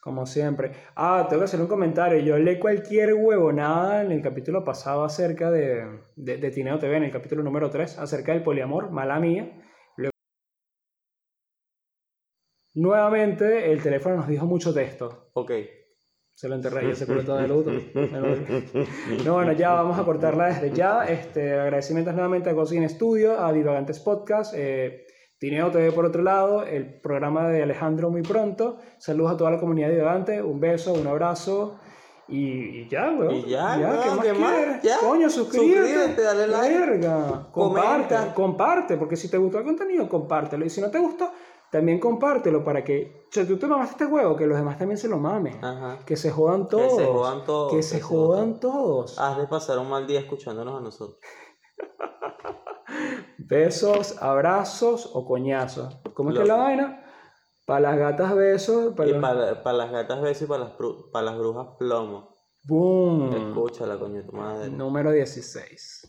Como 0.00 0.24
siempre. 0.26 0.72
Ah, 0.94 1.26
tengo 1.28 1.40
que 1.40 1.44
hacer 1.46 1.60
un 1.60 1.66
comentario. 1.66 2.20
Yo 2.20 2.38
leí 2.38 2.58
cualquier 2.58 3.14
huevonada 3.14 4.02
en 4.02 4.12
el 4.12 4.22
capítulo 4.22 4.64
pasado 4.64 5.04
acerca 5.04 5.50
de, 5.50 5.84
de, 6.16 6.36
de 6.38 6.50
Tineo 6.50 6.78
TV, 6.78 6.96
en 6.96 7.04
el 7.04 7.10
capítulo 7.10 7.42
número 7.42 7.68
3, 7.68 7.98
acerca 7.98 8.32
del 8.32 8.42
poliamor, 8.42 8.90
mala 8.90 9.18
mía. 9.18 9.60
Luego- 9.96 10.12
Nuevamente, 12.74 13.72
el 13.72 13.82
teléfono 13.82 14.16
nos 14.16 14.28
dijo 14.28 14.46
mucho 14.46 14.72
texto. 14.72 15.30
Ok. 15.34 15.52
Se 16.34 16.48
lo 16.48 16.54
enterré, 16.54 16.86
ya 16.86 16.94
se 16.94 17.04
curó 17.06 17.24
todo 17.24 17.40
el 17.40 17.48
luto. 17.48 17.72
No, 19.24 19.34
bueno, 19.34 19.52
ya 19.52 19.72
vamos 19.72 19.98
a 19.98 20.04
cortarla 20.04 20.46
desde 20.46 20.70
ya. 20.70 21.04
Este, 21.04 21.58
agradecimientos 21.58 22.14
nuevamente 22.14 22.50
a 22.50 22.54
Cocina 22.54 22.88
Studio, 22.88 23.40
a 23.44 23.52
Divagantes 23.52 23.98
Podcast, 23.98 24.54
eh, 24.56 25.07
Tineo 25.38 25.70
TV 25.70 25.92
por 25.92 26.04
otro 26.04 26.22
lado, 26.22 26.64
el 26.64 27.00
programa 27.00 27.48
de 27.48 27.62
Alejandro 27.62 28.10
muy 28.10 28.22
pronto. 28.22 28.78
Saludos 28.98 29.32
a 29.32 29.36
toda 29.36 29.50
la 29.52 29.60
comunidad 29.60 29.88
divagante, 29.90 30.42
un 30.42 30.58
beso, 30.60 30.92
un 30.92 31.06
abrazo. 31.06 31.76
Y, 32.26 32.80
y 32.80 32.88
ya, 32.88 33.10
weón. 33.10 33.36
Y 33.36 33.42
ya, 33.46 33.78
weón, 33.78 34.20
¿qué 34.20 34.28
¿qué 34.28 34.32
más? 34.38 34.52
quieres? 34.52 34.82
Ya. 34.82 34.98
Coño, 34.98 35.30
suscríbete. 35.30 35.80
Suscríbete, 35.94 36.22
dale 36.22 36.46
like. 36.48 36.78
Verga. 36.78 37.48
Comparte, 37.52 38.14
Comenta. 38.14 38.34
comparte, 38.34 38.96
porque 38.96 39.16
si 39.16 39.30
te 39.30 39.38
gustó 39.38 39.58
el 39.58 39.64
contenido, 39.64 40.08
compártelo. 40.08 40.64
Y 40.66 40.70
si 40.70 40.80
no 40.80 40.90
te 40.90 40.98
gustó, 40.98 41.30
también 41.70 42.00
compártelo 42.00 42.64
para 42.64 42.82
que, 42.84 43.28
si 43.30 43.44
tú 43.46 43.56
te 43.58 43.66
mamaste 43.66 43.92
este 43.92 44.06
huevo, 44.06 44.36
que 44.36 44.46
los 44.46 44.58
demás 44.58 44.76
también 44.76 44.98
se 44.98 45.06
lo 45.08 45.18
mamen. 45.18 45.64
Ajá. 45.64 45.98
Que 46.04 46.16
se 46.16 46.30
jodan 46.30 46.66
todos. 46.68 46.96
se 46.96 47.04
jodan 47.06 47.44
todos, 47.44 47.70
Que 47.70 47.76
que 47.78 47.82
se 47.82 47.96
se 47.96 48.00
jodan 48.02 48.58
todos. 48.60 49.18
Has 49.18 49.38
de 49.38 49.46
pasar 49.46 49.78
un 49.78 49.88
mal 49.88 50.06
día 50.06 50.20
escuchándonos 50.20 50.80
a 50.80 50.82
nosotros. 50.82 51.18
Besos, 53.38 54.20
abrazos 54.20 55.10
o 55.12 55.24
coñazos. 55.26 55.98
¿Cómo 56.14 56.30
es 56.30 56.36
que 56.36 56.42
es 56.42 56.48
la 56.48 56.56
vaina? 56.56 57.04
Para 57.66 57.80
las 57.80 57.98
gatas 57.98 58.34
besos, 58.34 58.94
para 58.94 59.08
Y 59.08 59.12
los... 59.12 59.20
para, 59.20 59.72
las 59.72 59.90
gatas 59.90 60.20
besos 60.22 60.42
y 60.42 60.46
para 60.46 60.64
las, 60.64 60.72
para 61.12 61.24
las 61.26 61.38
brujas 61.38 61.68
plomo. 61.78 62.34
¡Boom! 62.64 63.32
Escúchala, 63.34 63.98
coño, 63.98 64.22
tu 64.24 64.32
madre. 64.32 64.70
Número 64.70 65.10
16. 65.10 66.06